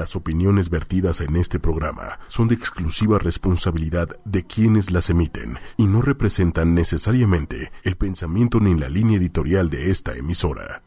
Las 0.00 0.16
opiniones 0.16 0.70
vertidas 0.70 1.20
en 1.20 1.36
este 1.36 1.60
programa 1.60 2.20
son 2.28 2.48
de 2.48 2.54
exclusiva 2.54 3.18
responsabilidad 3.18 4.08
de 4.24 4.46
quienes 4.46 4.90
las 4.90 5.10
emiten 5.10 5.58
y 5.76 5.84
no 5.84 6.00
representan 6.00 6.74
necesariamente 6.74 7.70
el 7.82 7.98
pensamiento 7.98 8.60
ni 8.60 8.74
la 8.74 8.88
línea 8.88 9.18
editorial 9.18 9.68
de 9.68 9.90
esta 9.90 10.16
emisora. 10.16 10.82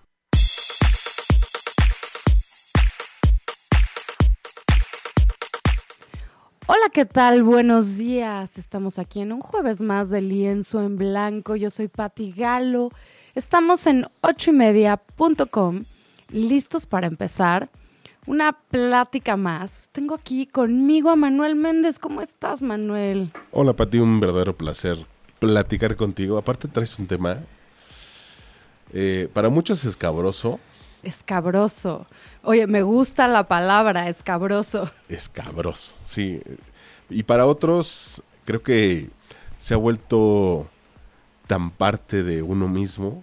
Hola, 6.66 6.89
¿qué 6.91 7.05
tal? 7.05 7.43
Buenos 7.43 7.98
días. 7.98 8.57
Estamos 8.57 8.98
aquí 8.98 9.21
en 9.21 9.32
un 9.32 9.41
jueves 9.41 9.82
más 9.82 10.09
de 10.09 10.21
lienzo 10.21 10.82
en 10.82 10.98
blanco. 10.98 11.55
Yo 11.55 11.70
soy 11.70 11.88
Patti 11.88 12.32
Galo. 12.32 12.89
Estamos 13.36 13.86
en 13.86 14.07
ochoymedia.com, 14.21 15.84
listos 16.32 16.88
para 16.88 17.05
empezar. 17.05 17.70
Una 18.26 18.54
plática 18.54 19.36
más. 19.36 19.89
Tengo 19.92 20.16
aquí 20.16 20.48
conmigo 20.48 21.10
a 21.10 21.16
Manuel 21.18 21.56
Méndez. 21.56 22.00
¿Cómo 22.00 22.21
estás, 22.21 22.61
Manuel? 22.61 23.32
Hola, 23.52 23.74
Pati, 23.74 24.00
un 24.00 24.21
verdadero 24.21 24.56
placer 24.56 25.06
platicar 25.39 25.97
contigo. 25.97 26.38
Aparte 26.38 26.70
traes 26.70 26.97
un 27.00 27.06
tema 27.06 27.39
eh, 28.94 29.28
para 29.33 29.50
muchos 29.50 29.83
escabroso. 29.83 30.61
Escabroso. 31.04 32.06
Oye, 32.44 32.66
me 32.66 32.81
gusta 32.81 33.28
la 33.28 33.45
palabra 33.50 34.08
escabroso. 34.08 34.89
Escabroso, 35.09 35.94
sí. 36.05 36.42
Y 37.09 37.23
para 37.23 37.45
otros 37.45 38.23
creo 38.45 38.64
que 38.64 39.09
se 39.58 39.73
ha 39.73 39.78
vuelto 39.78 40.69
tan 41.47 41.72
parte 41.72 42.23
de 42.23 42.42
uno 42.42 42.69
mismo 42.69 43.22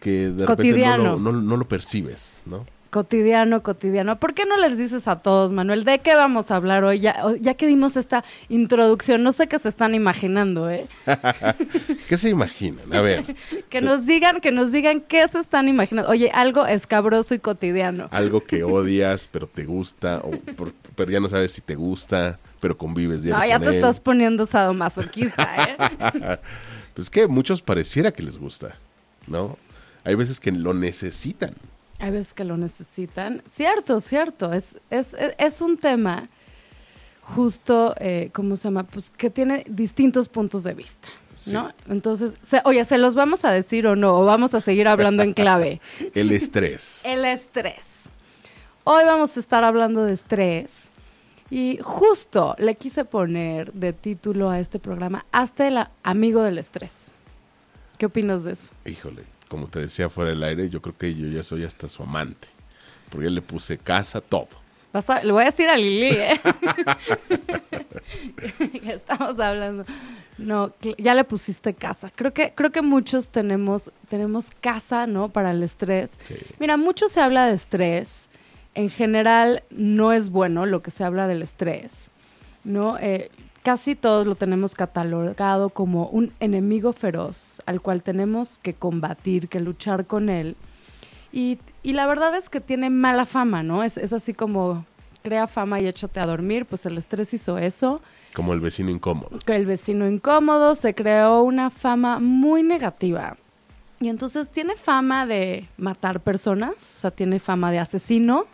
que 0.00 0.30
de 0.30 0.46
repente 0.46 0.96
no 0.96 1.18
lo, 1.18 1.32
no 1.32 1.56
lo 1.58 1.68
percibes, 1.68 2.40
¿no? 2.46 2.64
Cotidiano, 2.90 3.62
cotidiano. 3.62 4.18
¿Por 4.18 4.32
qué 4.32 4.46
no 4.46 4.56
les 4.56 4.78
dices 4.78 5.08
a 5.08 5.16
todos, 5.16 5.52
Manuel, 5.52 5.84
de 5.84 5.98
qué 5.98 6.14
vamos 6.14 6.50
a 6.50 6.56
hablar 6.56 6.84
hoy? 6.84 7.00
Ya, 7.00 7.22
ya 7.38 7.52
que 7.52 7.66
dimos 7.66 7.98
esta 7.98 8.24
introducción, 8.48 9.22
no 9.22 9.32
sé 9.32 9.46
qué 9.46 9.58
se 9.58 9.68
están 9.68 9.94
imaginando, 9.94 10.70
¿eh? 10.70 10.86
¿Qué 12.08 12.16
se 12.16 12.30
imaginan? 12.30 12.90
A 12.94 13.02
ver. 13.02 13.36
que 13.68 13.82
nos 13.82 14.06
digan, 14.06 14.40
que 14.40 14.52
nos 14.52 14.72
digan 14.72 15.02
qué 15.02 15.28
se 15.28 15.38
están 15.38 15.68
imaginando. 15.68 16.10
Oye, 16.10 16.30
algo 16.32 16.66
escabroso 16.66 17.34
y 17.34 17.40
cotidiano. 17.40 18.08
Algo 18.10 18.42
que 18.42 18.64
odias, 18.64 19.28
pero 19.30 19.46
te 19.46 19.64
gusta, 19.64 20.22
o 20.24 20.30
pero 20.96 21.10
ya 21.10 21.20
no 21.20 21.28
sabes 21.28 21.52
si 21.52 21.60
te 21.60 21.74
gusta, 21.74 22.38
pero 22.60 22.78
convives 22.78 23.22
diario 23.22 23.40
No, 23.42 23.48
ya 23.48 23.58
te 23.58 23.76
estás 23.76 24.00
poniendo 24.00 24.46
sadomasoquista, 24.46 25.78
¿eh? 25.78 26.38
pues 26.94 27.10
que 27.10 27.26
muchos 27.26 27.60
pareciera 27.60 28.12
que 28.12 28.22
les 28.22 28.38
gusta, 28.38 28.76
¿no? 29.26 29.58
Hay 30.04 30.14
veces 30.14 30.40
que 30.40 30.50
lo 30.50 30.72
necesitan. 30.72 31.52
Hay 31.98 32.10
veces 32.10 32.34
que 32.34 32.44
lo 32.44 32.56
necesitan. 32.56 33.42
Cierto, 33.46 34.00
cierto. 34.00 34.52
Es, 34.52 34.76
es, 34.90 35.16
es 35.38 35.60
un 35.60 35.76
tema 35.76 36.28
justo, 37.34 37.94
eh, 37.98 38.30
¿cómo 38.32 38.56
se 38.56 38.64
llama? 38.64 38.84
Pues 38.84 39.10
que 39.10 39.30
tiene 39.30 39.64
distintos 39.68 40.28
puntos 40.28 40.64
de 40.64 40.74
vista. 40.74 41.08
¿No? 41.46 41.72
Entonces, 41.88 42.34
oye, 42.64 42.84
¿se 42.84 42.98
los 42.98 43.14
vamos 43.14 43.44
a 43.44 43.52
decir 43.52 43.86
o 43.86 43.94
no? 43.94 44.18
¿O 44.18 44.24
vamos 44.24 44.54
a 44.54 44.60
seguir 44.60 44.88
hablando 44.88 45.22
en 45.22 45.34
clave? 45.34 45.80
El 46.14 46.32
estrés. 46.32 47.00
El 47.04 47.24
estrés. 47.24 48.08
Hoy 48.82 49.04
vamos 49.04 49.36
a 49.36 49.40
estar 49.40 49.62
hablando 49.62 50.04
de 50.04 50.14
estrés. 50.14 50.90
Y 51.50 51.78
justo 51.80 52.56
le 52.58 52.74
quise 52.74 53.04
poner 53.04 53.72
de 53.72 53.92
título 53.92 54.50
a 54.50 54.58
este 54.58 54.78
programa, 54.78 55.24
Hasta 55.32 55.66
el 55.66 55.78
amigo 56.02 56.42
del 56.42 56.58
estrés. 56.58 57.12
¿Qué 57.96 58.06
opinas 58.06 58.44
de 58.44 58.52
eso? 58.52 58.72
Híjole, 58.84 59.24
como 59.48 59.66
te 59.66 59.80
decía 59.80 60.08
fuera 60.08 60.30
del 60.30 60.42
aire, 60.42 60.68
yo 60.68 60.80
creo 60.80 60.96
que 60.96 61.14
yo 61.14 61.26
ya 61.26 61.42
soy 61.42 61.64
hasta 61.64 61.88
su 61.88 62.02
amante. 62.02 62.46
Porque 63.10 63.24
yo 63.26 63.30
le 63.30 63.42
puse 63.42 63.78
casa, 63.78 64.20
todo. 64.20 64.48
le 65.22 65.32
voy 65.32 65.42
a 65.42 65.46
decir 65.46 65.68
a 65.68 65.76
Lili, 65.76 66.16
¿eh? 66.16 66.40
Estamos 68.86 69.38
hablando. 69.40 69.84
No, 70.36 70.72
ya 70.98 71.14
le 71.14 71.24
pusiste 71.24 71.74
casa. 71.74 72.12
Creo 72.14 72.32
que, 72.32 72.52
creo 72.54 72.70
que 72.70 72.82
muchos 72.82 73.30
tenemos, 73.30 73.90
tenemos 74.08 74.50
casa, 74.60 75.06
¿no? 75.06 75.30
Para 75.30 75.50
el 75.50 75.62
estrés. 75.62 76.10
Mira, 76.58 76.76
mucho 76.76 77.08
se 77.08 77.20
habla 77.20 77.46
de 77.46 77.54
estrés. 77.54 78.28
En 78.74 78.90
general, 78.90 79.64
no 79.70 80.12
es 80.12 80.30
bueno 80.30 80.64
lo 80.64 80.82
que 80.82 80.92
se 80.92 81.02
habla 81.02 81.26
del 81.26 81.42
estrés, 81.42 82.10
¿no? 82.62 82.96
Eh, 82.98 83.30
casi 83.62 83.94
todos 83.94 84.26
lo 84.26 84.34
tenemos 84.34 84.74
catalogado 84.74 85.70
como 85.70 86.08
un 86.08 86.32
enemigo 86.40 86.92
feroz 86.92 87.60
al 87.66 87.80
cual 87.80 88.02
tenemos 88.02 88.58
que 88.58 88.74
combatir, 88.74 89.48
que 89.48 89.60
luchar 89.60 90.06
con 90.06 90.28
él. 90.28 90.56
Y, 91.32 91.58
la 91.84 92.06
verdad 92.06 92.34
es 92.34 92.48
que 92.48 92.60
tiene 92.60 92.90
mala 92.90 93.26
fama, 93.26 93.62
¿no? 93.62 93.82
Es, 93.82 93.96
es, 93.96 94.12
así 94.12 94.34
como 94.34 94.84
crea 95.22 95.46
fama 95.46 95.80
y 95.80 95.86
échate 95.86 96.20
a 96.20 96.26
dormir, 96.26 96.66
pues 96.66 96.86
el 96.86 96.96
estrés 96.96 97.34
hizo 97.34 97.58
eso. 97.58 98.00
Como 98.34 98.52
el 98.52 98.60
vecino 98.60 98.90
incómodo. 98.90 99.38
El 99.46 99.66
vecino 99.66 100.08
incómodo, 100.08 100.74
se 100.74 100.94
creó 100.94 101.42
una 101.42 101.70
fama 101.70 102.18
muy 102.18 102.62
negativa. 102.62 103.36
Y 104.00 104.08
entonces 104.08 104.50
tiene 104.50 104.76
fama 104.76 105.26
de 105.26 105.68
matar 105.76 106.20
personas, 106.20 106.74
o 106.76 107.00
sea, 107.00 107.10
tiene 107.10 107.40
fama 107.40 107.72
de 107.72 107.80
asesino, 107.80 108.46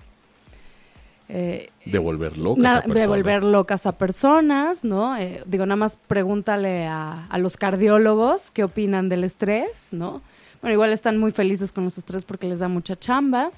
eh, 1.29 1.71
devolver 1.87 2.37
locas 2.37 2.65
a 2.65 2.83
personas. 2.83 2.95
Devolver 2.95 3.45
locas 3.45 3.87
a 3.87 3.93
personas, 3.93 4.85
¿no? 4.85 5.17
Eh, 5.17 5.43
digo, 5.47 5.65
nada 5.65 5.77
más 5.77 5.99
pregúntale 6.07 6.87
a, 6.87 7.29
los 7.39 7.57
cardiólogos 7.57 8.51
qué 8.51 8.65
opinan 8.65 9.09
del 9.09 9.25
estrés, 9.25 9.93
¿no? 9.93 10.23
Bueno, 10.61 10.75
igual 10.75 10.93
están 10.93 11.19
muy 11.19 11.31
felices 11.31 11.73
con 11.73 11.85
los 11.85 11.99
estrés 11.99 12.25
porque 12.25 12.47
les 12.47 12.59
da 12.59 12.69
mucha 12.69 12.97
chamba, 12.97 13.51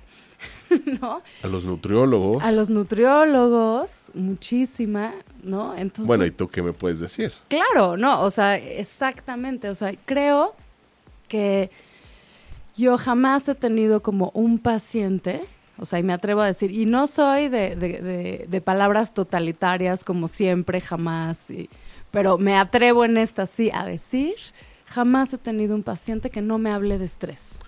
¿no? 1.01 1.23
A 1.43 1.47
los 1.49 1.65
nutriólogos. 1.65 2.43
A 2.43 2.53
los 2.53 2.71
nutriólogos, 2.71 4.11
muchísima, 4.15 5.15
¿no? 5.43 5.77
Entonces. 5.77 6.07
Bueno, 6.07 6.25
¿y 6.25 6.31
tú 6.31 6.49
qué 6.49 6.63
me 6.63 6.73
puedes 6.73 7.01
decir? 7.01 7.33
Claro, 7.49 7.97
no, 7.97 8.23
o 8.23 8.31
sea, 8.31 8.57
exactamente, 8.59 9.69
o 9.69 9.75
sea, 9.75 9.93
creo 10.05 10.55
que 11.29 11.71
yo 12.77 12.97
jamás 12.99 13.49
he 13.49 13.55
tenido 13.55 14.03
como 14.03 14.31
un 14.35 14.59
paciente 14.59 15.47
o 15.79 15.85
sea, 15.85 15.99
y 15.99 16.03
me 16.03 16.13
atrevo 16.13 16.41
a 16.41 16.47
decir, 16.47 16.71
y 16.71 16.87
no 16.87 17.07
soy 17.07 17.49
de, 17.49 18.63
palabras 18.65 19.13
totalitarias 19.13 20.05
como 20.05 20.29
siempre, 20.29 20.81
jamás, 20.81 21.49
pero 22.11 22.39
me 22.39 22.57
atrevo 22.57 23.05
en 23.05 23.17
esta 23.19 23.47
sí 23.47 23.71
a 23.73 23.85
decir, 23.85 24.35
jamás 24.87 25.33
he 25.35 25.39
tenido 25.39 25.75
un 25.75 25.83
paciente 25.83 26.31
que 26.31 26.41
no 26.41 26.59
me 26.59 26.71
hable 26.71 26.99
de 26.99 27.05
estrés. 27.05 27.59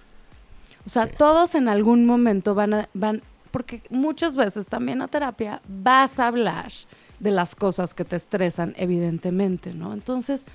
O 0.86 0.88
sea, 0.88 1.06
todos 1.06 1.54
en 1.54 1.68
algún 1.68 2.06
momento 2.06 2.54
van 2.54 2.72
a, 2.72 2.88
van, 2.94 3.22
porque 3.50 3.82
muchas 3.90 4.36
veces 4.36 4.66
también 4.66 5.02
a 5.02 5.08
terapia 5.08 5.60
vas 5.68 6.18
a 6.18 6.28
hablar 6.28 6.72
de 7.20 7.30
las 7.30 7.54
cosas 7.54 7.94
que 7.94 8.04
te 8.04 8.16
estresan, 8.16 8.74
evidentemente, 8.78 9.74
¿no? 9.74 9.92
Entonces, 9.92 10.46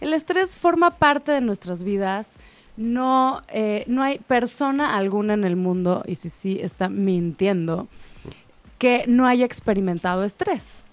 el 0.00 0.12
estrés 0.12 0.56
forma 0.56 0.92
parte 0.92 1.32
de 1.32 1.40
nuestras 1.40 1.84
vidas, 1.84 2.36
no, 2.76 3.42
eh, 3.48 3.84
no 3.86 4.02
hay 4.02 4.18
persona 4.18 4.96
alguna 4.96 5.34
en 5.34 5.44
el 5.44 5.56
mundo, 5.56 6.02
y 6.06 6.16
si 6.16 6.28
sí 6.28 6.58
está 6.60 6.88
mintiendo, 6.88 7.88
que 8.78 9.04
no 9.06 9.26
haya 9.26 9.44
experimentado 9.44 10.24
estrés. 10.24 10.84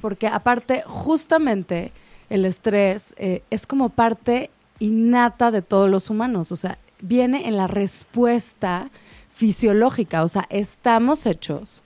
Porque 0.00 0.26
aparte, 0.26 0.82
justamente 0.86 1.92
el 2.30 2.44
estrés 2.44 3.14
eh, 3.16 3.42
es 3.50 3.66
como 3.66 3.90
parte 3.90 4.50
innata 4.80 5.50
de 5.50 5.62
todos 5.62 5.88
los 5.88 6.10
humanos, 6.10 6.50
o 6.50 6.56
sea, 6.56 6.78
viene 7.00 7.46
en 7.48 7.56
la 7.56 7.66
respuesta 7.66 8.90
fisiológica, 9.28 10.24
o 10.24 10.28
sea, 10.28 10.46
estamos 10.50 11.26
hechos 11.26 11.82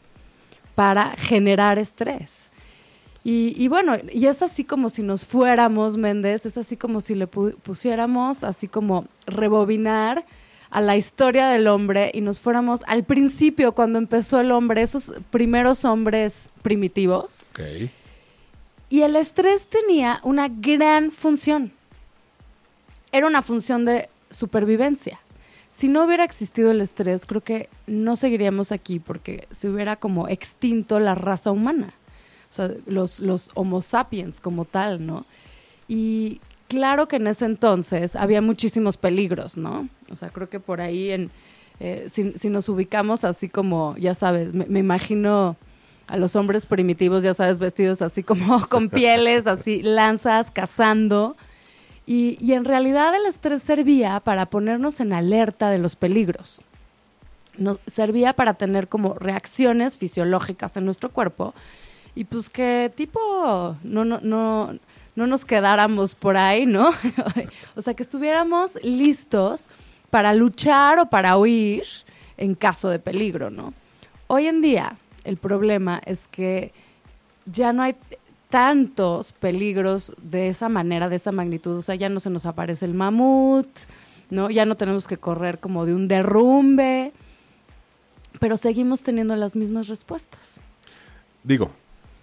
para 0.74 1.10
generar 1.16 1.78
estrés. 1.78 2.52
Y, 3.30 3.68
bueno, 3.68 3.92
y 4.10 4.24
es 4.24 4.40
así 4.40 4.64
como 4.64 4.88
si 4.88 5.02
nos 5.02 5.26
fuéramos, 5.26 5.98
Méndez, 5.98 6.46
es 6.46 6.56
así 6.56 6.78
como 6.78 7.02
si 7.02 7.14
le 7.14 7.26
pusiéramos, 7.26 8.42
así 8.42 8.68
como 8.68 9.04
rebobinar 9.26 10.24
a 10.70 10.80
la 10.80 10.96
historia 10.96 11.48
del 11.48 11.66
hombre 11.66 12.10
y 12.14 12.22
nos 12.22 12.40
fuéramos 12.40 12.84
al 12.86 13.04
principio, 13.04 13.72
cuando 13.72 13.98
empezó 13.98 14.40
el 14.40 14.50
hombre, 14.50 14.80
esos 14.80 15.12
primeros 15.30 15.84
hombres 15.84 16.48
primitivos. 16.62 17.50
Y 18.88 19.02
el 19.02 19.14
estrés 19.14 19.66
tenía 19.66 20.20
una 20.22 20.48
gran 20.48 21.10
función. 21.10 21.72
Era 23.12 23.26
una 23.26 23.42
función 23.42 23.84
de 23.84 24.08
supervivencia. 24.30 25.20
Si 25.68 25.88
no 25.88 26.04
hubiera 26.04 26.24
existido 26.24 26.70
el 26.70 26.80
estrés, 26.80 27.26
creo 27.26 27.42
que 27.42 27.68
no 27.86 28.16
seguiríamos 28.16 28.72
aquí 28.72 29.00
porque 29.00 29.46
se 29.50 29.68
hubiera 29.68 29.96
como 29.96 30.28
extinto 30.28 30.98
la 30.98 31.14
raza 31.14 31.50
humana 31.50 31.92
o 32.50 32.54
sea, 32.54 32.70
los, 32.86 33.20
los 33.20 33.50
homo 33.54 33.82
sapiens 33.82 34.40
como 34.40 34.64
tal, 34.64 35.06
¿no? 35.06 35.24
Y 35.86 36.40
claro 36.68 37.08
que 37.08 37.16
en 37.16 37.26
ese 37.26 37.46
entonces 37.46 38.14
había 38.14 38.40
muchísimos 38.42 38.96
peligros, 38.96 39.56
¿no? 39.56 39.88
O 40.10 40.16
sea, 40.16 40.30
creo 40.30 40.48
que 40.48 40.60
por 40.60 40.80
ahí, 40.80 41.10
en, 41.10 41.30
eh, 41.80 42.06
si, 42.08 42.48
nos 42.48 42.68
ubicamos 42.68 43.24
así 43.24 43.48
como, 43.48 43.96
ya 43.96 44.14
sabes, 44.14 44.54
me, 44.54 44.78
imagino 44.78 45.56
a 46.06 46.16
los 46.16 46.36
hombres 46.36 46.66
primitivos, 46.66 47.22
ya 47.22 47.34
sabes, 47.34 47.58
vestidos 47.58 48.02
así 48.02 48.22
como 48.22 48.66
con 48.68 48.88
pieles, 48.88 49.46
así, 49.46 49.82
lanzas, 49.82 50.50
cazando. 50.50 51.36
Y, 52.06 52.38
y, 52.40 52.52
en 52.54 52.64
realidad 52.64 53.14
el 53.14 53.26
estrés 53.26 53.62
servía 53.62 54.20
para 54.20 54.46
ponernos 54.46 55.00
en 55.00 55.12
alerta 55.12 55.70
de 55.70 55.78
los 55.78 55.96
peligros. 55.96 56.62
servía 57.86 58.32
para 58.32 58.54
tener 58.54 58.88
como 58.88 59.14
reacciones 59.14 59.98
fisiológicas 59.98 60.78
en 60.78 60.86
nuestro 60.86 61.10
cuerpo 61.10 61.54
y 62.18 62.24
pues 62.24 62.50
que 62.50 62.90
tipo 62.96 63.76
no, 63.84 64.04
no, 64.04 64.18
no, 64.20 64.76
no 65.14 65.26
nos 65.28 65.44
quedáramos 65.44 66.16
por 66.16 66.36
ahí, 66.36 66.66
¿no? 66.66 66.90
o 67.76 67.80
sea, 67.80 67.94
que 67.94 68.02
estuviéramos 68.02 68.76
listos 68.82 69.70
para 70.10 70.34
luchar 70.34 70.98
o 70.98 71.08
para 71.08 71.38
huir 71.38 71.84
en 72.36 72.56
caso 72.56 72.88
de 72.88 72.98
peligro, 72.98 73.50
¿no? 73.50 73.72
Hoy 74.26 74.48
en 74.48 74.62
día 74.62 74.96
el 75.22 75.36
problema 75.36 76.02
es 76.06 76.26
que 76.26 76.72
ya 77.46 77.72
no 77.72 77.84
hay 77.84 77.94
tantos 78.50 79.30
peligros 79.30 80.12
de 80.20 80.48
esa 80.48 80.68
manera, 80.68 81.08
de 81.08 81.14
esa 81.14 81.30
magnitud, 81.30 81.76
o 81.76 81.82
sea, 81.82 81.94
ya 81.94 82.08
no 82.08 82.18
se 82.18 82.30
nos 82.30 82.46
aparece 82.46 82.84
el 82.84 82.94
mamut, 82.94 83.68
¿no? 84.28 84.50
Ya 84.50 84.64
no 84.64 84.76
tenemos 84.76 85.06
que 85.06 85.18
correr 85.18 85.60
como 85.60 85.86
de 85.86 85.94
un 85.94 86.08
derrumbe, 86.08 87.12
pero 88.40 88.56
seguimos 88.56 89.04
teniendo 89.04 89.36
las 89.36 89.54
mismas 89.54 89.86
respuestas. 89.86 90.60
Digo, 91.44 91.70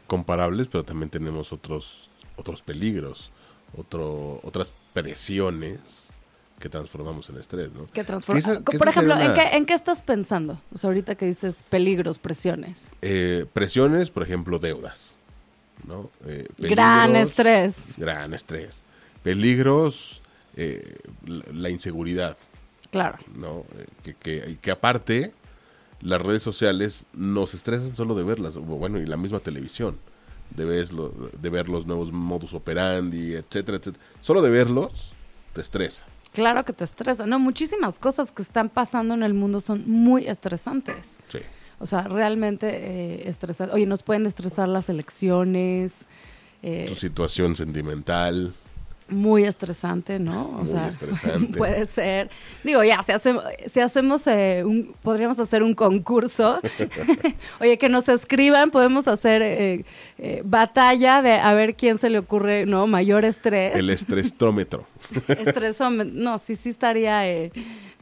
comparables, 0.08 0.68
pero 0.68 0.84
también 0.84 1.10
tenemos 1.10 1.54
otros 1.54 2.10
otros 2.36 2.62
peligros, 2.62 3.32
otro, 3.78 4.40
otras 4.44 4.74
presiones 4.94 6.10
que 6.60 6.70
transformamos 6.70 7.30
en 7.30 7.38
estrés, 7.38 7.72
¿no? 7.74 7.88
Que 7.92 8.04
Por 8.04 8.88
ejemplo, 8.88 9.16
¿en, 9.18 9.66
qué, 9.66 9.74
estás 9.74 10.02
pensando? 10.02 10.60
O 10.74 10.78
sea, 10.78 10.88
ahorita 10.90 11.16
que 11.16 11.26
dices 11.26 11.64
peligros, 11.70 12.18
presiones. 12.18 12.90
Eh, 13.02 13.46
presiones, 13.52 14.10
por 14.10 14.24
ejemplo, 14.24 14.58
deudas, 14.58 15.18
¿no? 15.86 16.10
Eh, 16.26 16.48
gran 16.58 17.16
estrés. 17.16 17.96
Gran 17.98 18.34
estrés. 18.34 18.84
Peligros, 19.22 20.22
eh, 20.56 20.98
la, 21.26 21.70
inseguridad. 21.70 22.38
Claro. 22.90 23.18
¿no? 23.36 23.66
Que, 24.04 24.14
que, 24.14 24.58
que, 24.62 24.72
aparte, 24.72 25.34
las 26.06 26.22
redes 26.22 26.44
sociales 26.44 27.08
nos 27.14 27.56
estresan 27.56 27.96
solo 27.96 28.14
de 28.14 28.24
verlas, 28.24 28.58
bueno, 28.58 29.00
y 29.00 29.08
la 29.08 29.18
misma 29.18 29.40
televisión 29.40 29.98
de, 30.52 30.66
de 30.66 31.50
ver 31.50 31.68
los 31.68 31.88
nuevos 31.88 32.12
modus 32.12 32.54
operandi, 32.54 33.34
etcétera, 33.34 33.80
etcétera. 33.80 34.04
Solo 34.22 34.44
de 34.44 34.52
verlos 34.52 35.14
te 35.54 35.62
estresa. 35.62 36.06
Claro 36.32 36.64
que 36.64 36.74
te 36.74 36.84
estresa. 36.84 37.26
No, 37.26 37.40
muchísimas 37.40 37.98
cosas 37.98 38.32
que 38.32 38.44
están 38.44 38.70
pasando 38.70 39.16
en 39.16 39.24
el 39.24 39.34
mundo 39.34 39.62
son 39.62 39.90
muy 39.90 40.28
estresantes. 40.28 41.18
Sí. 41.30 41.40
O 41.80 41.88
sea, 41.88 42.04
realmente 42.04 42.68
eh, 42.70 43.28
estresantes. 43.28 43.74
Oye, 43.74 43.88
nos 43.88 44.04
pueden 44.04 44.28
estresar 44.28 44.70
las 44.70 44.90
elecciones. 44.90 46.06
Eh, 46.62 46.86
tu 46.88 46.96
situación 46.96 47.56
sentimental 47.56 48.54
muy 49.08 49.44
estresante, 49.44 50.20
¿no? 50.20 50.46
O 50.46 50.60
muy 50.60 50.68
sea, 50.68 50.88
estresante. 50.90 51.58
puede 51.58 51.86
ser. 51.86 52.30
Digo, 52.64 52.84
ya, 52.84 53.04
si, 53.04 53.12
hacemos, 53.12 53.44
si 53.68 53.80
hacemos 53.80 54.26
eh, 54.28 54.64
un, 54.66 54.96
podríamos 55.02 55.40
hacer 55.40 55.64
un 55.64 55.74
concurso. 55.74 56.60
Oye, 57.60 57.78
que 57.78 57.90
nos 57.90 58.10
escriban, 58.10 58.72
podemos 58.72 59.08
hacer 59.08 59.42
eh, 59.42 59.86
eh, 60.18 60.42
batalla 60.44 61.22
de 61.22 61.34
a 61.34 61.54
ver 61.54 61.76
quién 61.76 61.98
se 61.98 62.10
le 62.10 62.20
ocurre, 62.20 62.66
¿no? 62.66 62.88
Mayor 62.88 63.26
estrés. 63.26 63.76
El 63.76 63.90
estresómetro. 63.90 64.86
Estresómetro. 65.28 66.14
No, 66.14 66.38
sí, 66.38 66.56
sí 66.56 66.70
estaría... 66.70 67.24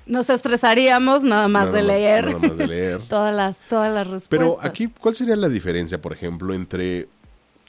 nos 0.05 0.29
estresaríamos 0.29 1.23
nada 1.23 1.47
más, 1.47 1.71
de, 1.71 1.81
leer 1.81 2.27
nada 2.27 2.39
más 2.39 2.57
de 2.57 2.67
leer 2.67 3.01
todas 3.03 3.35
las 3.35 3.59
todas 3.67 3.93
las 3.93 4.07
respuestas. 4.07 4.29
Pero 4.29 4.57
aquí, 4.61 4.87
¿cuál 4.87 5.15
sería 5.15 5.35
la 5.35 5.49
diferencia, 5.49 6.01
por 6.01 6.13
ejemplo, 6.13 6.53
entre 6.53 7.07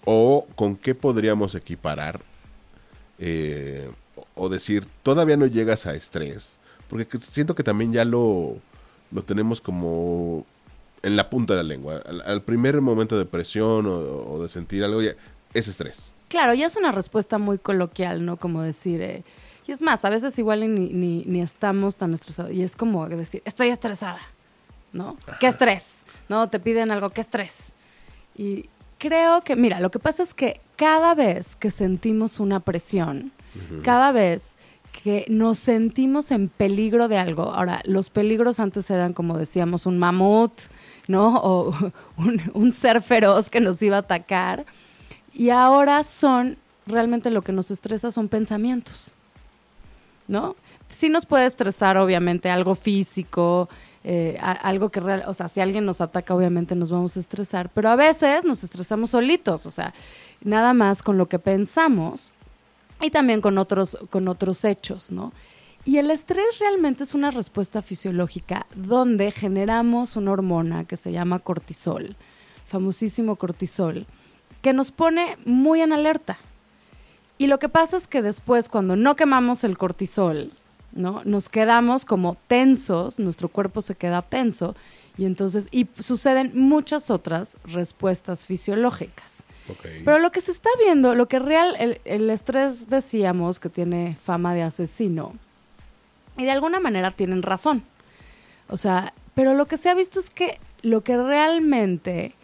o 0.04 0.46
con 0.54 0.76
qué 0.76 0.94
podríamos 0.94 1.54
equiparar 1.54 2.20
eh, 3.18 3.90
o 4.34 4.48
decir, 4.48 4.86
todavía 5.02 5.36
no 5.36 5.46
llegas 5.46 5.86
a 5.86 5.94
estrés, 5.94 6.58
porque 6.88 7.18
siento 7.18 7.54
que 7.54 7.62
también 7.62 7.92
ya 7.92 8.04
lo, 8.04 8.56
lo 9.10 9.22
tenemos 9.22 9.60
como 9.60 10.46
en 11.02 11.16
la 11.16 11.28
punta 11.30 11.54
de 11.54 11.62
la 11.62 11.68
lengua. 11.68 12.02
Al, 12.24 12.42
primer 12.42 12.80
momento 12.80 13.18
de 13.18 13.26
presión 13.26 13.86
o, 13.86 14.42
de 14.42 14.48
sentir 14.48 14.84
algo, 14.84 15.02
ya, 15.02 15.12
es 15.52 15.68
estrés. 15.68 16.12
Claro, 16.28 16.54
ya 16.54 16.66
es 16.66 16.76
una 16.76 16.92
respuesta 16.92 17.38
muy 17.38 17.58
coloquial, 17.58 18.24
¿no? 18.24 18.36
Como 18.36 18.62
decir, 18.62 19.00
eh, 19.02 19.22
y 19.66 19.72
es 19.72 19.82
más, 19.82 20.04
a 20.04 20.10
veces 20.10 20.38
igual 20.38 20.60
ni, 20.60 20.92
ni, 20.92 21.24
ni, 21.26 21.40
estamos 21.42 21.96
tan 21.96 22.14
estresados, 22.14 22.52
y 22.52 22.62
es 22.62 22.74
como 22.74 23.08
decir, 23.08 23.42
estoy 23.44 23.68
estresada, 23.68 24.20
¿no? 24.92 25.16
¿Qué 25.40 25.46
estrés? 25.46 26.04
¿No? 26.28 26.48
Te 26.48 26.58
piden 26.58 26.90
algo, 26.90 27.10
¿qué 27.10 27.20
estrés? 27.20 27.72
Y, 28.36 28.68
creo 28.98 29.42
que, 29.42 29.56
mira, 29.56 29.80
lo 29.80 29.90
que 29.90 29.98
pasa 29.98 30.22
es 30.22 30.32
que 30.32 30.60
cada 30.76 31.14
vez 31.14 31.56
que 31.56 31.70
sentimos 31.70 32.40
una 32.40 32.60
presión, 32.60 33.32
cada 33.82 34.10
vez 34.10 34.56
que 35.02 35.26
nos 35.28 35.58
sentimos 35.58 36.30
en 36.30 36.48
peligro 36.48 37.08
de 37.08 37.18
algo, 37.18 37.52
ahora, 37.52 37.80
los 37.84 38.10
peligros 38.10 38.60
antes 38.60 38.90
eran, 38.90 39.12
como 39.12 39.38
decíamos, 39.38 39.86
un 39.86 39.98
mamut, 39.98 40.52
¿no? 41.08 41.36
O 41.38 41.74
un, 42.54 42.72
ser 42.72 43.02
feroz 43.02 43.50
que 43.50 43.60
nos 43.60 43.80
iba 43.82 43.96
a 43.96 44.00
atacar, 44.00 44.64
y 45.32 45.50
ahora 45.50 46.02
son, 46.04 46.56
realmente 46.86 47.30
lo 47.30 47.42
que 47.42 47.52
nos 47.52 47.70
estresa 47.70 48.10
son 48.10 48.28
pensamientos, 48.28 49.12
¿no? 50.28 50.56
Sí 50.88 51.08
nos 51.08 51.26
puede 51.26 51.46
estresar, 51.46 51.96
obviamente, 51.96 52.50
algo 52.50 52.74
físico, 52.74 53.68
eh, 54.06 54.38
algo 54.40 54.90
que 54.90 55.00
real, 55.00 55.24
o 55.26 55.32
sea, 55.32 55.48
si 55.48 55.60
alguien 55.60 55.86
nos 55.86 56.02
ataca, 56.02 56.34
obviamente 56.34 56.74
nos 56.74 56.92
vamos 56.92 57.16
a 57.16 57.20
estresar, 57.20 57.70
pero 57.70 57.88
a 57.88 57.96
veces 57.96 58.44
nos 58.44 58.62
estresamos 58.62 59.10
solitos, 59.10 59.64
o 59.64 59.70
sea, 59.70 59.94
nada 60.42 60.74
más 60.74 61.02
con 61.02 61.16
lo 61.16 61.26
que 61.26 61.38
pensamos 61.38 62.30
y 63.00 63.10
también 63.10 63.40
con 63.40 63.56
otros, 63.56 63.96
con 64.10 64.28
otros 64.28 64.62
hechos, 64.66 65.10
¿no? 65.10 65.32
Y 65.86 65.96
el 65.96 66.10
estrés 66.10 66.58
realmente 66.60 67.02
es 67.02 67.14
una 67.14 67.30
respuesta 67.30 67.80
fisiológica 67.80 68.66
donde 68.74 69.30
generamos 69.30 70.16
una 70.16 70.32
hormona 70.32 70.84
que 70.84 70.98
se 70.98 71.10
llama 71.10 71.38
cortisol, 71.38 72.16
famosísimo 72.66 73.36
cortisol, 73.36 74.06
que 74.60 74.74
nos 74.74 74.92
pone 74.92 75.38
muy 75.46 75.80
en 75.80 75.92
alerta. 75.94 76.38
Y 77.36 77.46
lo 77.46 77.58
que 77.58 77.68
pasa 77.68 77.96
es 77.96 78.06
que 78.06 78.22
después, 78.22 78.68
cuando 78.68 78.96
no 78.96 79.16
quemamos 79.16 79.64
el 79.64 79.76
cortisol, 79.76 80.52
¿no? 80.94 81.22
Nos 81.24 81.48
quedamos 81.48 82.04
como 82.04 82.36
tensos, 82.46 83.18
nuestro 83.18 83.48
cuerpo 83.48 83.82
se 83.82 83.94
queda 83.94 84.22
tenso 84.22 84.74
y 85.16 85.26
entonces, 85.26 85.68
y 85.70 85.88
suceden 85.98 86.52
muchas 86.54 87.10
otras 87.10 87.56
respuestas 87.64 88.46
fisiológicas. 88.46 89.44
Pero 90.04 90.18
lo 90.18 90.30
que 90.30 90.42
se 90.42 90.50
está 90.50 90.68
viendo, 90.78 91.14
lo 91.14 91.26
que 91.26 91.38
real, 91.38 91.74
el, 91.78 92.00
el, 92.04 92.28
estrés 92.28 92.90
decíamos 92.90 93.60
que 93.60 93.70
tiene 93.70 94.16
fama 94.20 94.52
de 94.52 94.62
asesino, 94.62 95.34
y 96.36 96.44
de 96.44 96.50
alguna 96.50 96.80
manera 96.80 97.10
tienen 97.10 97.42
razón. 97.42 97.82
O 98.68 98.76
sea, 98.76 99.14
pero 99.34 99.54
lo 99.54 99.66
que 99.66 99.78
se 99.78 99.88
ha 99.88 99.94
visto 99.94 100.20
es 100.20 100.30
que 100.30 100.58
lo 100.82 101.02
que 101.02 101.16
realmente 101.16 102.34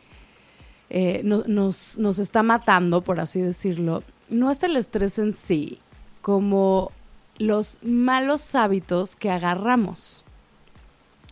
eh, 0.88 1.22
nos, 1.24 1.98
nos 1.98 2.18
está 2.18 2.42
matando, 2.42 3.02
por 3.02 3.20
así 3.20 3.40
decirlo, 3.40 4.02
no 4.28 4.50
es 4.50 4.62
el 4.62 4.76
estrés 4.76 5.18
en 5.18 5.34
sí, 5.34 5.78
como 6.20 6.92
los 7.40 7.78
malos 7.82 8.54
hábitos 8.54 9.16
que 9.16 9.30
agarramos, 9.30 10.24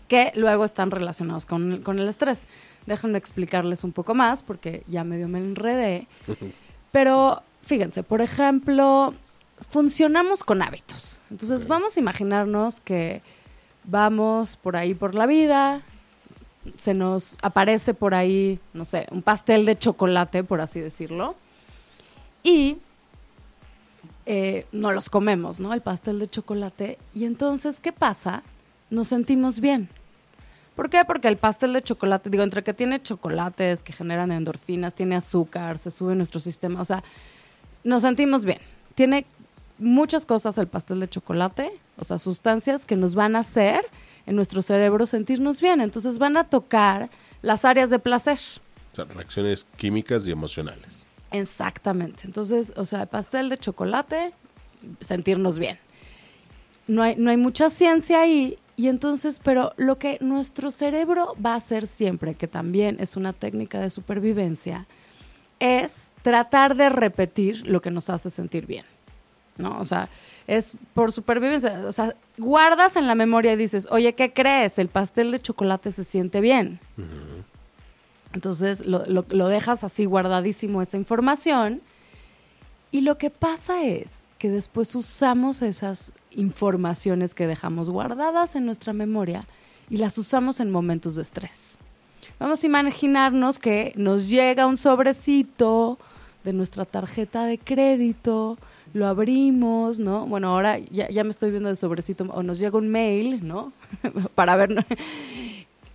que 0.08 0.32
luego 0.36 0.64
están 0.64 0.90
relacionados 0.90 1.44
con, 1.44 1.82
el 1.86 2.08
estrés. 2.08 2.46
Déjenme 2.86 3.18
explicarles 3.18 3.84
un 3.84 3.92
poco 3.92 4.14
más, 4.14 4.42
porque 4.42 4.82
ya 4.88 5.04
medio 5.04 5.28
me 5.28 5.38
enredé. 5.38 6.08
Pero 6.92 7.42
fíjense, 7.60 8.02
por 8.02 8.22
ejemplo, 8.22 9.12
funcionamos 9.68 10.42
con 10.42 10.62
hábitos. 10.62 11.20
Entonces 11.30 11.68
vamos 11.68 11.96
a 11.96 12.00
imaginarnos 12.00 12.80
que 12.80 13.20
vamos 13.84 14.56
por 14.56 14.76
ahí 14.76 14.94
por 14.94 15.14
la 15.14 15.26
vida, 15.26 15.82
se 16.78 16.94
nos 16.94 17.36
aparece 17.42 17.92
por 17.92 18.14
ahí, 18.14 18.60
no 18.72 18.86
sé, 18.86 19.06
un 19.10 19.20
pastel 19.20 19.66
de 19.66 19.76
chocolate, 19.76 20.42
por 20.42 20.62
así 20.62 20.80
decirlo, 20.80 21.34
y 22.42 22.78
eh, 24.30 24.66
no 24.72 24.92
los 24.92 25.08
comemos, 25.08 25.58
¿no? 25.58 25.72
El 25.72 25.80
pastel 25.80 26.18
de 26.18 26.28
chocolate. 26.28 26.98
Y 27.14 27.24
entonces, 27.24 27.80
¿qué 27.80 27.92
pasa? 27.92 28.42
Nos 28.90 29.08
sentimos 29.08 29.58
bien. 29.58 29.88
¿Por 30.76 30.90
qué? 30.90 31.02
Porque 31.06 31.28
el 31.28 31.38
pastel 31.38 31.72
de 31.72 31.82
chocolate, 31.82 32.28
digo, 32.28 32.42
entre 32.42 32.62
que 32.62 32.74
tiene 32.74 33.02
chocolates 33.02 33.82
que 33.82 33.94
generan 33.94 34.30
endorfinas, 34.30 34.94
tiene 34.94 35.16
azúcar, 35.16 35.78
se 35.78 35.90
sube 35.90 36.14
nuestro 36.14 36.40
sistema, 36.40 36.82
o 36.82 36.84
sea, 36.84 37.02
nos 37.84 38.02
sentimos 38.02 38.44
bien. 38.44 38.58
Tiene 38.94 39.24
muchas 39.78 40.26
cosas 40.26 40.58
el 40.58 40.66
pastel 40.66 41.00
de 41.00 41.08
chocolate, 41.08 41.72
o 41.96 42.04
sea, 42.04 42.18
sustancias 42.18 42.84
que 42.84 42.96
nos 42.96 43.14
van 43.14 43.34
a 43.34 43.40
hacer 43.40 43.80
en 44.26 44.36
nuestro 44.36 44.60
cerebro 44.60 45.06
sentirnos 45.06 45.62
bien. 45.62 45.80
Entonces 45.80 46.18
van 46.18 46.36
a 46.36 46.44
tocar 46.44 47.08
las 47.40 47.64
áreas 47.64 47.88
de 47.88 47.98
placer. 47.98 48.38
Reacciones 48.94 49.66
químicas 49.78 50.28
y 50.28 50.32
emocionales. 50.32 50.97
Exactamente. 51.30 52.22
Entonces, 52.24 52.72
o 52.76 52.84
sea, 52.84 53.06
pastel 53.06 53.48
de 53.48 53.58
chocolate, 53.58 54.32
sentirnos 55.00 55.58
bien. 55.58 55.78
No 56.86 57.02
hay, 57.02 57.16
no 57.16 57.30
hay 57.30 57.36
mucha 57.36 57.70
ciencia 57.70 58.20
ahí. 58.22 58.58
Y 58.76 58.88
entonces, 58.88 59.40
pero 59.42 59.72
lo 59.76 59.98
que 59.98 60.18
nuestro 60.20 60.70
cerebro 60.70 61.34
va 61.44 61.54
a 61.54 61.56
hacer 61.56 61.86
siempre, 61.86 62.34
que 62.34 62.46
también 62.46 62.96
es 63.00 63.16
una 63.16 63.32
técnica 63.32 63.80
de 63.80 63.90
supervivencia, 63.90 64.86
es 65.58 66.12
tratar 66.22 66.76
de 66.76 66.88
repetir 66.88 67.66
lo 67.66 67.82
que 67.82 67.90
nos 67.90 68.08
hace 68.08 68.30
sentir 68.30 68.66
bien. 68.66 68.84
¿no? 69.58 69.78
O 69.78 69.84
sea, 69.84 70.08
es 70.46 70.72
por 70.94 71.12
supervivencia. 71.12 71.82
O 71.86 71.92
sea, 71.92 72.14
guardas 72.38 72.96
en 72.96 73.06
la 73.06 73.14
memoria 73.14 73.52
y 73.52 73.56
dices, 73.56 73.88
oye, 73.90 74.14
¿qué 74.14 74.32
crees? 74.32 74.78
El 74.78 74.88
pastel 74.88 75.30
de 75.30 75.40
chocolate 75.40 75.92
se 75.92 76.04
siente 76.04 76.40
bien. 76.40 76.80
Entonces 78.38 78.86
lo, 78.86 79.02
lo, 79.04 79.48
dejas 79.48 79.82
así 79.82 80.04
guardadísimo 80.04 80.80
esa 80.80 80.96
información. 80.96 81.82
Y 82.92 83.00
lo 83.00 83.18
que 83.18 83.30
pasa 83.30 83.84
es 83.84 84.22
que 84.38 84.48
después 84.48 84.94
usamos 84.94 85.60
esas 85.60 86.12
informaciones 86.30 87.34
que 87.34 87.48
dejamos 87.48 87.90
guardadas 87.90 88.54
en 88.54 88.64
nuestra 88.64 88.92
memoria 88.92 89.44
y 89.90 89.96
las 89.96 90.16
usamos 90.18 90.60
en 90.60 90.70
momentos 90.70 91.16
de 91.16 91.22
estrés. 91.22 91.78
Vamos 92.38 92.62
a 92.62 92.66
imaginarnos 92.66 93.58
que 93.58 93.92
nos 93.96 94.28
llega 94.28 94.68
un 94.68 94.76
sobrecito 94.76 95.98
de 96.44 96.52
nuestra 96.52 96.84
tarjeta 96.84 97.44
de 97.44 97.58
crédito, 97.58 98.56
lo 98.94 99.08
abrimos, 99.08 99.98
¿no? 99.98 100.26
Bueno, 100.26 100.50
ahora 100.50 100.78
ya, 100.78 101.10
ya 101.10 101.24
me 101.24 101.30
estoy 101.30 101.50
viendo 101.50 101.70
de 101.70 101.74
sobrecito, 101.74 102.24
o 102.32 102.44
nos 102.44 102.60
llega 102.60 102.78
un 102.78 102.88
mail, 102.88 103.44
¿no? 103.44 103.72
Para 104.36 104.54
ver, 104.54 104.86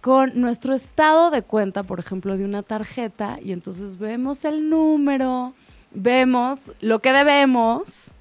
con 0.03 0.33
nuestro 0.41 0.73
estado 0.73 1.31
de 1.31 1.43
cuenta, 1.43 1.83
por 1.83 1.97
ejemplo, 1.97 2.35
de 2.35 2.43
una 2.43 2.61
tarjeta, 2.61 3.39
y 3.41 3.53
entonces 3.53 3.97
vemos 3.97 4.43
el 4.43 4.69
número, 4.69 5.53
vemos 5.91 6.73
lo 6.81 6.99
que 6.99 7.13
debemos, 7.13 8.11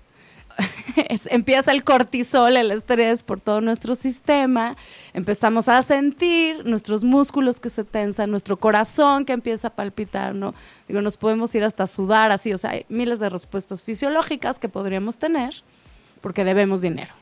empieza 1.27 1.73
el 1.73 1.83
cortisol, 1.83 2.57
el 2.57 2.71
estrés 2.71 3.25
por 3.25 3.41
todo 3.41 3.61
nuestro 3.61 3.97
sistema, 3.97 4.77
empezamos 5.13 5.67
a 5.67 5.83
sentir 5.83 6.65
nuestros 6.65 7.03
músculos 7.03 7.59
que 7.59 7.69
se 7.69 7.83
tensan, 7.83 8.31
nuestro 8.31 8.61
corazón 8.61 9.25
que 9.25 9.33
empieza 9.33 9.67
a 9.67 9.75
palpitar, 9.75 10.37
¿no? 10.37 10.55
Digo, 10.87 11.01
nos 11.01 11.17
podemos 11.17 11.53
ir 11.57 11.65
hasta 11.65 11.89
sudar 11.89 12.31
así, 12.31 12.53
o 12.53 12.59
sea, 12.59 12.71
hay 12.71 12.87
miles 12.91 13.19
de 13.19 13.29
respuestas 13.29 13.83
fisiológicas 13.83 14.61
que 14.61 14.69
podríamos 14.69 15.19
tener 15.19 15.53
porque 16.21 16.45
debemos 16.45 16.81
dinero 16.81 17.13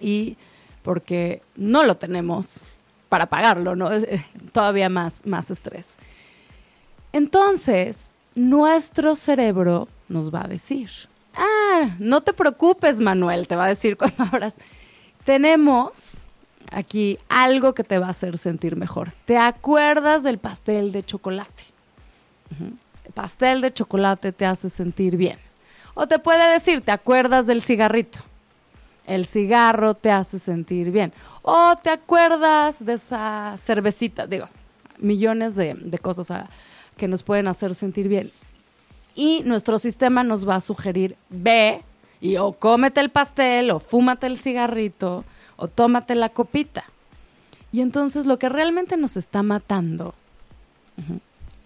y 0.00 0.38
porque 0.82 1.42
no 1.56 1.82
lo 1.82 1.98
tenemos 1.98 2.64
para 3.08 3.26
pagarlo, 3.26 3.76
¿no? 3.76 3.92
Eh, 3.92 4.24
todavía 4.52 4.88
más, 4.88 5.24
más 5.26 5.50
estrés. 5.50 5.96
Entonces, 7.12 8.14
nuestro 8.34 9.16
cerebro 9.16 9.88
nos 10.08 10.34
va 10.34 10.44
a 10.44 10.48
decir, 10.48 10.90
ah, 11.34 11.96
no 11.98 12.20
te 12.20 12.32
preocupes, 12.32 13.00
Manuel, 13.00 13.48
te 13.48 13.56
va 13.56 13.66
a 13.66 13.68
decir 13.68 13.96
cuando 13.98 14.24
abras. 14.24 14.56
Tenemos 15.24 16.22
aquí 16.70 17.18
algo 17.28 17.74
que 17.74 17.84
te 17.84 17.98
va 17.98 18.08
a 18.08 18.10
hacer 18.10 18.38
sentir 18.38 18.76
mejor. 18.76 19.12
¿Te 19.24 19.38
acuerdas 19.38 20.22
del 20.22 20.38
pastel 20.38 20.92
de 20.92 21.02
chocolate? 21.02 21.64
El 23.04 23.12
pastel 23.12 23.60
de 23.60 23.72
chocolate 23.72 24.32
te 24.32 24.46
hace 24.46 24.70
sentir 24.70 25.16
bien. 25.16 25.38
O 25.94 26.06
te 26.06 26.18
puede 26.18 26.52
decir, 26.52 26.82
¿te 26.82 26.92
acuerdas 26.92 27.46
del 27.46 27.62
cigarrito? 27.62 28.18
El 29.06 29.26
cigarro 29.26 29.94
te 29.94 30.10
hace 30.10 30.38
sentir 30.38 30.90
bien. 30.90 31.12
O 31.42 31.74
te 31.82 31.90
acuerdas 31.90 32.84
de 32.84 32.94
esa 32.94 33.56
cervecita. 33.56 34.26
Digo, 34.26 34.48
millones 34.98 35.56
de, 35.56 35.98
cosas 36.02 36.48
que 36.96 37.08
nos 37.08 37.22
pueden 37.22 37.48
hacer 37.48 37.74
sentir 37.74 38.08
bien 38.08 38.30
y 39.16 39.42
nuestro 39.44 39.78
sistema 39.78 40.22
nos 40.22 40.46
va 40.46 40.56
a 40.56 40.60
sugerir, 40.60 41.16
ve 41.30 41.82
y 42.20 42.36
o 42.36 42.52
cómete 42.52 43.00
el 43.00 43.10
pastel 43.10 43.70
o 43.70 43.80
fúmate 43.80 44.26
el 44.26 44.38
cigarrito 44.38 45.24
o 45.56 45.68
tómate 45.68 46.14
la 46.14 46.28
copita. 46.28 46.84
Y 47.72 47.80
entonces 47.80 48.26
lo 48.26 48.38
que 48.38 48.48
realmente 48.48 48.96
nos 48.96 49.16
está 49.16 49.42
matando 49.42 50.14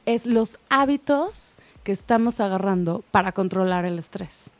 es 0.06 0.26
los 0.26 0.59
hábitos 0.68 1.59
que 1.85 1.92
estamos 1.92 2.40
agarrando 2.40 3.04
para 3.11 3.32
controlar 3.32 3.85
el 3.85 3.99
estrés. 3.99 4.50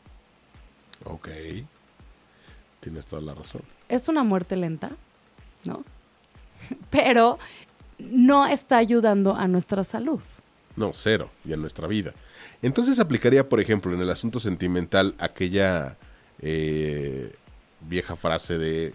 Ok. 1.05 1.29
Tienes 2.81 3.05
toda 3.05 3.21
la 3.21 3.33
razón. 3.33 3.61
Es 3.87 4.09
una 4.09 4.23
muerte 4.23 4.57
lenta, 4.57 4.91
¿no? 5.63 5.85
Pero 6.89 7.39
no 7.99 8.45
está 8.47 8.77
ayudando 8.77 9.35
a 9.35 9.47
nuestra 9.47 9.83
salud. 9.83 10.21
No, 10.75 10.91
cero, 10.93 11.29
y 11.45 11.53
a 11.53 11.57
nuestra 11.57 11.87
vida. 11.87 12.13
Entonces 12.61 12.99
aplicaría, 12.99 13.47
por 13.47 13.59
ejemplo, 13.59 13.93
en 13.93 14.01
el 14.01 14.09
asunto 14.09 14.39
sentimental 14.39 15.15
aquella 15.19 15.97
eh, 16.41 17.33
vieja 17.81 18.15
frase 18.15 18.57
de 18.57 18.93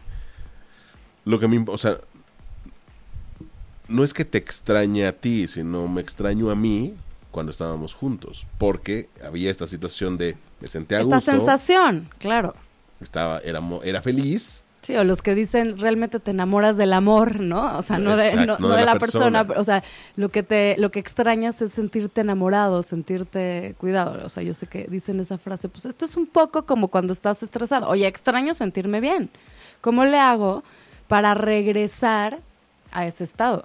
lo 1.25 1.39
que 1.39 1.49
me... 1.49 1.65
O 1.69 1.79
sea, 1.79 1.99
no 3.89 4.05
es 4.05 4.13
que 4.13 4.25
te 4.25 4.39
extrañe 4.39 5.07
a 5.07 5.13
ti, 5.13 5.47
sino 5.47 5.87
me 5.87 6.01
extraño 6.01 6.51
a 6.51 6.55
mí 6.55 6.95
cuando 7.31 7.53
estábamos 7.53 7.95
juntos, 7.95 8.47
porque 8.59 9.09
había 9.23 9.51
esta 9.51 9.67
situación 9.67 10.17
de 10.17 10.37
me 10.61 10.69
senté 10.69 10.97
a 10.97 11.03
esta 11.03 11.21
sensación, 11.21 12.09
claro. 12.19 12.55
Estaba, 13.01 13.39
era, 13.41 13.61
era 13.85 14.03
feliz, 14.03 14.65
Sí, 14.87 14.95
o 14.95 15.03
los 15.03 15.21
que 15.21 15.35
dicen 15.35 15.79
realmente 15.79 16.21
te 16.21 16.31
enamoras 16.31 16.77
del 16.77 16.93
amor, 16.93 17.41
¿no? 17.41 17.77
O 17.77 17.83
sea, 17.83 17.99
no 17.99 18.17
de, 18.17 18.47
no, 18.47 18.57
de, 18.57 18.85
la, 18.85 19.01
persona. 19.01 19.45
O 19.57 19.65
sea, 19.65 19.83
lo 20.15 20.29
que 20.29 20.45
te, 20.45 20.77
lo 20.79 20.93
que 20.93 21.01
extrañas 21.01 21.61
es 21.61 21.73
sentirte 21.73 22.21
enamorado, 22.21 22.85
sentirte 22.85 23.75
cuidado. 23.79 24.25
O 24.25 24.29
sea, 24.29 24.45
yo 24.45 24.55
sé 24.55 24.69
que 24.69 24.87
dicen 24.89 25.19
esa 25.19 25.39
frase, 25.39 25.69
pues 25.69 25.87
esto 25.87 26.05
es 26.05 26.17
un 26.17 26.29
poco 26.29 26.67
como 26.67 26.87
cuando 26.87 27.13
estás 27.13 27.43
estresado. 27.43 27.89
Oye, 27.89 28.07
extraño 28.07 28.55
sentirme 28.55 29.01
bien. 29.01 29.29
¿Cómo 29.81 30.05
le 30.05 30.19
hago 30.19 30.63
para 31.09 31.35
regresar 31.35 32.39
a 32.93 33.07
ese 33.09 33.25
estado? 33.25 33.65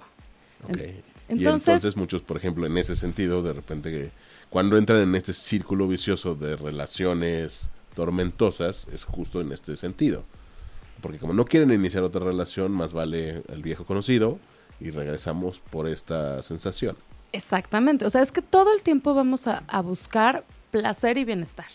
Okay. 0.64 1.04
Entonces, 1.28 1.68
y 1.68 1.70
entonces 1.70 1.96
muchos, 1.96 2.22
por 2.22 2.36
ejemplo, 2.36 2.66
en 2.66 2.76
ese 2.76 2.96
sentido, 2.96 3.44
de 3.44 3.52
repente 3.52 3.92
que 3.92 4.10
cuando 4.50 4.76
entran 4.76 5.02
en 5.02 5.14
este 5.14 5.34
círculo 5.34 5.86
vicioso 5.86 6.34
de 6.34 6.56
relaciones 6.56 7.70
tormentosas, 7.94 8.88
es 8.92 9.04
justo 9.04 9.40
en 9.40 9.52
este 9.52 9.76
sentido 9.76 10.24
porque 11.02 11.18
como 11.18 11.34
no 11.34 11.44
quieren 11.44 11.70
iniciar 11.70 12.04
otra 12.04 12.24
relación, 12.24 12.72
más 12.72 12.94
vale 12.94 13.42
el 13.48 13.60
viejo 13.60 13.84
conocido 13.84 14.38
y 14.80 14.90
regresamos 14.90 15.58
por 15.58 15.88
esta 15.88 16.42
sensación. 16.42 16.96
Exactamente, 17.32 18.06
o 18.06 18.10
sea, 18.10 18.22
es 18.22 18.32
que 18.32 18.40
todo 18.40 18.72
el 18.72 18.82
tiempo 18.82 19.12
vamos 19.12 19.46
a, 19.46 19.60
buscar 19.82 20.44
placer 20.70 21.18
y 21.18 21.24
bienestar. 21.24 21.66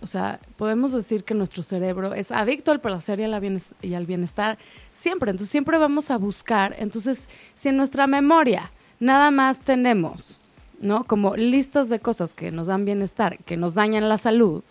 O 0.00 0.06
sea, 0.06 0.40
podemos 0.56 0.92
decir 0.92 1.24
que 1.24 1.34
nuestro 1.34 1.62
cerebro 1.62 2.12
es 2.12 2.32
adicto 2.32 2.72
al 2.72 2.80
placer 2.80 3.20
y, 3.20 3.86
y 3.86 3.94
al 3.94 4.06
bienestar 4.06 4.58
siempre. 4.92 5.30
Entonces, 5.30 5.50
siempre 5.50 5.78
vamos 5.78 6.10
a 6.10 6.18
buscar. 6.18 6.74
Entonces, 6.78 7.28
si 7.54 7.68
en 7.68 7.76
nuestra 7.76 8.08
memoria 8.08 8.72
nada 8.98 9.30
más 9.30 9.60
tenemos, 9.60 10.40
¿no? 10.80 11.04
Como 11.04 11.36
listas 11.36 11.88
de 11.88 12.00
cosas 12.00 12.34
que 12.34 12.50
nos 12.50 12.66
dan 12.66 12.84
bienestar, 12.84 13.38
que 13.44 13.56
nos 13.56 13.74
dañan 13.74 14.08
la 14.08 14.18
salud, 14.18 14.64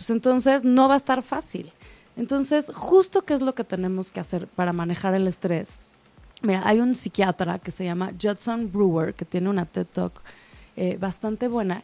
pues 0.00 0.08
entonces 0.08 0.64
no 0.64 0.88
va 0.88 0.94
a 0.94 0.96
estar 0.96 1.20
fácil. 1.20 1.70
Entonces, 2.16 2.72
justo 2.74 3.20
qué 3.26 3.34
es 3.34 3.42
lo 3.42 3.54
que 3.54 3.64
tenemos 3.64 4.10
que 4.10 4.18
hacer 4.18 4.46
para 4.46 4.72
manejar 4.72 5.12
el 5.12 5.28
estrés. 5.28 5.78
Mira, 6.40 6.62
hay 6.64 6.80
un 6.80 6.94
psiquiatra 6.94 7.58
que 7.58 7.70
se 7.70 7.84
llama 7.84 8.12
Judson 8.18 8.72
Brewer, 8.72 9.12
que 9.12 9.26
tiene 9.26 9.50
una 9.50 9.66
TED 9.66 9.84
Talk 9.92 10.22
eh, 10.74 10.96
bastante 10.98 11.48
buena, 11.48 11.82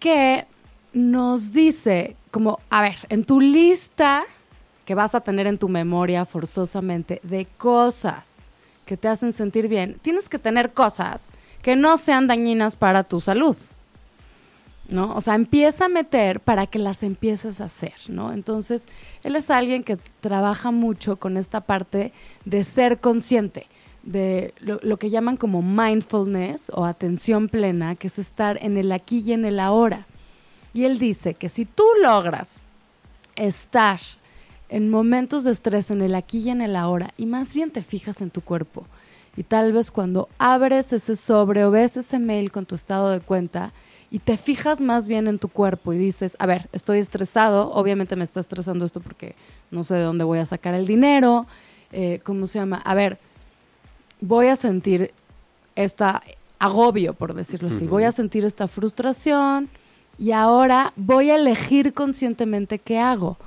que 0.00 0.46
nos 0.92 1.52
dice 1.52 2.16
como, 2.32 2.58
a 2.70 2.82
ver, 2.82 2.96
en 3.08 3.24
tu 3.24 3.40
lista 3.40 4.24
que 4.84 4.96
vas 4.96 5.14
a 5.14 5.20
tener 5.20 5.46
en 5.46 5.58
tu 5.58 5.68
memoria 5.68 6.24
forzosamente 6.24 7.20
de 7.22 7.46
cosas 7.56 8.48
que 8.84 8.96
te 8.96 9.06
hacen 9.06 9.32
sentir 9.32 9.68
bien, 9.68 10.00
tienes 10.02 10.28
que 10.28 10.40
tener 10.40 10.72
cosas 10.72 11.30
que 11.62 11.76
no 11.76 11.98
sean 11.98 12.26
dañinas 12.26 12.74
para 12.74 13.04
tu 13.04 13.20
salud. 13.20 13.56
¿No? 14.92 15.14
O 15.14 15.20
sea, 15.20 15.34
empieza 15.34 15.86
a 15.86 15.88
meter 15.88 16.40
para 16.40 16.66
que 16.66 16.78
las 16.78 17.02
empieces 17.02 17.60
a 17.60 17.64
hacer, 17.64 17.94
¿no? 18.08 18.32
Entonces, 18.32 18.86
él 19.22 19.36
es 19.36 19.50
alguien 19.50 19.82
que 19.82 19.96
trabaja 20.20 20.70
mucho 20.70 21.16
con 21.16 21.36
esta 21.36 21.62
parte 21.62 22.12
de 22.44 22.64
ser 22.64 23.00
consciente, 23.00 23.66
de 24.02 24.54
lo, 24.60 24.96
que 24.98 25.10
llaman 25.10 25.36
como 25.36 25.62
mindfulness 25.62 26.70
o 26.74 26.84
atención 26.84 27.48
plena, 27.48 27.94
que 27.94 28.08
es 28.08 28.18
estar 28.18 28.58
en 28.62 28.76
el 28.76 28.92
aquí 28.92 29.22
y 29.24 29.32
en 29.32 29.44
el 29.44 29.60
ahora. 29.60 30.06
Y 30.74 30.84
él 30.84 30.98
dice 30.98 31.34
que 31.34 31.48
si 31.48 31.64
tú 31.64 31.84
logras 32.02 32.60
estar 33.36 34.00
en 34.68 34.90
momentos 34.90 35.44
de 35.44 35.52
estrés 35.52 35.90
en 35.90 36.02
el 36.02 36.14
aquí 36.14 36.38
y 36.40 36.50
en 36.50 36.60
el 36.60 36.76
ahora, 36.76 37.10
y 37.16 37.26
más 37.26 37.54
bien 37.54 37.70
te 37.70 37.82
fijas 37.82 38.20
en 38.20 38.30
tu 38.30 38.40
cuerpo, 38.40 38.86
y 39.36 39.44
tal 39.44 39.72
vez 39.72 39.90
cuando 39.90 40.28
abres 40.38 40.92
ese 40.92 41.16
sobre 41.16 41.64
o 41.64 41.70
ves 41.70 41.96
ese 41.96 42.18
mail 42.18 42.52
con 42.52 42.66
tu 42.66 42.74
estado 42.74 43.10
de 43.10 43.20
cuenta, 43.20 43.72
y 44.12 44.18
te 44.18 44.36
fijas 44.36 44.82
más 44.82 45.08
bien 45.08 45.26
en 45.26 45.38
tu 45.38 45.48
cuerpo 45.48 45.94
y 45.94 45.98
dices, 45.98 46.36
a 46.38 46.44
ver, 46.44 46.68
estoy 46.72 46.98
estresado, 46.98 47.72
obviamente 47.72 48.14
me 48.14 48.24
está 48.24 48.40
estresando 48.40 48.84
esto 48.84 49.00
porque 49.00 49.34
no 49.70 49.84
sé 49.84 49.94
de 49.94 50.02
dónde 50.02 50.22
voy 50.22 50.38
a 50.38 50.44
sacar 50.44 50.74
el 50.74 50.86
dinero, 50.86 51.46
eh, 51.92 52.20
¿cómo 52.22 52.46
se 52.46 52.58
llama? 52.58 52.76
A 52.84 52.94
ver, 52.94 53.18
voy 54.20 54.48
a 54.48 54.56
sentir 54.56 55.14
esta 55.76 56.22
agobio, 56.58 57.14
por 57.14 57.32
decirlo 57.32 57.70
así, 57.70 57.86
voy 57.86 58.04
a 58.04 58.12
sentir 58.12 58.44
esta 58.44 58.68
frustración 58.68 59.70
y 60.18 60.32
ahora 60.32 60.92
voy 60.94 61.30
a 61.30 61.36
elegir 61.36 61.94
conscientemente 61.94 62.78
qué 62.78 62.98
hago. 62.98 63.38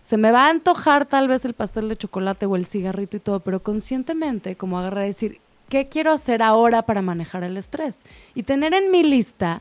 Se 0.00 0.16
me 0.16 0.32
va 0.32 0.46
a 0.46 0.48
antojar 0.48 1.04
tal 1.04 1.28
vez 1.28 1.44
el 1.44 1.52
pastel 1.52 1.90
de 1.90 1.96
chocolate 1.96 2.46
o 2.46 2.56
el 2.56 2.64
cigarrito 2.64 3.18
y 3.18 3.20
todo, 3.20 3.40
pero 3.40 3.62
conscientemente, 3.62 4.56
como 4.56 4.78
agarrar 4.78 5.04
y 5.04 5.08
decir, 5.08 5.40
¿qué 5.68 5.88
quiero 5.88 6.10
hacer 6.10 6.42
ahora 6.42 6.86
para 6.86 7.02
manejar 7.02 7.44
el 7.44 7.58
estrés? 7.58 8.04
Y 8.34 8.44
tener 8.44 8.72
en 8.72 8.90
mi 8.90 9.02
lista 9.02 9.60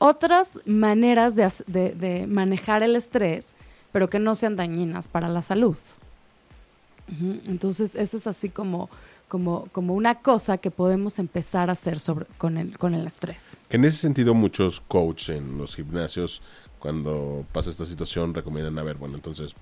otras 0.00 0.60
maneras 0.64 1.36
de, 1.36 2.26
manejar 2.26 2.82
el 2.82 2.96
estrés, 2.96 3.52
pero 3.92 4.08
que 4.08 4.18
no 4.18 4.34
sean 4.34 4.56
dañinas 4.56 5.06
para 5.06 5.28
la 5.28 5.42
salud. 5.42 5.76
Entonces, 7.46 7.94
eso 7.94 8.16
es 8.16 8.26
así 8.26 8.48
como, 8.48 8.88
como, 9.28 9.66
como 9.72 9.94
una 9.94 10.16
cosa 10.16 10.58
que 10.58 10.70
podemos 10.70 11.18
empezar 11.18 11.68
a 11.68 11.72
hacer 11.72 11.98
sobre, 11.98 12.24
con, 12.38 12.56
el, 12.56 12.78
con 12.78 12.94
el 12.94 13.06
estrés. 13.06 13.58
En 13.68 13.84
ese 13.84 13.98
sentido, 13.98 14.32
muchos 14.32 14.80
coaches 14.80 15.36
en 15.36 15.58
los 15.58 15.76
gimnasios, 15.76 16.40
cuando 16.78 17.44
pasa 17.52 17.68
esta 17.68 17.84
situación, 17.84 18.32
recomiendan, 18.32 18.78
a 18.78 18.82
ver, 18.82 18.96
bueno, 18.96 19.16
entonces 19.16 19.54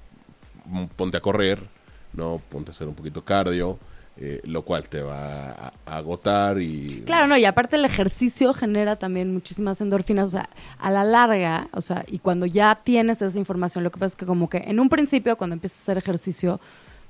ponte 0.94 1.16
a 1.16 1.20
correr, 1.20 1.66
¿no? 2.12 2.40
Ponte 2.48 2.70
a 2.70 2.74
hacer 2.74 2.86
un 2.86 2.94
poquito 2.94 3.24
cardio, 3.24 3.78
eh, 4.20 4.40
lo 4.42 4.62
cual 4.62 4.88
te 4.88 5.00
va 5.00 5.52
a, 5.52 5.72
agotar 5.86 6.60
y... 6.60 7.04
Claro, 7.06 7.28
no, 7.28 7.36
y 7.36 7.44
aparte 7.44 7.76
el 7.76 7.84
ejercicio 7.84 8.52
genera 8.52 8.96
también 8.96 9.32
muchísimas 9.32 9.80
endorfinas, 9.80 10.26
o 10.26 10.30
sea, 10.30 10.50
a 10.78 10.90
la 10.90 11.04
larga, 11.04 11.68
o 11.72 11.80
sea, 11.80 12.04
y 12.08 12.18
cuando 12.18 12.44
ya 12.44 12.80
tienes 12.82 13.22
esa 13.22 13.38
información, 13.38 13.84
lo 13.84 13.92
que 13.92 14.00
pasa 14.00 14.08
es 14.08 14.16
que 14.16 14.26
como 14.26 14.48
que 14.48 14.58
en 14.58 14.80
un 14.80 14.88
principio, 14.88 15.36
cuando 15.36 15.54
empiezas 15.54 15.78
a 15.78 15.82
hacer 15.82 15.98
ejercicio, 15.98 16.60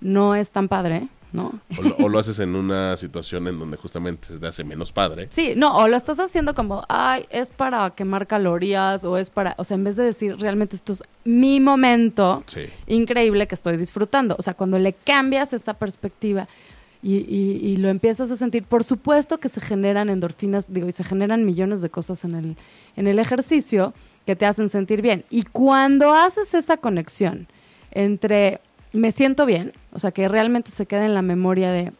no 0.02 0.34
es 0.34 0.50
tan 0.50 0.68
padre, 0.68 1.08
¿no? 1.32 1.60
O 1.98 2.08
lo, 2.10 2.18
haces 2.18 2.38
en 2.40 2.54
una 2.54 2.94
situación 2.98 3.48
en 3.48 3.58
donde 3.58 3.78
justamente 3.78 4.28
se 4.28 4.38
te 4.38 4.46
hace 4.46 4.62
menos 4.62 4.92
padre. 4.92 5.28
Sí, 5.30 5.54
no, 5.56 5.78
o 5.78 5.88
lo 5.88 5.96
estás 5.96 6.18
haciendo 6.18 6.54
como, 6.54 6.84
ay, 6.90 7.24
es 7.30 7.50
para 7.50 7.88
quemar 7.90 8.26
calorías 8.26 9.02
o 9.04 9.16
es 9.16 9.30
para, 9.30 9.54
o 9.56 9.64
sea, 9.64 9.76
en 9.76 9.84
vez 9.84 9.96
de 9.96 10.04
decir 10.04 10.36
realmente 10.38 10.76
esto 10.76 10.92
es 10.92 11.02
mi 11.24 11.58
momento 11.58 12.44
increíble 12.86 13.46
que 13.46 13.54
estoy 13.54 13.78
disfrutando. 13.78 14.36
O 14.38 14.42
sea, 14.42 14.52
cuando 14.52 14.78
le 14.78 14.92
cambias 14.92 15.54
esta 15.54 15.74
perspectiva 15.74 16.48
y, 17.02 17.14
y, 17.16 17.76
lo 17.76 17.88
empiezas 17.88 18.30
a 18.32 18.36
sentir, 18.36 18.64
por 18.64 18.82
supuesto 18.82 19.38
que 19.38 19.48
se 19.48 19.60
generan 19.60 20.08
endorfinas, 20.08 20.72
digo, 20.72 20.88
y 20.88 20.92
se 20.92 21.04
generan 21.04 21.44
millones 21.44 21.80
de 21.80 21.90
cosas 21.90 22.24
en 22.24 22.34
el, 22.34 22.56
en 22.96 23.06
el 23.06 23.20
ejercicio 23.20 23.94
que 24.26 24.34
te 24.34 24.46
hacen 24.46 24.68
sentir 24.68 25.00
bien. 25.00 25.24
Y 25.30 25.44
cuando 25.44 26.12
haces 26.12 26.54
esa 26.54 26.76
conexión 26.76 27.46
entre 27.92 28.60
me 28.92 29.12
siento 29.12 29.46
bien, 29.46 29.72
o 29.92 29.98
sea, 29.98 30.10
que 30.10 30.28
realmente 30.28 30.70
se 30.70 30.86
quede 30.86 31.06
en 31.06 31.14
la 31.14 31.22
memoria 31.22 31.70
de 31.70 31.92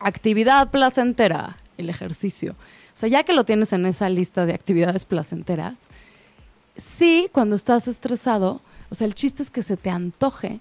actividad 0.00 0.70
placentera, 0.70 1.58
el 1.78 1.88
ejercicio. 1.88 2.52
O 2.52 2.98
sea, 2.98 3.08
ya 3.08 3.24
que 3.24 3.32
lo 3.32 3.44
tienes 3.44 3.72
en 3.72 3.86
esa 3.86 4.08
lista 4.08 4.46
de 4.46 4.54
actividades 4.54 5.04
placenteras, 5.04 5.88
sí, 6.76 7.28
cuando 7.32 7.56
estás 7.56 7.88
estresado, 7.88 8.60
o 8.90 8.94
sea, 8.94 9.06
el 9.06 9.14
chiste 9.14 9.42
es 9.42 9.50
que 9.50 9.62
se 9.62 9.76
te 9.76 9.90
antoje 9.90 10.60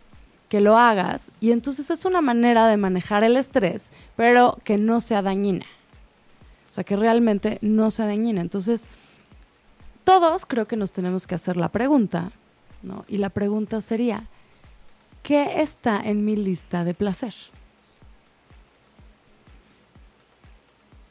que 0.51 0.60
lo 0.60 0.77
hagas 0.77 1.31
y 1.39 1.53
entonces 1.53 1.89
es 1.91 2.03
una 2.03 2.20
manera 2.20 2.67
de 2.67 2.75
manejar 2.75 3.24
el 3.24 3.38
estrés, 3.38 3.89
pero 4.17 4.58
que 4.65 4.77
no 4.77 5.00
sea 5.00 5.22
dañina. 5.22 5.65
O 6.70 6.74
sea, 6.74 6.84
que 6.84 6.98
realmente 6.98 7.58
no 7.62 7.89
sea 7.89 8.05
dañina. 8.05 8.41
Entonces, 8.41 8.89
todos 10.03 10.46
creo 10.46 10.67
que 10.67 10.75
nos 10.75 10.91
tenemos 10.91 11.25
que 11.25 11.36
hacer 11.36 11.55
la 11.55 11.70
pregunta, 11.70 12.34
¿no? 12.84 13.05
Y 13.08 13.20
la 13.20 13.29
pregunta 13.29 13.79
sería, 13.79 14.27
¿qué 15.24 15.62
está 15.62 16.01
en 16.01 16.25
mi 16.25 16.36
lista 16.36 16.84
de 16.84 16.96
placer? 16.96 17.34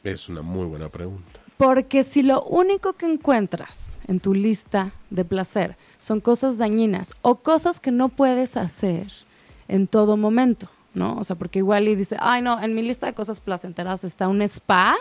Es 0.03 0.29
una 0.29 0.43
muy 0.43 0.67
buena 0.67 0.89
pregunta. 0.89 1.39
Porque 1.57 2.03
si 2.03 2.21
lo 2.21 2.43
único 2.43 2.93
que 2.93 3.07
encuentras 3.07 4.01
en 4.07 4.19
tu 4.19 4.35
lista 4.35 4.93
de 5.09 5.25
placer 5.25 5.77
son 5.97 6.21
cosas 6.21 6.59
dañinas 6.59 7.15
o 7.23 7.37
cosas 7.37 7.79
que 7.79 7.89
no 7.89 8.09
puedes 8.09 8.55
hacer 8.55 9.07
en 9.71 9.87
todo 9.87 10.17
momento, 10.17 10.67
¿no? 10.93 11.17
O 11.17 11.23
sea, 11.23 11.35
porque 11.35 11.59
igual 11.59 11.87
y 11.87 11.95
dice, 11.95 12.17
ay, 12.19 12.41
no, 12.41 12.61
en 12.61 12.75
mi 12.75 12.83
lista 12.83 13.07
de 13.07 13.13
cosas 13.13 13.39
placenteras 13.39 14.03
está 14.03 14.27
un 14.27 14.41
spa, 14.43 14.95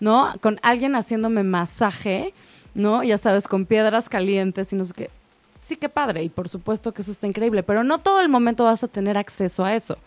¿no? 0.00 0.32
Con 0.40 0.58
alguien 0.62 0.96
haciéndome 0.96 1.44
masaje, 1.44 2.34
¿no? 2.74 3.04
Ya 3.04 3.18
sabes, 3.18 3.46
con 3.46 3.66
piedras 3.66 4.08
calientes 4.08 4.72
y 4.72 4.76
no 4.76 4.84
sé 4.84 4.94
qué 4.94 5.10
sí 5.58 5.76
que 5.76 5.88
padre 5.88 6.22
y 6.22 6.28
por 6.28 6.48
supuesto 6.48 6.92
que 6.92 7.02
eso 7.02 7.10
está 7.10 7.26
increíble, 7.26 7.62
pero 7.62 7.82
no 7.82 7.98
todo 7.98 8.20
el 8.20 8.28
momento 8.28 8.64
vas 8.64 8.84
a 8.84 8.88
tener 8.88 9.16
acceso 9.16 9.64
a 9.64 9.74
eso. 9.74 9.98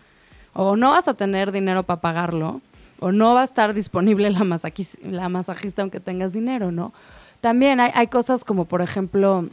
O 0.53 0.75
no 0.75 0.91
vas 0.91 1.07
a 1.07 1.13
tener 1.13 1.51
dinero 1.51 1.83
para 1.83 2.01
pagarlo, 2.01 2.61
o 2.99 3.11
no 3.11 3.33
va 3.33 3.41
a 3.41 3.45
estar 3.45 3.73
disponible 3.73 4.29
la, 4.31 5.29
masajista 5.29 5.81
aunque 5.81 5.99
tengas 5.99 6.33
dinero, 6.33 6.71
¿no? 6.71 6.93
También 7.41 7.79
hay 7.79 8.07
cosas 8.07 8.43
como, 8.43 8.65
por 8.65 8.81
ejemplo, 8.81 9.47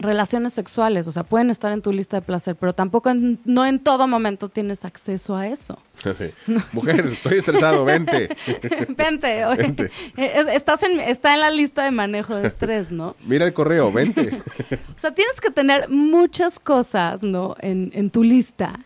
relaciones 0.00 0.54
sexuales, 0.54 1.06
o 1.06 1.12
sea, 1.12 1.24
pueden 1.24 1.50
estar 1.50 1.72
en 1.72 1.82
tu 1.82 1.92
lista 1.92 2.16
de 2.16 2.22
placer, 2.22 2.56
pero 2.56 2.72
tampoco 2.72 3.12
no 3.44 3.66
en 3.66 3.78
todo 3.78 4.08
momento 4.08 4.48
tienes 4.48 4.84
acceso 4.84 5.36
a 5.36 5.46
eso. 5.46 5.78
Mujer, 6.72 7.06
estoy 7.06 7.38
estresado, 7.38 7.84
vente. 7.84 8.34
vente, 8.96 9.44
vente. 9.56 9.90
Eh, 10.16 10.44
estás 10.52 10.82
en, 10.82 11.00
está 11.00 11.34
en 11.34 11.40
la 11.40 11.50
lista 11.50 11.84
de 11.84 11.90
manejo 11.90 12.34
de 12.34 12.48
estrés, 12.48 12.90
¿no? 12.90 13.14
Mira 13.24 13.44
el 13.44 13.52
correo, 13.52 13.92
vente. 13.92 14.30
o 14.72 14.98
sea, 14.98 15.12
tienes 15.12 15.40
que 15.40 15.50
tener 15.50 15.88
muchas 15.90 16.58
cosas, 16.58 17.22
¿no? 17.22 17.54
En, 17.60 17.90
en 17.94 18.10
tu 18.10 18.24
lista 18.24 18.80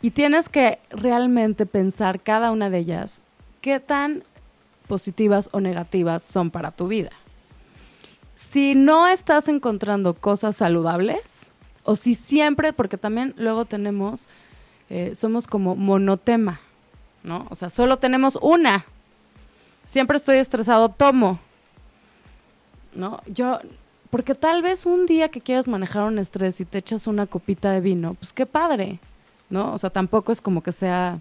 y 0.00 0.12
tienes 0.12 0.48
que 0.48 0.78
realmente 0.90 1.66
pensar 1.66 2.20
cada 2.20 2.52
una 2.52 2.70
de 2.70 2.78
ellas 2.78 3.22
qué 3.60 3.80
tan 3.80 4.22
positivas 4.86 5.48
o 5.52 5.60
negativas 5.60 6.22
son 6.22 6.50
para 6.50 6.70
tu 6.70 6.86
vida 6.86 7.10
si 8.58 8.74
no 8.74 9.06
estás 9.06 9.46
encontrando 9.46 10.14
cosas 10.14 10.56
saludables, 10.56 11.52
o 11.84 11.94
si 11.94 12.16
siempre, 12.16 12.72
porque 12.72 12.98
también 12.98 13.32
luego 13.36 13.66
tenemos, 13.66 14.26
eh, 14.90 15.14
somos 15.14 15.46
como 15.46 15.76
monotema, 15.76 16.58
¿no? 17.22 17.46
O 17.50 17.54
sea, 17.54 17.70
solo 17.70 17.98
tenemos 17.98 18.36
una. 18.42 18.84
Siempre 19.84 20.16
estoy 20.16 20.38
estresado, 20.38 20.88
tomo. 20.88 21.38
¿No? 22.96 23.22
Yo, 23.28 23.60
porque 24.10 24.34
tal 24.34 24.60
vez 24.60 24.86
un 24.86 25.06
día 25.06 25.28
que 25.28 25.40
quieras 25.40 25.68
manejar 25.68 26.02
un 26.02 26.18
estrés 26.18 26.60
y 26.60 26.64
te 26.64 26.78
echas 26.78 27.06
una 27.06 27.26
copita 27.26 27.70
de 27.70 27.80
vino, 27.80 28.14
pues 28.14 28.32
qué 28.32 28.44
padre, 28.44 28.98
¿no? 29.50 29.72
O 29.72 29.78
sea, 29.78 29.90
tampoco 29.90 30.32
es 30.32 30.40
como 30.40 30.64
que 30.64 30.72
sea 30.72 31.20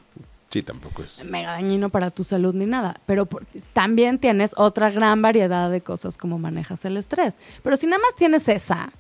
Sí, 0.58 0.64
tampoco 0.64 1.04
es. 1.04 1.24
Mega 1.24 1.52
dañino 1.52 1.90
para 1.90 2.10
tu 2.10 2.24
salud 2.24 2.52
ni 2.56 2.66
nada. 2.66 3.00
Pero 3.06 3.30
también 3.74 4.18
tienes 4.18 4.56
otra 4.58 4.90
gran 4.90 5.22
variedad 5.22 5.70
de 5.70 5.82
cosas 5.82 6.18
como 6.18 6.40
manejas 6.40 6.84
el 6.86 6.98
estrés. 6.98 7.40
Pero 7.62 7.78
si 7.78 7.86
nada 7.86 8.00
más 8.00 8.16
tienes 8.16 8.48
esa, 8.48 8.92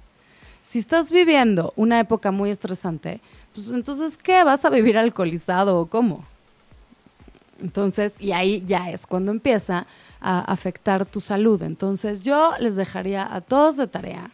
si 0.62 0.78
estás 0.78 1.12
viviendo 1.12 1.74
una 1.76 2.00
época 2.00 2.30
muy 2.30 2.52
estresante, 2.52 3.22
pues 3.56 3.72
entonces, 3.72 4.20
¿qué? 4.20 4.44
¿Vas 4.44 4.66
a 4.66 4.70
vivir 4.70 5.00
alcoholizado 5.00 5.80
o 5.80 5.88
cómo? 5.88 6.26
Entonces, 7.60 8.18
y 8.20 8.34
ahí 8.34 8.64
ya 8.68 8.92
es 8.92 9.08
cuando 9.08 9.32
empieza 9.32 9.88
a 10.22 10.42
afectar 10.42 11.08
tu 11.08 11.22
salud. 11.22 11.60
Entonces, 11.64 12.22
yo 12.22 12.52
les 12.60 12.76
dejaría 12.76 13.34
a 13.34 13.42
todos 13.42 13.78
de 13.78 13.88
tarea 13.88 14.30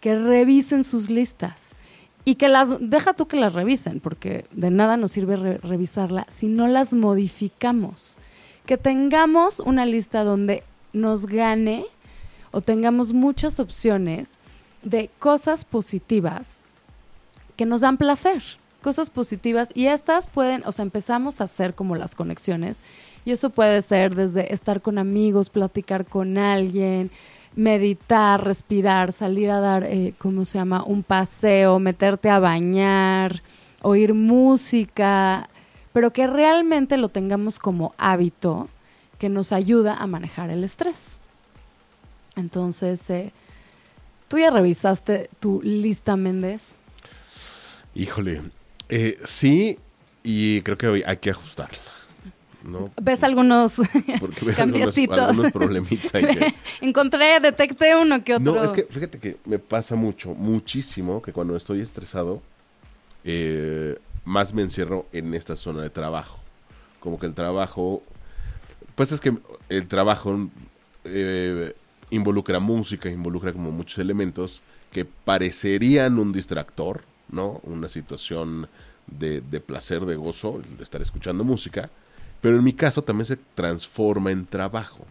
que 0.00 0.18
revisen 0.18 0.82
sus 0.82 1.08
listas 1.08 1.76
y 2.24 2.36
que 2.36 2.48
las, 2.48 2.74
deja 2.80 3.14
tú 3.14 3.26
que 3.26 3.36
las 3.36 3.54
revisen, 3.54 4.00
porque 4.00 4.46
de 4.52 4.70
nada 4.70 4.96
nos 4.96 5.12
sirve 5.12 5.58
revisarla 5.58 6.26
si 6.28 6.48
no 6.48 6.68
las 6.68 6.94
modificamos. 6.94 8.16
Que 8.66 8.76
tengamos 8.76 9.58
una 9.58 9.86
lista 9.86 10.22
donde 10.22 10.62
nos 10.92 11.26
gane 11.26 11.84
o 12.52 12.60
tengamos 12.60 13.12
muchas 13.12 13.58
opciones 13.58 14.36
de 14.82 15.10
cosas 15.18 15.64
positivas 15.64 16.62
que 17.56 17.66
nos 17.66 17.80
dan 17.80 17.96
placer, 17.96 18.42
cosas 18.82 19.10
positivas 19.10 19.70
y 19.74 19.86
estas 19.86 20.26
pueden, 20.26 20.62
o 20.64 20.72
sea, 20.72 20.84
empezamos 20.84 21.40
a 21.40 21.44
hacer 21.44 21.74
como 21.74 21.96
las 21.96 22.14
conexiones 22.14 22.80
y 23.24 23.32
eso 23.32 23.50
puede 23.50 23.82
ser 23.82 24.14
desde 24.14 24.52
estar 24.52 24.80
con 24.80 24.98
amigos, 24.98 25.50
platicar 25.50 26.06
con 26.06 26.38
alguien, 26.38 27.10
meditar, 27.54 28.44
respirar, 28.44 29.12
salir 29.12 29.50
a 29.50 29.60
dar, 29.60 29.84
eh, 29.84 30.14
¿cómo 30.18 30.44
se 30.44 30.58
llama? 30.58 30.84
Un 30.84 31.02
paseo, 31.02 31.78
meterte 31.78 32.30
a 32.30 32.38
bañar, 32.38 33.42
oír 33.82 34.14
música, 34.14 35.48
pero 35.92 36.12
que 36.12 36.26
realmente 36.26 36.96
lo 36.96 37.08
tengamos 37.08 37.58
como 37.58 37.94
hábito 37.98 38.68
que 39.18 39.28
nos 39.28 39.52
ayuda 39.52 39.94
a 39.94 40.06
manejar 40.06 40.50
el 40.50 40.64
estrés. 40.64 41.18
Entonces, 42.36 43.08
eh, 43.10 43.32
¿tú 44.28 44.38
ya 44.38 44.50
revisaste 44.50 45.28
tu 45.38 45.60
lista, 45.62 46.16
Méndez? 46.16 46.74
Híjole, 47.94 48.42
eh, 48.88 49.18
sí, 49.24 49.78
y 50.22 50.62
creo 50.62 50.78
que 50.78 51.04
hay 51.06 51.16
que 51.18 51.30
ajustarla. 51.30 51.78
¿Ves 53.00 53.22
algunos 53.24 53.80
cambiecitos? 54.56 55.18
Algunos, 55.18 55.52
problemitas. 55.52 56.12
Encontré, 56.80 57.40
detecté 57.40 57.96
uno 57.96 58.22
que 58.22 58.34
otro. 58.34 58.54
No, 58.54 58.62
es 58.62 58.72
que 58.72 58.84
fíjate 58.84 59.18
que 59.18 59.36
me 59.44 59.58
pasa 59.58 59.96
mucho, 59.96 60.34
muchísimo, 60.34 61.22
que 61.22 61.32
cuando 61.32 61.56
estoy 61.56 61.80
estresado, 61.80 62.42
eh, 63.24 63.98
más 64.24 64.54
me 64.54 64.62
encierro 64.62 65.06
en 65.12 65.34
esta 65.34 65.56
zona 65.56 65.82
de 65.82 65.90
trabajo. 65.90 66.38
Como 67.00 67.18
que 67.18 67.26
el 67.26 67.34
trabajo, 67.34 68.02
pues 68.94 69.12
es 69.12 69.20
que 69.20 69.36
el 69.68 69.88
trabajo 69.88 70.48
eh, 71.04 71.74
involucra 72.10 72.60
música, 72.60 73.08
involucra 73.08 73.52
como 73.52 73.72
muchos 73.72 73.98
elementos 73.98 74.62
que 74.92 75.04
parecerían 75.04 76.18
un 76.18 76.32
distractor, 76.32 77.02
¿no? 77.28 77.60
Una 77.64 77.88
situación 77.88 78.68
de, 79.06 79.40
de 79.40 79.60
placer, 79.60 80.04
de 80.04 80.14
gozo, 80.14 80.60
de 80.76 80.84
estar 80.84 81.02
escuchando 81.02 81.42
música 81.42 81.90
pero 82.42 82.58
en 82.58 82.64
mi 82.64 82.74
caso 82.74 83.02
también 83.02 83.24
se 83.24 83.36
transforma 83.36 84.30
en 84.30 84.44
trabajo. 84.44 85.06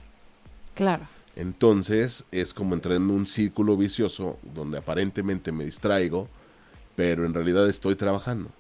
Claro. 0.76 1.08
Entonces 1.36 2.26
es 2.32 2.54
como 2.54 2.76
entrar 2.76 2.98
en 2.98 3.10
un 3.10 3.26
círculo 3.26 3.76
vicioso 3.76 4.38
donde 4.54 4.78
aparentemente 4.78 5.52
me 5.52 5.65
distraigo, 5.65 6.28
pero 6.96 7.26
en 7.26 7.34
realidad 7.34 7.67
estoy 7.67 7.96
trabajando 7.96 8.52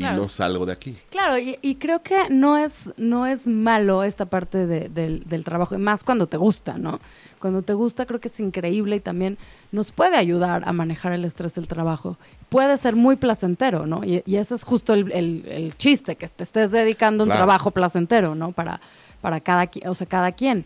y 0.00 0.16
no 0.16 0.28
salgo 0.28 0.66
de 0.66 0.72
aquí. 0.72 0.96
Claro, 1.10 1.36
y, 1.38 1.74
creo 1.76 2.02
que 2.02 2.28
no 2.30 2.56
es, 2.56 2.92
no 2.96 3.26
es 3.26 3.46
malo 3.46 4.02
esta 4.02 4.26
parte 4.26 4.66
del, 4.66 5.24
del, 5.24 5.44
trabajo, 5.44 5.78
más 5.78 6.02
cuando 6.02 6.26
te 6.26 6.36
gusta, 6.36 6.78
¿no? 6.78 7.00
Cuando 7.38 7.62
te 7.62 7.72
gusta 7.74 8.06
creo 8.06 8.20
que 8.20 8.28
es 8.28 8.40
increíble 8.40 8.96
y 8.96 9.00
también 9.00 9.38
nos 9.72 9.92
puede 9.92 10.16
ayudar 10.16 10.62
a 10.66 10.72
manejar 10.72 11.12
el 11.12 11.24
estrés 11.24 11.54
del 11.54 11.68
trabajo. 11.68 12.18
Puede 12.48 12.76
ser 12.76 12.96
muy 12.96 13.16
placentero, 13.16 13.86
¿no? 13.86 14.02
Y, 14.04 14.22
ese 14.26 14.54
es 14.54 14.64
justo 14.64 14.94
el, 14.94 15.12
el, 15.12 15.76
chiste, 15.76 16.16
que 16.16 16.28
te 16.28 16.44
estés 16.44 16.70
dedicando 16.70 17.24
a 17.24 17.26
un 17.26 17.32
trabajo 17.32 17.70
placentero, 17.70 18.34
¿no? 18.34 18.52
Para, 18.52 18.80
para 19.20 19.40
cada, 19.40 19.70
o 19.86 19.94
sea, 19.94 20.06
cada 20.06 20.32
quien. 20.32 20.64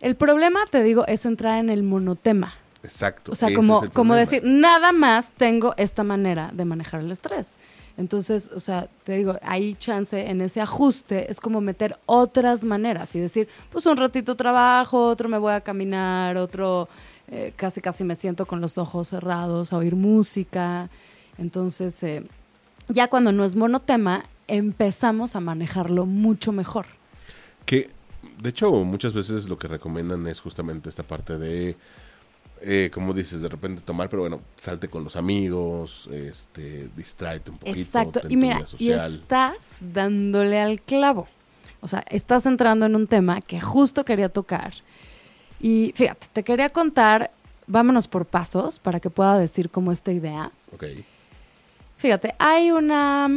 El 0.00 0.16
problema, 0.16 0.60
te 0.70 0.82
digo, 0.82 1.06
es 1.06 1.24
entrar 1.24 1.58
en 1.58 1.70
el 1.70 1.82
monotema. 1.82 2.54
Exacto. 2.84 3.32
O 3.32 3.34
sea, 3.34 3.52
como, 3.54 3.90
como 3.92 4.14
decir, 4.14 4.42
nada 4.44 4.92
más 4.92 5.30
tengo 5.30 5.74
esta 5.76 6.04
manera 6.04 6.50
de 6.52 6.64
manejar 6.64 7.00
el 7.00 7.10
estrés. 7.10 7.54
Entonces, 7.96 8.50
o 8.54 8.60
sea, 8.60 8.88
te 9.04 9.16
digo, 9.16 9.38
hay 9.42 9.74
chance 9.74 10.28
en 10.28 10.40
ese 10.40 10.60
ajuste, 10.60 11.30
es 11.30 11.40
como 11.40 11.60
meter 11.60 11.96
otras 12.06 12.64
maneras 12.64 13.14
y 13.14 13.20
decir, 13.20 13.48
pues 13.70 13.86
un 13.86 13.96
ratito 13.96 14.34
trabajo, 14.34 15.06
otro 15.06 15.28
me 15.28 15.38
voy 15.38 15.52
a 15.52 15.60
caminar, 15.60 16.36
otro 16.36 16.88
eh, 17.28 17.52
casi 17.56 17.80
casi 17.80 18.04
me 18.04 18.16
siento 18.16 18.46
con 18.46 18.60
los 18.60 18.78
ojos 18.78 19.08
cerrados 19.08 19.72
a 19.72 19.78
oír 19.78 19.94
música. 19.94 20.90
Entonces, 21.38 22.02
eh, 22.02 22.26
ya 22.88 23.08
cuando 23.08 23.32
no 23.32 23.44
es 23.44 23.56
monotema, 23.56 24.24
empezamos 24.46 25.36
a 25.36 25.40
manejarlo 25.40 26.04
mucho 26.04 26.52
mejor. 26.52 26.86
Que, 27.64 27.88
de 28.40 28.50
hecho, 28.50 28.70
muchas 28.72 29.14
veces 29.14 29.48
lo 29.48 29.58
que 29.58 29.68
recomiendan 29.68 30.26
es 30.26 30.40
justamente 30.40 30.90
esta 30.90 31.04
parte 31.04 31.38
de 31.38 31.76
eh, 32.66 32.90
como 32.92 33.12
dices, 33.12 33.42
de 33.42 33.48
repente 33.48 33.82
tomar, 33.82 34.08
pero 34.08 34.22
bueno, 34.22 34.40
salte 34.56 34.88
con 34.88 35.04
los 35.04 35.16
amigos, 35.16 36.08
este, 36.12 36.88
distráete 36.96 37.50
un 37.50 37.58
poquito. 37.58 37.78
Exacto, 37.78 38.20
y 38.28 38.36
mira, 38.36 38.64
y 38.78 38.90
estás 38.90 39.80
dándole 39.92 40.60
al 40.60 40.80
clavo. 40.80 41.28
O 41.80 41.88
sea, 41.88 42.02
estás 42.08 42.46
entrando 42.46 42.86
en 42.86 42.96
un 42.96 43.06
tema 43.06 43.42
que 43.42 43.60
justo 43.60 44.04
quería 44.04 44.30
tocar. 44.30 44.72
Y 45.60 45.92
fíjate, 45.94 46.26
te 46.32 46.42
quería 46.42 46.70
contar, 46.70 47.30
vámonos 47.66 48.08
por 48.08 48.24
pasos 48.24 48.78
para 48.78 49.00
que 49.00 49.10
pueda 49.10 49.38
decir 49.38 49.68
cómo 49.68 49.92
esta 49.92 50.10
idea. 50.10 50.50
Ok. 50.72 50.84
Fíjate, 51.98 52.34
hay 52.38 52.70
una, 52.70 53.28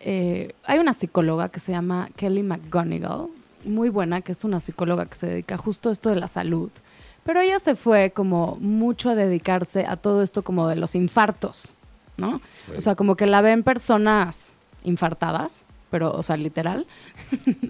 eh, 0.00 0.52
hay 0.64 0.78
una 0.78 0.94
psicóloga 0.94 1.50
que 1.50 1.60
se 1.60 1.72
llama 1.72 2.08
Kelly 2.16 2.42
McGonigal, 2.42 3.28
muy 3.64 3.88
buena, 3.90 4.20
que 4.22 4.32
es 4.32 4.44
una 4.44 4.60
psicóloga 4.60 5.06
que 5.06 5.16
se 5.16 5.26
dedica 5.26 5.58
justo 5.58 5.90
a 5.90 5.92
esto 5.92 6.08
de 6.08 6.16
la 6.16 6.28
salud. 6.28 6.70
Pero 7.26 7.40
ella 7.40 7.58
se 7.58 7.74
fue 7.74 8.12
como 8.12 8.56
mucho 8.60 9.10
a 9.10 9.14
dedicarse 9.16 9.84
a 9.84 9.96
todo 9.96 10.22
esto 10.22 10.42
como 10.44 10.68
de 10.68 10.76
los 10.76 10.94
infartos, 10.94 11.76
¿no? 12.16 12.40
O 12.74 12.80
sea, 12.80 12.94
como 12.94 13.16
que 13.16 13.26
la 13.26 13.40
ven 13.42 13.64
personas 13.64 14.54
infartadas, 14.84 15.64
pero, 15.90 16.12
o 16.12 16.22
sea, 16.22 16.36
literal. 16.36 16.86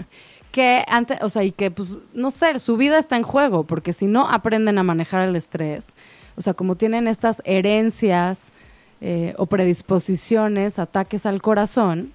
que 0.53 0.85
antes, 0.89 1.23
o 1.23 1.31
sea, 1.31 1.43
y 1.43 1.53
que, 1.53 1.71
pues, 1.71 1.99
no 2.13 2.31
sé, 2.31 2.59
su 2.59 2.77
vida 2.77 2.99
está 2.99 3.17
en 3.17 3.23
juego, 3.23 3.65
porque 3.65 3.95
si 3.95 4.07
no 4.07 4.29
aprenden 4.29 4.77
a 4.77 4.83
manejar 4.83 5.27
el 5.27 5.35
estrés, 5.35 5.95
o 6.37 6.43
sea, 6.43 6.53
como 6.53 6.77
tienen 6.77 7.09
estas 7.09 7.41
herencias 7.47 8.53
eh, 9.01 9.35
o 9.39 9.47
predisposiciones, 9.47 10.79
ataques 10.79 11.25
al 11.25 11.41
corazón, 11.41 12.13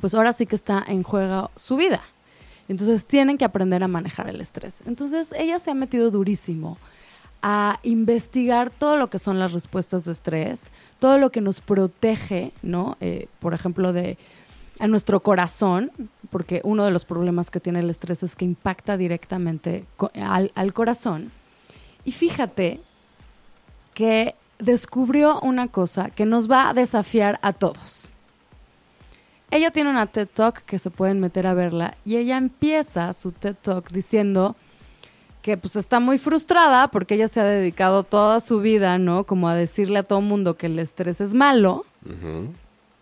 pues 0.00 0.14
ahora 0.14 0.32
sí 0.32 0.46
que 0.46 0.56
está 0.56 0.82
en 0.88 1.02
juego 1.02 1.50
su 1.54 1.76
vida. 1.76 2.02
Entonces 2.68 3.06
tienen 3.06 3.38
que 3.38 3.44
aprender 3.44 3.82
a 3.82 3.88
manejar 3.88 4.28
el 4.28 4.40
estrés. 4.40 4.82
Entonces 4.86 5.32
ella 5.38 5.58
se 5.58 5.70
ha 5.70 5.74
metido 5.74 6.10
durísimo 6.10 6.78
a 7.42 7.78
investigar 7.82 8.70
todo 8.70 8.96
lo 8.96 9.08
que 9.08 9.18
son 9.18 9.38
las 9.38 9.52
respuestas 9.52 10.04
de 10.04 10.12
estrés, 10.12 10.70
todo 10.98 11.18
lo 11.18 11.30
que 11.30 11.40
nos 11.40 11.60
protege, 11.60 12.52
¿no? 12.62 12.96
Eh, 13.00 13.28
por 13.38 13.54
ejemplo, 13.54 13.92
de 13.92 14.18
a 14.78 14.86
nuestro 14.86 15.20
corazón, 15.20 15.90
porque 16.30 16.60
uno 16.64 16.84
de 16.84 16.90
los 16.90 17.04
problemas 17.04 17.50
que 17.50 17.60
tiene 17.60 17.80
el 17.80 17.88
estrés 17.88 18.22
es 18.22 18.36
que 18.36 18.44
impacta 18.44 18.96
directamente 18.96 19.84
al, 20.14 20.52
al 20.54 20.72
corazón. 20.74 21.30
Y 22.04 22.12
fíjate 22.12 22.80
que 23.94 24.34
descubrió 24.58 25.40
una 25.40 25.68
cosa 25.68 26.10
que 26.10 26.26
nos 26.26 26.50
va 26.50 26.68
a 26.68 26.74
desafiar 26.74 27.38
a 27.42 27.52
todos. 27.52 28.10
Ella 29.50 29.70
tiene 29.70 29.90
una 29.90 30.06
TED 30.06 30.28
Talk 30.32 30.62
que 30.64 30.78
se 30.78 30.90
pueden 30.90 31.20
meter 31.20 31.46
a 31.46 31.54
verla 31.54 31.96
y 32.04 32.16
ella 32.16 32.36
empieza 32.36 33.12
su 33.12 33.32
TED 33.32 33.54
Talk 33.62 33.90
diciendo 33.90 34.56
que 35.42 35.56
pues 35.56 35.76
está 35.76 36.00
muy 36.00 36.18
frustrada 36.18 36.88
porque 36.88 37.14
ella 37.14 37.28
se 37.28 37.38
ha 37.40 37.44
dedicado 37.44 38.02
toda 38.02 38.40
su 38.40 38.60
vida, 38.60 38.98
¿no? 38.98 39.24
Como 39.24 39.48
a 39.48 39.54
decirle 39.54 40.00
a 40.00 40.02
todo 40.02 40.20
mundo 40.20 40.56
que 40.56 40.66
el 40.66 40.78
estrés 40.80 41.20
es 41.20 41.34
malo 41.34 41.86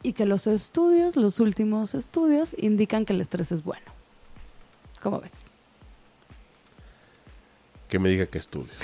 y 0.03 0.13
que 0.13 0.27
los 0.27 0.47
estudios, 0.47 1.17
los 1.17 1.41
últimos 1.41 1.95
estudios, 1.95 2.55
indican 2.59 3.07
que 3.07 3.15
el 3.15 3.23
estrés 3.23 3.51
es 3.51 3.65
bueno. 3.65 3.87
¿Cómo 5.03 5.21
ves? 5.21 5.51
Que 7.89 7.99
me 7.99 8.11
diga 8.11 8.27
qué 8.27 8.37
estudios. 8.37 8.77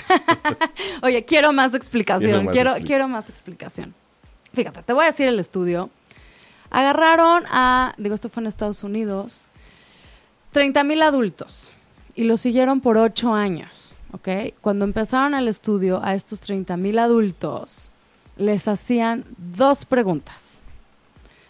Oye, 1.03 1.23
quiero 1.25 1.53
más 1.53 1.75
explicación, 1.75 2.47
quiero, 2.47 2.73
quiero 2.83 3.07
más 3.07 3.29
explicación. 3.29 3.93
Fíjate, 4.53 4.81
te 4.81 4.93
voy 4.93 5.03
a 5.03 5.07
decir 5.07 5.27
el 5.27 5.39
estudio 5.39 5.91
Agarraron 6.71 7.43
a, 7.49 7.93
digo, 7.97 8.15
esto 8.15 8.29
fue 8.29 8.41
en 8.41 8.47
Estados 8.47 8.83
Unidos, 8.83 9.47
30 10.53 10.85
mil 10.85 11.01
adultos 11.01 11.73
y 12.15 12.23
lo 12.23 12.37
siguieron 12.37 12.79
por 12.79 12.97
8 12.97 13.33
años, 13.33 13.95
¿ok? 14.13 14.53
Cuando 14.61 14.85
empezaron 14.85 15.33
el 15.33 15.49
estudio 15.49 16.01
a 16.01 16.15
estos 16.15 16.39
30 16.39 16.77
mil 16.77 16.97
adultos, 16.97 17.91
les 18.37 18.69
hacían 18.69 19.25
dos 19.37 19.83
preguntas. 19.83 20.59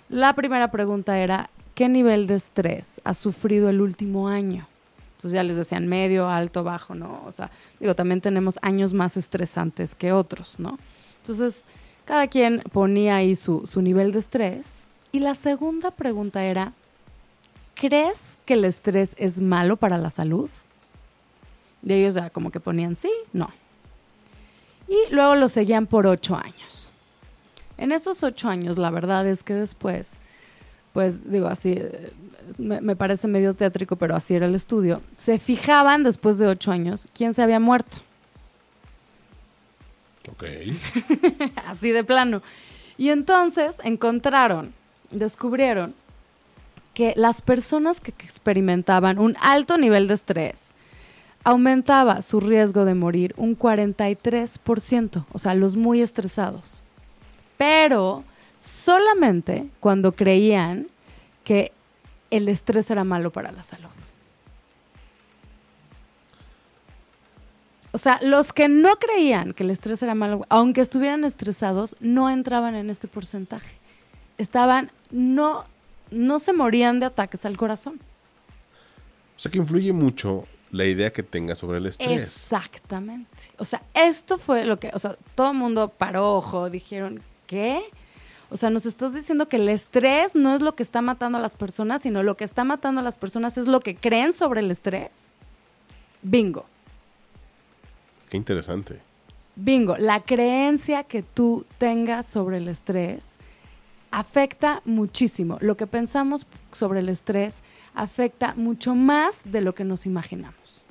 La 0.09 0.33
primera 0.33 0.71
pregunta 0.71 1.19
era, 1.19 1.51
¿qué 1.75 1.87
nivel 1.87 2.25
de 2.25 2.35
estrés 2.35 2.99
has 3.03 3.19
sufrido 3.19 3.69
el 3.69 3.79
último 3.79 4.27
año? 4.27 4.67
Entonces 5.11 5.33
ya 5.33 5.43
les 5.43 5.55
decían 5.55 5.87
medio, 5.87 6.27
alto, 6.27 6.63
bajo, 6.63 6.95
¿no? 6.95 7.21
O 7.27 7.31
sea, 7.31 7.51
digo, 7.79 7.93
también 7.93 8.21
tenemos 8.21 8.57
años 8.63 8.95
más 8.95 9.17
estresantes 9.17 9.93
que 9.93 10.11
otros, 10.13 10.55
¿no? 10.57 10.79
Entonces, 11.21 11.63
cada 12.05 12.27
quien 12.27 12.63
ponía 12.73 13.17
ahí 13.17 13.35
su, 13.35 13.67
su 13.67 13.83
nivel 13.83 14.11
de 14.11 14.19
estrés 14.19 14.89
y 15.11 15.19
la 15.19 15.35
segunda 15.35 15.91
pregunta 15.91 16.43
era, 16.45 16.73
¿crees 17.75 18.39
que 18.45 18.53
el 18.53 18.65
estrés 18.65 19.13
es 19.17 19.41
malo 19.41 19.75
para 19.75 19.97
la 19.97 20.09
salud? 20.09 20.49
De 21.81 21.99
ellos 21.99 22.13
ya 22.13 22.29
como 22.29 22.51
que 22.51 22.59
ponían 22.59 22.95
sí, 22.95 23.11
no. 23.33 23.49
Y 24.87 25.13
luego 25.13 25.35
lo 25.35 25.49
seguían 25.49 25.87
por 25.87 26.07
ocho 26.07 26.35
años. 26.35 26.91
En 27.77 27.91
esos 27.91 28.23
ocho 28.23 28.47
años, 28.47 28.77
la 28.77 28.91
verdad 28.91 29.27
es 29.27 29.43
que 29.43 29.53
después, 29.53 30.17
pues 30.93 31.29
digo 31.29 31.47
así, 31.47 31.81
me, 32.57 32.79
me 32.79 32.95
parece 32.95 33.27
medio 33.27 33.53
teátrico, 33.53 33.95
pero 33.95 34.15
así 34.15 34.35
era 34.35 34.45
el 34.45 34.55
estudio, 34.55 35.01
se 35.17 35.39
fijaban 35.39 36.03
después 36.03 36.37
de 36.37 36.47
ocho 36.47 36.71
años 36.71 37.07
quién 37.13 37.33
se 37.33 37.41
había 37.41 37.59
muerto. 37.59 37.97
Ok. 40.31 40.43
así 41.67 41.91
de 41.91 42.03
plano. 42.03 42.41
Y 42.97 43.09
entonces 43.09 43.75
encontraron 43.83 44.73
descubrieron 45.11 45.93
que 46.93 47.13
las 47.15 47.41
personas 47.41 47.99
que 47.99 48.11
experimentaban 48.11 49.19
un 49.19 49.37
alto 49.41 49.77
nivel 49.77 50.07
de 50.07 50.15
estrés 50.15 50.71
aumentaba 51.43 52.21
su 52.21 52.39
riesgo 52.39 52.85
de 52.85 52.95
morir 52.95 53.33
un 53.37 53.57
43%, 53.57 55.25
o 55.31 55.39
sea, 55.39 55.55
los 55.55 55.75
muy 55.75 56.01
estresados. 56.01 56.83
Pero 57.57 58.23
solamente 58.63 59.69
cuando 59.79 60.11
creían 60.11 60.87
que 61.43 61.71
el 62.29 62.47
estrés 62.47 62.89
era 62.91 63.03
malo 63.03 63.31
para 63.31 63.51
la 63.51 63.63
salud. 63.63 63.89
O 67.93 67.97
sea, 67.97 68.19
los 68.21 68.53
que 68.53 68.69
no 68.69 68.95
creían 68.95 69.53
que 69.53 69.63
el 69.63 69.69
estrés 69.69 70.01
era 70.01 70.15
malo, 70.15 70.45
aunque 70.49 70.79
estuvieran 70.79 71.25
estresados, 71.25 71.97
no 71.99 72.29
entraban 72.29 72.75
en 72.75 72.89
este 72.89 73.07
porcentaje. 73.07 73.75
Estaban 74.37 74.91
no, 75.11 75.65
no 76.09 76.39
se 76.39 76.53
morían 76.53 76.99
de 76.99 77.07
ataques 77.07 77.45
al 77.45 77.57
corazón. 77.57 77.99
O 79.35 79.39
sea 79.39 79.51
que 79.51 79.57
influye 79.57 79.91
mucho 79.91 80.45
la 80.71 80.85
idea 80.85 81.11
que 81.11 81.23
tengas 81.23 81.57
sobre 81.59 81.79
el 81.79 81.85
estrés. 81.85 82.23
Exactamente. 82.23 83.51
O 83.57 83.65
sea, 83.65 83.81
esto 83.93 84.37
fue 84.37 84.65
lo 84.65 84.79
que, 84.79 84.91
o 84.93 84.99
sea, 84.99 85.17
todo 85.35 85.51
el 85.51 85.57
mundo 85.57 85.89
paró 85.89 86.35
ojo, 86.35 86.69
dijeron, 86.69 87.21
¿qué? 87.47 87.81
O 88.49 88.57
sea, 88.57 88.69
nos 88.69 88.85
estás 88.85 89.13
diciendo 89.13 89.47
que 89.47 89.57
el 89.57 89.69
estrés 89.69 90.35
no 90.35 90.53
es 90.55 90.61
lo 90.61 90.75
que 90.75 90.83
está 90.83 91.01
matando 91.01 91.37
a 91.37 91.41
las 91.41 91.55
personas, 91.55 92.01
sino 92.01 92.23
lo 92.23 92.35
que 92.35 92.43
está 92.43 92.63
matando 92.63 93.01
a 93.01 93.03
las 93.03 93.17
personas 93.17 93.57
es 93.57 93.67
lo 93.67 93.79
que 93.79 93.95
creen 93.95 94.33
sobre 94.33 94.61
el 94.61 94.71
estrés. 94.71 95.33
Bingo. 96.21 96.65
Qué 98.29 98.37
interesante. 98.37 98.99
Bingo, 99.55 99.97
la 99.97 100.21
creencia 100.21 101.03
que 101.03 101.23
tú 101.23 101.65
tengas 101.77 102.25
sobre 102.25 102.57
el 102.57 102.67
estrés 102.67 103.37
afecta 104.11 104.81
muchísimo. 104.85 105.57
Lo 105.61 105.77
que 105.77 105.87
pensamos 105.87 106.45
sobre 106.71 106.99
el 106.99 107.09
estrés 107.09 107.61
afecta 107.95 108.53
mucho 108.55 108.93
más 108.95 109.41
de 109.45 109.61
lo 109.61 109.73
que 109.73 109.83
nos 109.83 110.05
imaginamos. 110.05 110.85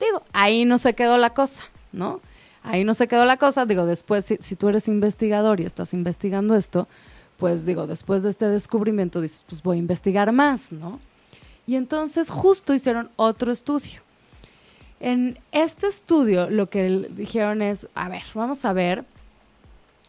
Digo, 0.00 0.22
ahí 0.32 0.64
no 0.64 0.78
se 0.78 0.94
quedó 0.94 1.18
la 1.18 1.30
cosa, 1.30 1.64
¿no? 1.92 2.20
Ahí 2.62 2.84
no 2.84 2.94
se 2.94 3.08
quedó 3.08 3.24
la 3.24 3.36
cosa. 3.36 3.66
Digo, 3.66 3.86
después, 3.86 4.24
si, 4.40 4.56
tú 4.56 4.68
eres 4.68 4.88
investigador 4.88 5.60
y 5.60 5.64
estás 5.64 5.92
investigando 5.92 6.54
esto, 6.54 6.86
pues 7.36 7.66
digo, 7.66 7.86
después 7.86 8.22
de 8.22 8.30
este 8.30 8.48
descubrimiento 8.48 9.20
dices, 9.20 9.44
pues 9.48 9.62
voy 9.62 9.76
a 9.76 9.80
investigar 9.80 10.32
más, 10.32 10.72
¿no? 10.72 11.00
Y 11.66 11.76
entonces 11.76 12.30
justo 12.30 12.74
hicieron 12.74 13.10
otro 13.16 13.52
estudio. 13.52 14.00
En 15.00 15.38
este 15.52 15.86
estudio 15.86 16.50
lo 16.50 16.68
que 16.68 17.08
dijeron 17.10 17.62
es, 17.62 17.88
a 17.94 18.08
ver, 18.08 18.22
vamos 18.34 18.64
a 18.64 18.72
ver 18.72 19.04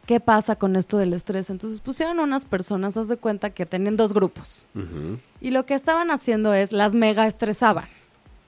qué 0.09 0.19
pasa 0.19 0.55
con 0.55 0.75
esto 0.75 0.97
del 0.97 1.13
estrés. 1.13 1.51
Entonces 1.51 1.81
pusieron 1.81 2.19
unas 2.19 2.43
personas, 2.43 2.97
haz 2.97 3.09
de 3.09 3.17
cuenta 3.17 3.51
que 3.51 3.67
tenían 3.67 3.95
dos 3.95 4.11
grupos. 4.11 4.65
Y 5.39 5.51
lo 5.51 5.67
que 5.67 5.75
estaban 5.75 6.09
haciendo 6.09 6.51
es, 6.51 6.71
las 6.71 6.95
mega 6.95 7.27
estresaban, 7.27 7.85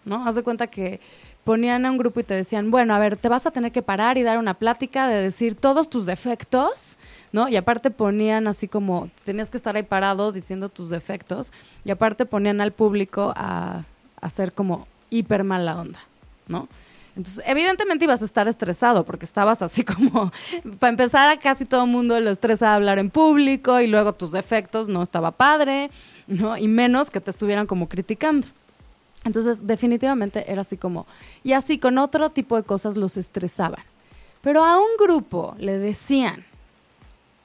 ¿no? 0.03 0.27
Haz 0.27 0.33
de 0.33 0.41
cuenta 0.41 0.65
que 0.65 0.99
ponían 1.43 1.85
a 1.85 1.91
un 1.91 1.99
grupo 1.99 2.19
y 2.19 2.23
te 2.23 2.33
decían, 2.33 2.71
bueno, 2.71 2.95
a 2.95 2.97
ver, 2.97 3.15
te 3.15 3.29
vas 3.29 3.45
a 3.45 3.51
tener 3.51 3.71
que 3.71 3.83
parar 3.83 4.17
y 4.17 4.23
dar 4.23 4.39
una 4.39 4.55
plática 4.55 5.07
de 5.07 5.21
decir 5.21 5.53
todos 5.53 5.87
tus 5.87 6.07
defectos, 6.07 6.97
¿no? 7.31 7.47
Y 7.47 7.55
aparte 7.57 7.91
ponían 7.91 8.47
así 8.47 8.67
como, 8.67 9.11
tenías 9.23 9.51
que 9.51 9.57
estar 9.57 9.75
ahí 9.75 9.83
parado 9.83 10.31
diciendo 10.31 10.67
tus 10.67 10.89
defectos, 10.89 11.53
y 11.85 11.91
aparte 11.91 12.25
ponían 12.25 12.59
al 12.59 12.71
público 12.71 13.33
a, 13.35 13.83
a 14.19 14.25
hacer 14.25 14.53
como 14.53 14.87
hiper 15.11 15.43
mala 15.43 15.79
onda, 15.79 15.99
¿no? 16.47 16.67
Entonces, 17.15 17.43
evidentemente 17.45 18.05
ibas 18.05 18.21
a 18.21 18.25
estar 18.25 18.47
estresado 18.47 19.03
porque 19.05 19.25
estabas 19.25 19.61
así 19.61 19.83
como, 19.85 20.31
para 20.79 20.91
empezar, 20.91 21.29
a 21.29 21.39
casi 21.39 21.65
todo 21.65 21.83
el 21.83 21.91
mundo 21.91 22.19
lo 22.19 22.29
estresa 22.29 22.73
hablar 22.73 22.99
en 22.99 23.09
público 23.09 23.79
y 23.79 23.87
luego 23.87 24.13
tus 24.13 24.31
defectos 24.31 24.87
no 24.87 25.03
estaba 25.03 25.31
padre, 25.31 25.89
¿no? 26.27 26.57
Y 26.57 26.67
menos 26.67 27.09
que 27.09 27.19
te 27.19 27.31
estuvieran 27.31 27.67
como 27.67 27.89
criticando. 27.89 28.47
Entonces, 29.23 29.67
definitivamente 29.67 30.51
era 30.51 30.61
así 30.61 30.77
como, 30.77 31.05
y 31.43 31.53
así 31.53 31.77
con 31.77 31.97
otro 31.97 32.31
tipo 32.31 32.55
de 32.55 32.63
cosas 32.63 32.97
los 32.97 33.17
estresaban. 33.17 33.83
Pero 34.41 34.63
a 34.63 34.79
un 34.79 34.97
grupo 34.97 35.55
le 35.59 35.77
decían, 35.77 36.43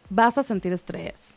vas 0.09 0.39
a 0.39 0.43
sentir 0.43 0.73
estrés. 0.73 1.35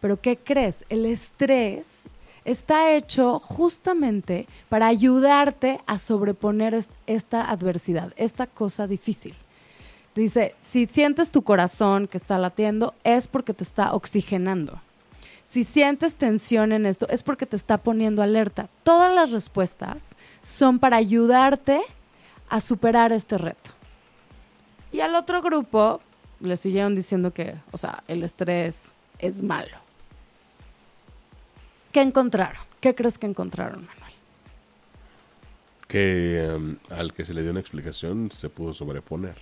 Pero 0.00 0.20
¿qué 0.20 0.36
crees? 0.36 0.84
El 0.88 1.06
estrés 1.06 2.04
está 2.44 2.92
hecho 2.92 3.38
justamente 3.38 4.46
para 4.68 4.86
ayudarte 4.86 5.80
a 5.86 5.98
sobreponer 5.98 6.78
esta 7.06 7.50
adversidad, 7.50 8.12
esta 8.16 8.46
cosa 8.46 8.86
difícil. 8.86 9.34
Dice, 10.14 10.54
si 10.62 10.86
sientes 10.86 11.30
tu 11.30 11.42
corazón 11.42 12.08
que 12.08 12.16
está 12.16 12.38
latiendo, 12.38 12.94
es 13.04 13.28
porque 13.28 13.54
te 13.54 13.64
está 13.64 13.94
oxigenando. 13.94 14.80
Si 15.44 15.64
sientes 15.64 16.14
tensión 16.14 16.72
en 16.72 16.86
esto, 16.86 17.08
es 17.08 17.22
porque 17.22 17.46
te 17.46 17.56
está 17.56 17.78
poniendo 17.78 18.22
alerta. 18.22 18.68
Todas 18.82 19.14
las 19.14 19.30
respuestas 19.30 20.14
son 20.42 20.78
para 20.78 20.96
ayudarte 20.96 21.80
a 22.48 22.60
superar 22.60 23.12
este 23.12 23.38
reto. 23.38 23.70
Y 24.92 25.00
al 25.00 25.14
otro 25.14 25.42
grupo 25.42 26.00
le 26.40 26.56
siguieron 26.56 26.94
diciendo 26.94 27.32
que, 27.32 27.54
o 27.72 27.78
sea, 27.78 28.02
el 28.08 28.22
estrés 28.22 28.92
es 29.18 29.42
malo. 29.42 29.76
¿Qué 31.92 32.02
encontraron? 32.02 32.62
¿Qué 32.80 32.94
crees 32.94 33.18
que 33.18 33.26
encontraron, 33.26 33.86
Manuel? 33.86 34.14
Que 35.86 36.44
em, 36.44 36.76
al 36.90 37.12
que 37.12 37.24
se 37.24 37.34
le 37.34 37.42
dio 37.42 37.50
una 37.50 37.60
explicación 37.60 38.30
se 38.32 38.48
pudo 38.48 38.72
sobreponer. 38.72 39.36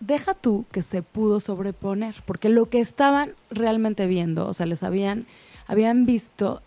Deja 0.00 0.34
tú 0.34 0.66
que 0.72 0.82
se 0.82 1.02
pudo 1.02 1.40
sobreponer, 1.40 2.16
porque 2.26 2.48
lo 2.48 2.66
que 2.66 2.80
estaban 2.80 3.34
realmente 3.50 4.06
viendo, 4.06 4.46
o 4.46 4.52
sea, 4.52 4.66
les 4.66 4.82
habían, 4.82 5.26
habían 5.66 6.04
visto 6.04 6.60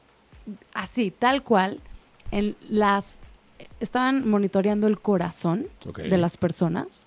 así, 0.73 1.11
tal 1.11 1.43
cual, 1.43 1.79
en 2.31 2.55
las 2.69 3.19
estaban 3.79 4.27
monitoreando 4.27 4.87
el 4.87 4.99
corazón 4.99 5.67
de 5.95 6.17
las 6.17 6.37
personas 6.37 7.05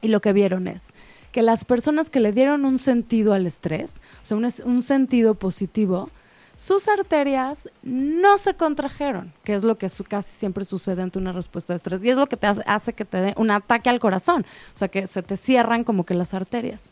y 0.00 0.08
lo 0.08 0.20
que 0.20 0.32
vieron 0.32 0.68
es 0.68 0.92
que 1.32 1.42
las 1.42 1.64
personas 1.64 2.10
que 2.10 2.20
le 2.20 2.32
dieron 2.32 2.64
un 2.64 2.78
sentido 2.78 3.32
al 3.32 3.46
estrés, 3.46 4.00
o 4.22 4.26
sea, 4.26 4.36
un, 4.36 4.48
un 4.64 4.82
sentido 4.82 5.34
positivo, 5.34 6.10
sus 6.58 6.88
arterias 6.88 7.70
no 7.84 8.36
se 8.36 8.54
contrajeron, 8.54 9.32
que 9.44 9.54
es 9.54 9.62
lo 9.62 9.78
que 9.78 9.88
casi 10.08 10.30
siempre 10.32 10.64
sucede 10.64 11.02
ante 11.02 11.20
una 11.20 11.30
respuesta 11.30 11.72
de 11.72 11.76
estrés. 11.76 12.02
Y 12.02 12.10
es 12.10 12.16
lo 12.16 12.26
que 12.26 12.36
te 12.36 12.48
hace, 12.48 12.92
que 12.94 13.04
te 13.04 13.20
dé 13.20 13.34
un 13.36 13.52
ataque 13.52 13.88
al 13.88 14.00
corazón, 14.00 14.44
o 14.74 14.76
sea, 14.76 14.88
que 14.88 15.06
se 15.06 15.22
te 15.22 15.36
cierran 15.36 15.84
como 15.84 16.04
que 16.04 16.14
las 16.14 16.34
arterias. 16.34 16.90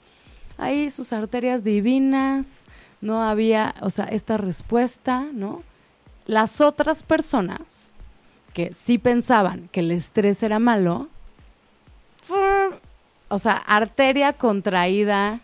Ahí 0.57 0.88
sus 0.92 1.12
arterias 1.12 1.64
divinas, 1.64 2.64
no 3.00 3.24
había, 3.24 3.74
o 3.81 3.90
sea, 3.90 4.05
esta 4.05 4.37
respuesta, 4.37 5.26
¿no? 5.33 5.64
Las 6.26 6.61
otras 6.61 7.02
personas 7.02 7.90
que 8.55 8.72
sí 8.72 8.98
pensaban 8.98 9.68
que 9.72 9.81
el 9.81 9.90
estrés 9.90 10.44
era 10.44 10.61
malo, 10.61 11.09
o 13.29 13.38
sea, 13.40 13.57
arteria 13.66 14.33
contraída, 14.33 15.40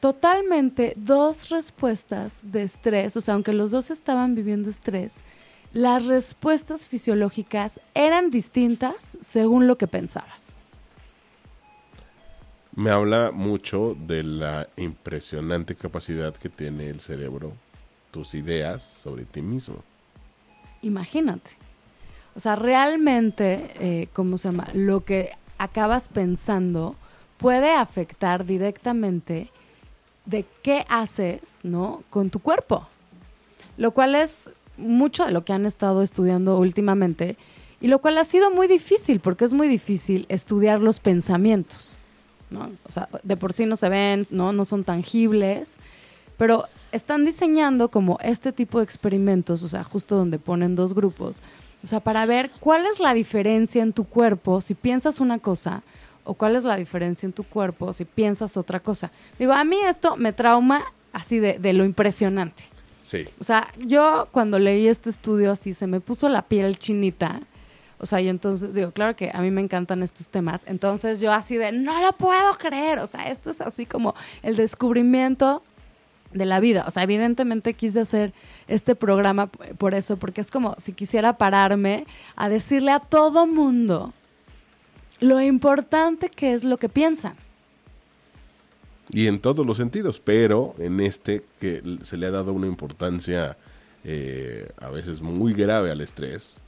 totalmente 0.00 0.94
dos 0.96 1.50
respuestas 1.50 2.40
de 2.42 2.62
estrés, 2.62 3.16
o 3.16 3.20
sea, 3.20 3.34
aunque 3.34 3.52
los 3.52 3.70
dos 3.70 3.90
estaban 3.90 4.34
viviendo 4.34 4.70
estrés, 4.70 5.16
las 5.72 6.06
respuestas 6.06 6.86
fisiológicas 6.86 7.80
eran 7.94 8.30
distintas 8.30 9.16
según 9.20 9.66
lo 9.66 9.78
que 9.78 9.86
pensabas. 9.86 10.56
Me 12.74 12.90
habla 12.90 13.30
mucho 13.30 13.96
de 14.06 14.22
la 14.22 14.68
impresionante 14.76 15.74
capacidad 15.74 16.34
que 16.34 16.48
tiene 16.48 16.88
el 16.88 17.00
cerebro, 17.00 17.52
tus 18.10 18.34
ideas 18.34 18.82
sobre 18.82 19.24
ti 19.24 19.42
mismo. 19.42 19.84
Imagínate. 20.82 21.50
O 22.34 22.40
sea, 22.40 22.56
realmente, 22.56 23.70
eh, 23.80 24.08
¿cómo 24.12 24.38
se 24.38 24.48
llama? 24.48 24.68
Lo 24.72 25.04
que 25.04 25.30
acabas 25.58 26.08
pensando 26.08 26.96
puede 27.38 27.72
afectar 27.72 28.46
directamente 28.46 29.50
de 30.26 30.44
qué 30.62 30.84
haces, 30.88 31.58
¿no? 31.62 32.02
Con 32.10 32.30
tu 32.30 32.38
cuerpo. 32.40 32.86
Lo 33.76 33.92
cual 33.92 34.14
es 34.14 34.50
mucho 34.76 35.24
de 35.24 35.32
lo 35.32 35.44
que 35.44 35.52
han 35.52 35.66
estado 35.66 36.02
estudiando 36.02 36.58
últimamente 36.58 37.36
y 37.80 37.88
lo 37.88 38.00
cual 38.00 38.18
ha 38.18 38.24
sido 38.24 38.50
muy 38.50 38.66
difícil 38.66 39.20
porque 39.20 39.44
es 39.44 39.52
muy 39.52 39.68
difícil 39.68 40.26
estudiar 40.28 40.80
los 40.80 41.00
pensamientos, 41.00 41.98
¿no? 42.50 42.70
O 42.84 42.90
sea, 42.90 43.08
de 43.22 43.36
por 43.36 43.52
sí 43.52 43.66
no 43.66 43.76
se 43.76 43.88
ven, 43.88 44.26
¿no? 44.30 44.52
No 44.52 44.64
son 44.64 44.84
tangibles, 44.84 45.76
pero 46.36 46.64
están 46.92 47.24
diseñando 47.24 47.90
como 47.90 48.18
este 48.22 48.52
tipo 48.52 48.78
de 48.78 48.84
experimentos, 48.84 49.62
o 49.62 49.68
sea, 49.68 49.84
justo 49.84 50.16
donde 50.16 50.38
ponen 50.38 50.74
dos 50.74 50.94
grupos, 50.94 51.40
o 51.82 51.86
sea, 51.86 52.00
para 52.00 52.26
ver 52.26 52.50
cuál 52.60 52.84
es 52.86 53.00
la 53.00 53.14
diferencia 53.14 53.82
en 53.82 53.94
tu 53.94 54.04
cuerpo 54.04 54.60
si 54.60 54.74
piensas 54.74 55.20
una 55.20 55.38
cosa 55.38 55.82
o 56.30 56.34
cuál 56.34 56.54
es 56.54 56.62
la 56.62 56.76
diferencia 56.76 57.26
en 57.26 57.32
tu 57.32 57.42
cuerpo 57.42 57.92
si 57.92 58.04
piensas 58.04 58.56
otra 58.56 58.78
cosa. 58.78 59.10
Digo, 59.36 59.52
a 59.52 59.64
mí 59.64 59.76
esto 59.84 60.16
me 60.16 60.32
trauma 60.32 60.84
así 61.12 61.40
de, 61.40 61.58
de 61.58 61.72
lo 61.72 61.84
impresionante. 61.84 62.62
Sí. 63.02 63.26
O 63.40 63.42
sea, 63.42 63.66
yo 63.78 64.28
cuando 64.30 64.60
leí 64.60 64.86
este 64.86 65.10
estudio 65.10 65.50
así 65.50 65.74
se 65.74 65.88
me 65.88 65.98
puso 65.98 66.28
la 66.28 66.42
piel 66.42 66.78
chinita. 66.78 67.40
O 67.98 68.06
sea, 68.06 68.20
y 68.20 68.28
entonces 68.28 68.74
digo, 68.74 68.92
claro 68.92 69.16
que 69.16 69.32
a 69.34 69.40
mí 69.40 69.50
me 69.50 69.60
encantan 69.60 70.04
estos 70.04 70.28
temas. 70.28 70.62
Entonces 70.68 71.18
yo 71.18 71.32
así 71.32 71.56
de, 71.56 71.72
no 71.72 72.00
lo 72.00 72.12
puedo 72.12 72.52
creer. 72.52 73.00
O 73.00 73.08
sea, 73.08 73.28
esto 73.28 73.50
es 73.50 73.60
así 73.60 73.84
como 73.84 74.14
el 74.44 74.54
descubrimiento 74.54 75.64
de 76.32 76.46
la 76.46 76.60
vida. 76.60 76.84
O 76.86 76.92
sea, 76.92 77.02
evidentemente 77.02 77.74
quise 77.74 77.98
hacer 77.98 78.32
este 78.68 78.94
programa 78.94 79.48
por 79.48 79.94
eso, 79.94 80.16
porque 80.16 80.42
es 80.42 80.52
como 80.52 80.76
si 80.78 80.92
quisiera 80.92 81.38
pararme 81.38 82.06
a 82.36 82.48
decirle 82.48 82.92
a 82.92 83.00
todo 83.00 83.48
mundo 83.48 84.14
lo 85.20 85.40
importante 85.40 86.28
que 86.28 86.54
es 86.54 86.64
lo 86.64 86.78
que 86.78 86.88
piensan. 86.88 87.34
Y 89.12 89.26
en 89.26 89.40
todos 89.40 89.66
los 89.66 89.76
sentidos, 89.76 90.20
pero 90.20 90.74
en 90.78 91.00
este 91.00 91.44
que 91.60 91.82
se 92.02 92.16
le 92.16 92.26
ha 92.26 92.30
dado 92.30 92.52
una 92.52 92.66
importancia 92.66 93.56
eh, 94.04 94.70
a 94.78 94.88
veces 94.88 95.20
muy 95.20 95.52
grave 95.52 95.90
al 95.90 96.00
estrés, 96.00 96.60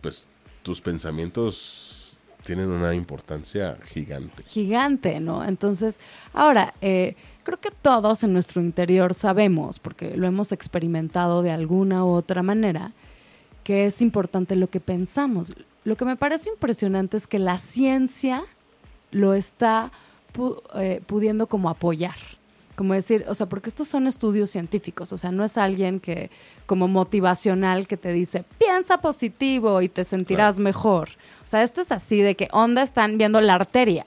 pues 0.00 0.26
tus 0.62 0.80
pensamientos 0.80 2.18
tienen 2.44 2.70
una 2.70 2.94
importancia 2.94 3.78
gigante. 3.84 4.42
Gigante, 4.44 5.20
¿no? 5.20 5.44
Entonces, 5.44 5.98
ahora, 6.32 6.74
eh, 6.82 7.16
creo 7.42 7.58
que 7.58 7.70
todos 7.70 8.22
en 8.22 8.32
nuestro 8.32 8.60
interior 8.60 9.14
sabemos, 9.14 9.78
porque 9.78 10.16
lo 10.16 10.26
hemos 10.26 10.52
experimentado 10.52 11.42
de 11.42 11.52
alguna 11.52 12.04
u 12.04 12.08
otra 12.08 12.42
manera, 12.42 12.92
que 13.62 13.86
es 13.86 14.02
importante 14.02 14.56
lo 14.56 14.68
que 14.68 14.80
pensamos. 14.80 15.54
Lo 15.84 15.96
que 15.96 16.04
me 16.04 16.16
parece 16.16 16.50
impresionante 16.50 17.16
es 17.16 17.26
que 17.26 17.38
la 17.38 17.58
ciencia 17.58 18.44
lo 19.10 19.34
está 19.34 19.92
eh, 20.74 21.00
pudiendo 21.06 21.46
como 21.46 21.68
apoyar. 21.68 22.16
Como 22.74 22.94
decir, 22.94 23.24
o 23.28 23.34
sea, 23.34 23.48
porque 23.48 23.68
estos 23.68 23.86
son 23.86 24.08
estudios 24.08 24.50
científicos, 24.50 25.12
o 25.12 25.16
sea, 25.16 25.30
no 25.30 25.44
es 25.44 25.56
alguien 25.56 26.00
que 26.00 26.28
como 26.66 26.88
motivacional 26.88 27.86
que 27.86 27.96
te 27.96 28.12
dice, 28.12 28.44
piensa 28.58 28.98
positivo 28.98 29.80
y 29.80 29.88
te 29.88 30.04
sentirás 30.04 30.58
mejor. 30.58 31.10
O 31.44 31.46
sea, 31.46 31.62
esto 31.62 31.82
es 31.82 31.92
así 31.92 32.20
de 32.20 32.34
que 32.34 32.48
onda 32.50 32.82
están 32.82 33.16
viendo 33.16 33.40
la 33.40 33.54
arteria, 33.54 34.04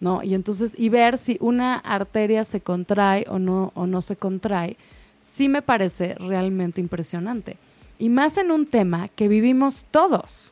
¿no? 0.00 0.24
Y 0.24 0.34
entonces, 0.34 0.74
y 0.76 0.88
ver 0.88 1.16
si 1.16 1.36
una 1.40 1.76
arteria 1.76 2.44
se 2.44 2.60
contrae 2.60 3.24
o 3.28 3.38
no, 3.38 3.70
o 3.76 3.86
no 3.86 4.02
se 4.02 4.16
contrae, 4.16 4.76
sí 5.20 5.48
me 5.48 5.62
parece 5.62 6.16
realmente 6.16 6.80
impresionante. 6.80 7.56
Y 8.00 8.08
más 8.08 8.36
en 8.36 8.50
un 8.50 8.66
tema 8.66 9.06
que 9.06 9.28
vivimos 9.28 9.86
todos. 9.92 10.51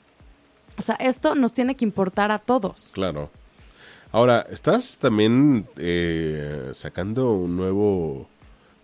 O 0.79 0.83
sea, 0.83 0.95
esto 0.97 1.35
nos 1.35 1.53
tiene 1.53 1.77
que 1.77 1.85
importar 1.85 2.31
a 2.31 2.39
todos. 2.39 2.91
Claro. 2.93 3.31
Ahora, 4.13 4.45
estás 4.51 4.99
también 4.99 5.67
eh, 5.77 6.73
sacando 6.75 7.33
un 7.35 7.57
nuevo 7.57 8.29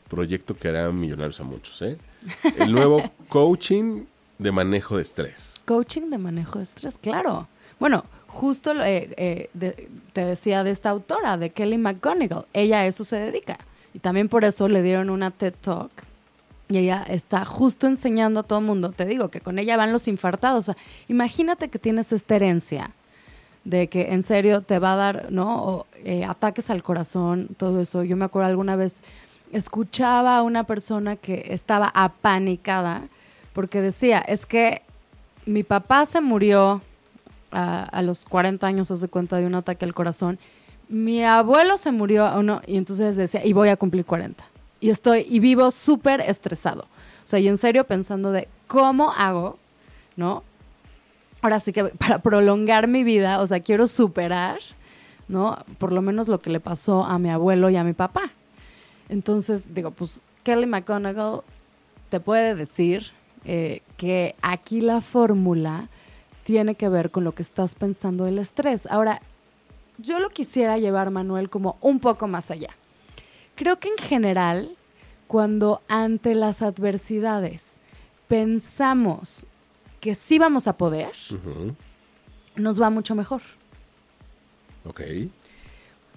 proyecto 0.08 0.56
que 0.56 0.68
hará 0.68 0.90
millonarios 0.92 1.40
a 1.40 1.44
muchos, 1.44 1.82
¿eh? 1.82 1.98
El 2.58 2.72
nuevo 2.72 3.02
coaching 3.28 4.04
de 4.38 4.52
manejo 4.52 4.96
de 4.96 5.02
estrés. 5.02 5.54
Coaching 5.64 6.10
de 6.10 6.18
manejo 6.18 6.58
de 6.58 6.64
estrés, 6.64 6.96
claro. 6.98 7.48
Bueno, 7.80 8.04
justo 8.28 8.72
eh, 8.84 9.10
eh, 9.16 9.88
te 10.12 10.24
decía 10.24 10.62
de 10.62 10.70
esta 10.70 10.90
autora, 10.90 11.36
de 11.38 11.50
Kelly 11.50 11.78
McGonigal. 11.78 12.46
Ella 12.52 12.80
a 12.80 12.86
eso 12.86 13.04
se 13.04 13.16
dedica. 13.16 13.58
Y 13.94 13.98
también 13.98 14.28
por 14.28 14.44
eso 14.44 14.68
le 14.68 14.82
dieron 14.82 15.10
una 15.10 15.30
TED 15.30 15.54
Talk. 15.60 15.90
Y 16.68 16.78
ella 16.78 17.04
está 17.08 17.44
justo 17.44 17.86
enseñando 17.86 18.40
a 18.40 18.42
todo 18.42 18.58
el 18.58 18.64
mundo. 18.64 18.92
Te 18.92 19.06
digo 19.06 19.28
que 19.28 19.40
con 19.40 19.58
ella 19.58 19.76
van 19.76 19.92
los 19.92 20.08
infartados. 20.08 20.70
Imagínate 21.08 21.68
que 21.68 21.78
tienes 21.78 22.12
esta 22.12 22.36
herencia 22.36 22.90
de 23.64 23.88
que 23.88 24.12
en 24.12 24.22
serio 24.22 24.62
te 24.62 24.78
va 24.78 24.94
a 24.94 24.96
dar, 24.96 25.32
¿no? 25.32 25.86
Eh, 26.04 26.24
ataques 26.24 26.70
al 26.70 26.82
corazón, 26.82 27.48
todo 27.56 27.80
eso. 27.80 28.02
Yo 28.04 28.16
me 28.16 28.24
acuerdo 28.24 28.48
alguna 28.48 28.76
vez 28.76 29.00
escuchaba 29.52 30.38
a 30.38 30.42
una 30.42 30.64
persona 30.64 31.16
que 31.16 31.46
estaba 31.50 31.90
apanicada 31.94 33.02
porque 33.52 33.80
decía, 33.80 34.18
es 34.18 34.44
que 34.44 34.82
mi 35.46 35.62
papá 35.62 36.04
se 36.04 36.20
murió 36.20 36.82
a, 37.52 38.02
los 38.02 38.26
40 38.26 38.66
años, 38.66 38.90
hace 38.90 39.08
cuenta, 39.08 39.38
de 39.38 39.46
un 39.46 39.54
ataque 39.54 39.86
al 39.86 39.94
corazón. 39.94 40.38
Mi 40.88 41.24
abuelo 41.24 41.78
se 41.78 41.90
murió, 41.90 42.42
no, 42.42 42.60
y 42.66 42.76
entonces 42.76 43.16
decía, 43.16 43.46
y 43.46 43.54
voy 43.54 43.70
a 43.70 43.76
cumplir 43.76 44.04
40. 44.04 44.44
Y 44.80 44.90
estoy, 44.90 45.26
y 45.28 45.40
vivo 45.40 45.70
súper 45.70 46.20
estresado. 46.20 46.82
O 46.82 47.26
sea, 47.26 47.38
y 47.38 47.48
en 47.48 47.56
serio 47.56 47.84
pensando 47.84 48.30
de 48.30 48.48
cómo 48.66 49.12
hago, 49.12 49.58
¿no? 50.16 50.44
Ahora 51.42 51.60
sí 51.60 51.72
que 51.72 51.84
para 51.84 52.18
prolongar 52.20 52.88
mi 52.88 53.04
vida, 53.04 53.40
o 53.40 53.46
sea, 53.46 53.60
quiero 53.60 53.88
superar, 53.88 54.58
¿no? 55.28 55.58
Por 55.78 55.92
lo 55.92 56.02
menos 56.02 56.28
lo 56.28 56.40
que 56.40 56.50
le 56.50 56.60
pasó 56.60 57.04
a 57.04 57.18
mi 57.18 57.30
abuelo 57.30 57.70
y 57.70 57.76
a 57.76 57.84
mi 57.84 57.92
papá. 57.92 58.30
Entonces, 59.08 59.74
digo, 59.74 59.90
pues 59.90 60.22
Kelly 60.42 60.66
McGonagall 60.66 61.42
te 62.10 62.20
puede 62.20 62.54
decir 62.54 63.10
eh, 63.44 63.82
que 63.96 64.34
aquí 64.42 64.80
la 64.80 65.00
fórmula 65.00 65.88
tiene 66.44 66.76
que 66.76 66.88
ver 66.88 67.10
con 67.10 67.24
lo 67.24 67.32
que 67.32 67.42
estás 67.42 67.74
pensando 67.74 68.24
del 68.24 68.38
estrés. 68.38 68.86
Ahora, 68.86 69.20
yo 69.98 70.20
lo 70.20 70.30
quisiera 70.30 70.78
llevar, 70.78 71.10
Manuel, 71.10 71.50
como 71.50 71.76
un 71.80 71.98
poco 71.98 72.28
más 72.28 72.50
allá. 72.50 72.70
Creo 73.56 73.80
que 73.80 73.88
en 73.88 73.98
general, 73.98 74.76
cuando 75.26 75.82
ante 75.88 76.34
las 76.34 76.62
adversidades 76.62 77.80
pensamos 78.28 79.46
que 80.00 80.14
sí 80.14 80.38
vamos 80.38 80.68
a 80.68 80.76
poder, 80.76 81.12
nos 82.54 82.80
va 82.80 82.90
mucho 82.90 83.14
mejor. 83.14 83.42
Ok. 84.84 85.00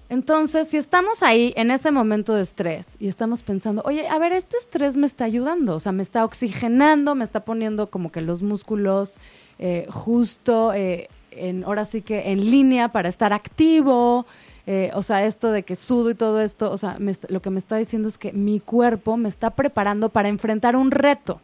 Entonces, 0.10 0.68
si 0.68 0.78
estamos 0.78 1.22
ahí 1.22 1.54
en 1.56 1.70
ese 1.70 1.92
momento 1.92 2.34
de 2.34 2.42
estrés 2.42 2.98
y 3.00 3.08
estamos 3.08 3.44
pensando, 3.44 3.84
oye, 3.86 4.08
a 4.08 4.18
ver, 4.18 4.34
este 4.34 4.58
estrés 4.58 4.98
me 4.98 5.06
está 5.06 5.26
ayudando, 5.26 5.76
o 5.76 5.80
sea, 5.80 5.92
me 5.92 6.02
está 6.02 6.26
oxigenando, 6.26 7.14
me 7.14 7.24
está 7.24 7.46
poniendo 7.46 7.92
como 7.92 8.12
que 8.12 8.22
los 8.22 8.42
músculos 8.42 9.18
eh, 9.60 9.86
justo, 9.90 10.74
eh, 10.74 11.10
en, 11.32 11.64
ahora 11.64 11.86
sí 11.86 12.02
que 12.02 12.32
en 12.32 12.50
línea 12.50 12.92
para 12.92 13.08
estar 13.08 13.34
activo, 13.34 14.26
eh, 14.68 14.92
o 14.94 15.04
sea, 15.04 15.26
esto 15.26 15.52
de 15.52 15.64
que 15.64 15.76
sudo 15.76 16.10
y 16.10 16.16
todo 16.16 16.42
esto, 16.42 16.72
o 16.72 16.78
sea, 16.78 16.98
lo 17.28 17.42
que 17.42 17.50
me 17.50 17.60
está 17.60 17.78
diciendo 17.78 18.08
es 18.08 18.18
que 18.18 18.34
mi 18.34 18.60
cuerpo 18.60 19.18
me 19.18 19.30
está 19.30 19.52
preparando 19.52 20.10
para 20.10 20.30
enfrentar 20.30 20.76
un 20.76 20.92
reto. 20.92 21.42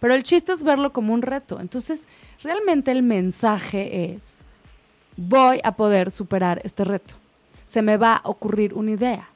Pero 0.00 0.14
el 0.14 0.22
chiste 0.22 0.52
es 0.52 0.62
verlo 0.62 0.92
como 0.92 1.14
un 1.14 1.22
reto. 1.22 1.58
Entonces, 1.60 2.06
realmente 2.42 2.90
el 2.92 3.02
mensaje 3.02 4.14
es, 4.14 4.42
voy 5.16 5.60
a 5.64 5.72
poder 5.72 6.10
superar 6.10 6.60
este 6.64 6.84
reto 6.84 7.14
se 7.66 7.82
me 7.82 7.96
va 7.96 8.14
a 8.14 8.28
ocurrir 8.28 8.72
una 8.74 8.92
idea. 8.92 9.28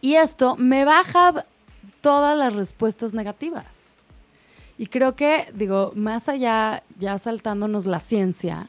Y 0.00 0.14
esto 0.14 0.56
me 0.56 0.84
baja 0.84 1.46
todas 2.00 2.36
las 2.36 2.54
respuestas 2.54 3.12
negativas. 3.12 3.94
Y 4.78 4.86
creo 4.86 5.14
que, 5.14 5.50
digo, 5.54 5.92
más 5.94 6.28
allá, 6.28 6.82
ya 6.98 7.18
saltándonos 7.18 7.86
la 7.86 8.00
ciencia, 8.00 8.68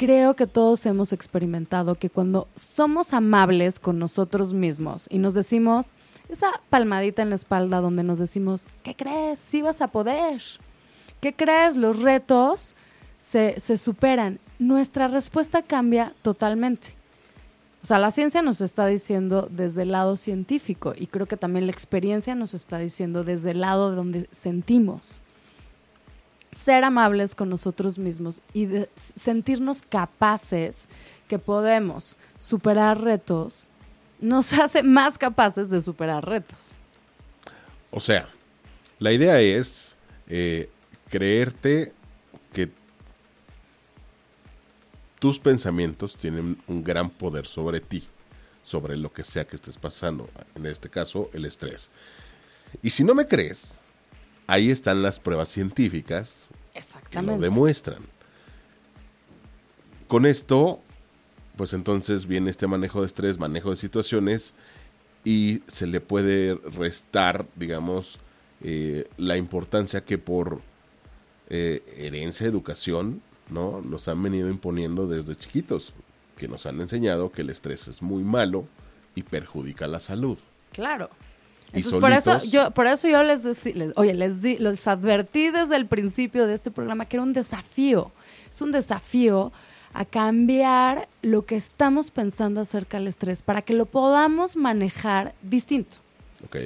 creo 0.00 0.34
que 0.34 0.46
todos 0.46 0.86
hemos 0.86 1.12
experimentado 1.12 1.94
que 1.94 2.08
cuando 2.08 2.48
somos 2.54 3.12
amables 3.12 3.78
con 3.78 3.98
nosotros 3.98 4.54
mismos 4.54 5.06
y 5.10 5.18
nos 5.18 5.34
decimos 5.34 5.90
esa 6.30 6.46
palmadita 6.70 7.20
en 7.20 7.28
la 7.28 7.34
espalda 7.34 7.82
donde 7.82 8.02
nos 8.02 8.18
decimos, 8.18 8.66
¿qué 8.82 8.96
crees? 8.96 9.38
Sí 9.38 9.60
vas 9.60 9.82
a 9.82 9.88
poder. 9.88 10.40
¿Qué 11.20 11.34
crees? 11.34 11.76
Los 11.76 12.00
retos 12.00 12.76
se, 13.18 13.60
se 13.60 13.76
superan. 13.76 14.38
Nuestra 14.58 15.06
respuesta 15.06 15.60
cambia 15.60 16.14
totalmente. 16.22 16.94
O 17.82 17.86
sea, 17.86 17.98
la 17.98 18.10
ciencia 18.10 18.40
nos 18.40 18.62
está 18.62 18.86
diciendo 18.86 19.48
desde 19.50 19.82
el 19.82 19.92
lado 19.92 20.16
científico 20.16 20.94
y 20.96 21.08
creo 21.08 21.26
que 21.26 21.36
también 21.36 21.66
la 21.66 21.72
experiencia 21.72 22.34
nos 22.34 22.54
está 22.54 22.78
diciendo 22.78 23.22
desde 23.22 23.50
el 23.50 23.60
lado 23.60 23.90
de 23.90 23.96
donde 23.96 24.28
sentimos. 24.32 25.22
Ser 26.52 26.84
amables 26.84 27.34
con 27.34 27.48
nosotros 27.48 27.98
mismos 27.98 28.42
y 28.52 28.68
sentirnos 29.16 29.82
capaces 29.82 30.88
que 31.28 31.38
podemos 31.38 32.16
superar 32.38 33.00
retos 33.00 33.68
nos 34.20 34.52
hace 34.58 34.82
más 34.82 35.16
capaces 35.18 35.70
de 35.70 35.80
superar 35.80 36.26
retos. 36.26 36.72
O 37.90 38.00
sea, 38.00 38.28
la 38.98 39.12
idea 39.12 39.40
es 39.40 39.96
eh, 40.28 40.70
creerte 41.08 41.92
que 42.52 42.70
tus 45.18 45.38
pensamientos 45.38 46.16
tienen 46.16 46.60
un 46.66 46.82
gran 46.82 47.10
poder 47.10 47.46
sobre 47.46 47.80
ti, 47.80 48.06
sobre 48.62 48.96
lo 48.96 49.12
que 49.12 49.24
sea 49.24 49.46
que 49.46 49.56
estés 49.56 49.76
pasando, 49.76 50.28
en 50.54 50.66
este 50.66 50.88
caso 50.88 51.30
el 51.32 51.44
estrés. 51.44 51.90
Y 52.82 52.90
si 52.90 53.04
no 53.04 53.14
me 53.14 53.26
crees, 53.26 53.78
ahí 54.50 54.70
están 54.72 55.00
las 55.00 55.20
pruebas 55.20 55.48
científicas 55.48 56.48
que 57.08 57.22
lo 57.22 57.38
demuestran. 57.38 58.02
Con 60.08 60.26
esto, 60.26 60.80
pues 61.56 61.72
entonces 61.72 62.26
viene 62.26 62.50
este 62.50 62.66
manejo 62.66 63.00
de 63.00 63.06
estrés, 63.06 63.38
manejo 63.38 63.70
de 63.70 63.76
situaciones 63.76 64.54
y 65.24 65.62
se 65.68 65.86
le 65.86 66.00
puede 66.00 66.56
restar, 66.56 67.46
digamos, 67.54 68.18
eh, 68.62 69.08
la 69.18 69.36
importancia 69.36 70.04
que 70.04 70.18
por 70.18 70.60
eh, 71.48 71.84
herencia, 71.96 72.44
educación, 72.44 73.22
¿no? 73.50 73.80
Nos 73.82 74.08
han 74.08 74.20
venido 74.20 74.50
imponiendo 74.50 75.06
desde 75.06 75.36
chiquitos, 75.36 75.94
que 76.36 76.48
nos 76.48 76.66
han 76.66 76.80
enseñado 76.80 77.30
que 77.30 77.42
el 77.42 77.50
estrés 77.50 77.86
es 77.86 78.02
muy 78.02 78.24
malo 78.24 78.66
y 79.14 79.22
perjudica 79.22 79.86
la 79.86 80.00
salud. 80.00 80.38
Claro. 80.72 81.08
Entonces, 81.72 82.00
por 82.00 82.12
eso 82.12 82.42
yo, 82.44 82.70
por 82.72 82.86
eso 82.86 83.08
yo 83.08 83.22
les 83.22 83.44
decía, 83.44 83.92
oye, 83.96 84.14
les, 84.14 84.42
les 84.42 84.88
advertí 84.88 85.50
desde 85.50 85.76
el 85.76 85.86
principio 85.86 86.46
de 86.46 86.54
este 86.54 86.70
programa 86.70 87.06
que 87.06 87.16
era 87.16 87.22
un 87.22 87.32
desafío. 87.32 88.10
Es 88.50 88.60
un 88.60 88.72
desafío 88.72 89.52
a 89.92 90.04
cambiar 90.04 91.08
lo 91.22 91.42
que 91.42 91.56
estamos 91.56 92.10
pensando 92.10 92.60
acerca 92.60 92.98
del 92.98 93.08
estrés 93.08 93.42
para 93.42 93.62
que 93.62 93.74
lo 93.74 93.86
podamos 93.86 94.56
manejar 94.56 95.34
distinto. 95.42 95.98
Ok. 96.44 96.56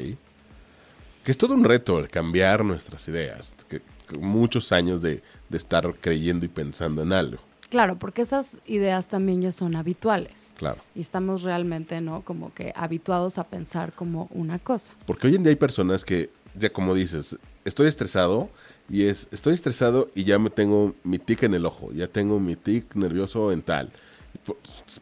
Que 1.24 1.30
es 1.30 1.38
todo 1.38 1.54
un 1.54 1.64
reto 1.64 1.98
el 1.98 2.08
cambiar 2.08 2.64
nuestras 2.64 3.06
ideas. 3.08 3.54
Que, 3.68 3.82
muchos 4.18 4.70
años 4.72 5.00
de, 5.00 5.22
de 5.48 5.56
estar 5.56 5.94
creyendo 6.00 6.44
y 6.44 6.48
pensando 6.48 7.02
en 7.02 7.12
algo. 7.12 7.38
Claro, 7.74 7.98
porque 7.98 8.22
esas 8.22 8.58
ideas 8.66 9.08
también 9.08 9.42
ya 9.42 9.50
son 9.50 9.74
habituales. 9.74 10.54
Claro. 10.56 10.80
Y 10.94 11.00
estamos 11.00 11.42
realmente, 11.42 12.00
¿no? 12.00 12.20
Como 12.20 12.54
que 12.54 12.72
habituados 12.76 13.37
a 13.37 13.48
pensar 13.48 13.92
como 13.92 14.28
una 14.30 14.60
cosa. 14.60 14.94
Porque 15.06 15.26
hoy 15.26 15.34
en 15.34 15.42
día 15.42 15.50
hay 15.50 15.56
personas 15.56 16.04
que, 16.04 16.30
ya 16.56 16.70
como 16.70 16.94
dices, 16.94 17.37
estoy 17.64 17.88
estresado 17.88 18.48
y 18.88 19.06
es, 19.06 19.26
estoy 19.32 19.54
estresado 19.54 20.08
y 20.14 20.22
ya 20.22 20.38
me 20.38 20.50
tengo 20.50 20.94
mi 21.02 21.18
tic 21.18 21.42
en 21.42 21.54
el 21.54 21.66
ojo, 21.66 21.90
ya 21.90 22.06
tengo 22.06 22.38
mi 22.38 22.54
tic 22.54 22.94
nervioso 22.94 23.50
en 23.50 23.60
tal 23.62 23.90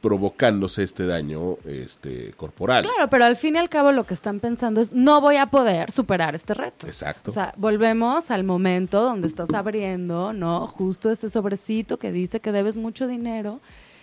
provocándose 0.00 0.82
este 0.82 1.06
daño 1.06 1.56
este, 1.64 2.32
corporal. 2.32 2.84
Claro, 2.84 3.10
pero 3.10 3.24
al 3.24 3.36
fin 3.36 3.56
y 3.56 3.58
al 3.58 3.68
cabo 3.68 3.92
lo 3.92 4.04
que 4.04 4.14
están 4.14 4.40
pensando 4.40 4.80
es 4.80 4.92
no 4.92 5.20
voy 5.20 5.36
a 5.36 5.46
poder 5.46 5.90
superar 5.90 6.34
este 6.34 6.54
reto. 6.54 6.86
Exacto. 6.86 7.30
O 7.30 7.34
sea, 7.34 7.52
volvemos 7.56 8.30
al 8.30 8.44
momento 8.44 9.02
donde 9.02 9.26
estás 9.26 9.52
abriendo, 9.54 10.32
¿no? 10.32 10.66
Justo 10.66 11.10
ese 11.10 11.30
sobrecito 11.30 11.98
que 11.98 12.12
dice 12.12 12.40
que 12.40 12.52
debes 12.52 12.76
mucho 12.76 13.06
dinero. 13.06 13.60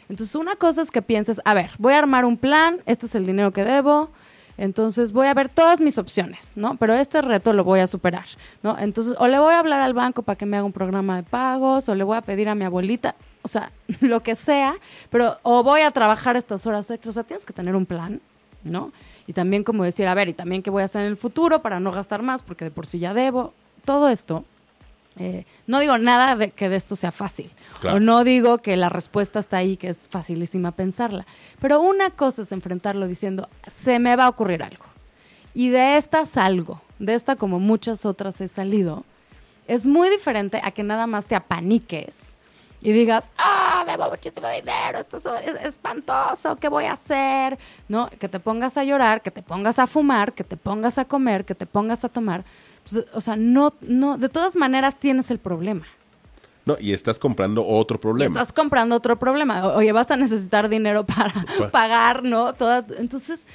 Entonces, 0.10 0.36
una 0.36 0.56
cosa 0.56 0.82
es 0.82 0.92
que 0.92 1.02
pienses, 1.02 1.40
a 1.46 1.54
ver, 1.54 1.72
voy 1.78 1.94
a 1.94 2.00
armar 2.00 2.26
un 2.26 2.38
plan, 2.38 2.82
este 2.86 3.06
es 3.06 3.14
el 3.14 3.26
dinero 3.26 3.54
que 3.54 3.64
debo, 3.64 4.10
entonces 4.58 5.14
voy 5.14 5.28
a 5.28 5.34
ver 5.34 5.48
todas 5.48 5.80
mis 5.80 5.98
opciones, 5.98 6.58
¿no? 6.58 6.76
Pero 6.78 6.94
este 6.96 7.22
reto 7.22 7.54
lo 7.54 7.64
voy 7.64 7.80
a 7.80 7.88
superar, 7.88 8.26
¿no? 8.64 8.78
Entonces, 8.78 9.16
o 9.20 9.28
le 9.28 9.40
voy 9.40 9.54
a 9.54 9.60
hablar 9.60 9.82
al 9.82 9.94
banco 9.94 10.24
para 10.24 10.36
que 10.36 10.46
me 10.46 10.58
haga 10.58 10.66
un 10.66 10.74
programa 10.74 11.16
de 11.18 11.24
pagos, 11.24 11.88
o 11.88 11.96
le 11.96 12.04
voy 12.04 12.18
a 12.18 12.22
pedir 12.22 12.50
a 12.50 12.56
mi 12.56 12.66
abuelita, 12.66 13.16
o 13.42 13.48
sea, 13.48 13.72
lo 14.02 14.22
que 14.22 14.36
sea, 14.36 14.76
pero 15.10 15.38
o 15.44 15.64
voy 15.64 15.82
a 15.82 15.92
trabajar 15.92 16.36
estas 16.36 16.66
horas 16.66 16.90
extras, 16.90 17.14
o 17.14 17.14
sea, 17.14 17.24
tienes 17.24 17.46
que 17.46 17.54
tener 17.54 17.76
un 17.76 17.86
plan, 17.86 18.22
¿no? 18.64 18.92
Y 19.28 19.34
también 19.34 19.64
como 19.64 19.84
decir, 19.84 20.08
a 20.08 20.16
ver, 20.16 20.28
y 20.28 20.34
también 20.34 20.64
qué 20.64 20.70
voy 20.72 20.82
a 20.82 20.86
hacer 20.86 21.02
en 21.02 21.08
el 21.08 21.18
futuro 21.18 21.62
para 21.62 21.80
no 21.80 21.92
gastar 21.92 22.22
más, 22.24 22.42
porque 22.42 22.66
de 22.66 22.72
por 22.72 22.86
sí 22.88 23.00
ya 23.00 23.14
debo. 23.14 23.54
Todo 23.86 24.10
esto 24.10 24.44
Eh, 25.18 25.44
no 25.68 25.80
digo 25.82 25.98
nada 25.98 26.36
de 26.38 26.52
que 26.52 26.70
de 26.70 26.78
esto 26.78 26.96
sea 26.96 27.12
fácil. 27.12 27.52
O 27.84 28.00
no 28.00 28.24
digo 28.24 28.60
que 28.60 28.78
la 28.78 28.88
respuesta 28.88 29.40
está 29.40 29.58
ahí, 29.58 29.76
que 29.76 29.90
es 29.90 30.08
facilísima 30.08 30.72
pensarla. 30.72 31.26
Pero 31.60 31.82
una 31.82 32.12
cosa 32.12 32.44
es 32.44 32.52
enfrentarlo 32.54 33.06
diciendo, 33.06 33.50
se 33.68 34.00
me 34.00 34.16
va 34.16 34.26
a 34.26 34.30
ocurrir 34.30 34.64
algo. 34.64 34.86
Y 35.54 35.70
de 35.70 35.98
esta 35.98 36.26
salgo. 36.26 36.82
De 37.00 37.16
esta, 37.16 37.36
como 37.36 37.60
muchas 37.60 38.06
otras 38.06 38.40
he 38.40 38.48
salido. 38.48 39.04
Es 39.68 39.86
muy 39.88 40.10
diferente 40.10 40.62
a 40.64 40.72
que 40.72 40.84
nada 40.84 41.06
más 41.06 41.26
te 41.26 41.36
apaniques 41.36 42.38
y 42.82 42.92
digas, 42.92 43.30
ah, 43.38 43.84
debo 43.88 44.10
muchísimo 44.10 44.48
dinero, 44.50 45.00
esto 45.00 45.18
es 45.18 45.26
espantoso, 45.64 46.56
¿qué 46.56 46.70
voy 46.70 46.86
a 46.86 46.94
hacer? 46.94 47.58
¿No? 47.88 48.10
Que 48.10 48.30
te 48.30 48.40
pongas 48.40 48.78
a 48.78 48.84
llorar, 48.84 49.22
que 49.22 49.32
te 49.32 49.42
pongas 49.42 49.80
a 49.80 49.88
fumar, 49.88 50.34
que 50.34 50.44
te 50.44 50.58
pongas 50.58 50.98
a 50.98 51.06
comer, 51.06 51.46
que 51.46 51.56
te 51.56 51.66
pongas 51.66 52.06
a 52.06 52.10
tomar. 52.10 52.44
Pues, 52.90 53.06
o 53.14 53.22
sea, 53.22 53.36
no, 53.36 53.74
no, 53.82 54.18
de 54.18 54.30
todas 54.30 54.56
maneras 54.56 54.98
tienes 54.98 55.30
el 55.32 55.40
problema. 55.40 55.86
No, 56.66 56.78
y 56.80 56.94
estás 56.94 57.18
comprando 57.18 57.66
otro 57.66 58.00
problema. 58.00 58.32
estás 58.32 58.54
comprando 58.54 58.96
otro 58.96 59.18
problema. 59.18 59.74
Oye, 59.74 59.92
vas 59.92 60.12
a 60.12 60.18
necesitar 60.18 60.70
dinero 60.70 61.06
para 61.06 61.34
pagar, 61.72 62.24
¿no? 62.24 62.54
Toda, 62.54 62.86
entonces, 62.98 63.48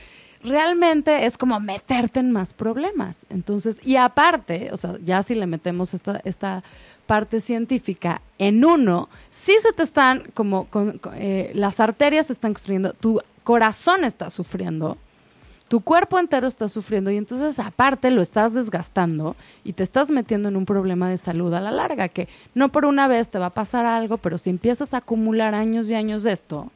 realmente 0.45 1.27
es 1.27 1.37
como 1.39 1.59
meterte 1.59 2.21
en 2.21 2.31
más 2.31 2.53
problemas. 2.53 3.27
Entonces, 3.31 3.81
y 3.85 3.97
aparte, 3.97 4.71
o 4.73 4.77
sea, 4.77 4.97
ya 5.05 5.23
si 5.23 5.35
le 5.35 5.47
metemos 5.47 5.95
esta, 5.95 6.21
esta 6.25 6.63
parte 7.07 7.41
científica 7.41 8.21
en 8.39 8.65
uno, 8.65 9.09
sí 9.31 9.55
se 9.61 9.73
te 9.73 9.83
están 9.83 10.25
como, 10.35 10.69
eh, 11.15 11.51
las 11.55 11.81
arterias 11.81 12.27
se 12.27 12.35
están 12.35 12.53
construyendo, 12.53 12.93
tu 12.93 13.21
corazón 13.43 14.05
está 14.05 14.31
sufriendo, 14.31 14.97
tu 15.69 15.81
cuerpo 15.81 16.19
entero 16.19 16.47
está 16.47 16.69
sufriendo 16.69 17.11
y 17.11 17.17
entonces 17.17 17.59
aparte 17.59 18.11
lo 18.11 18.23
estás 18.23 18.55
desgastando 18.55 19.35
y 19.65 19.73
te 19.73 19.83
estás 19.83 20.11
metiendo 20.11 20.49
en 20.49 20.57
un 20.57 20.67
problema 20.67 21.09
de 21.09 21.19
salud 21.19 21.53
a 21.55 21.61
la 21.61 21.71
larga, 21.71 22.09
que 22.09 22.29
no 22.55 22.71
por 22.71 22.85
una 22.85 23.09
vez 23.09 23.31
te 23.31 23.39
va 23.39 23.47
a 23.47 23.51
pasar 23.51 23.87
algo, 23.87 24.19
pero 24.19 24.39
si 24.39 24.51
empiezas 24.51 24.95
a 24.95 24.99
acumular 24.99 25.55
años 25.55 25.91
y 25.91 25.95
años 25.95 26.23
de 26.23 26.33
esto, 26.33 26.71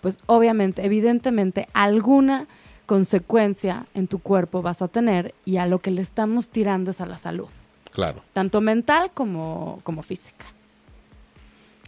pues 0.00 0.18
obviamente, 0.26 0.84
evidentemente, 0.84 1.68
alguna 1.72 2.46
consecuencia 2.86 3.86
en 3.94 4.06
tu 4.06 4.20
cuerpo 4.20 4.62
vas 4.62 4.80
a 4.80 4.88
tener 4.88 5.34
y 5.44 5.58
a 5.58 5.66
lo 5.66 5.80
que 5.80 5.90
le 5.90 6.02
estamos 6.02 6.48
tirando 6.48 6.92
es 6.92 7.00
a 7.00 7.06
la 7.06 7.18
salud. 7.18 7.48
Claro. 7.92 8.22
Tanto 8.32 8.60
mental 8.60 9.10
como, 9.12 9.80
como 9.82 10.02
física. 10.02 10.46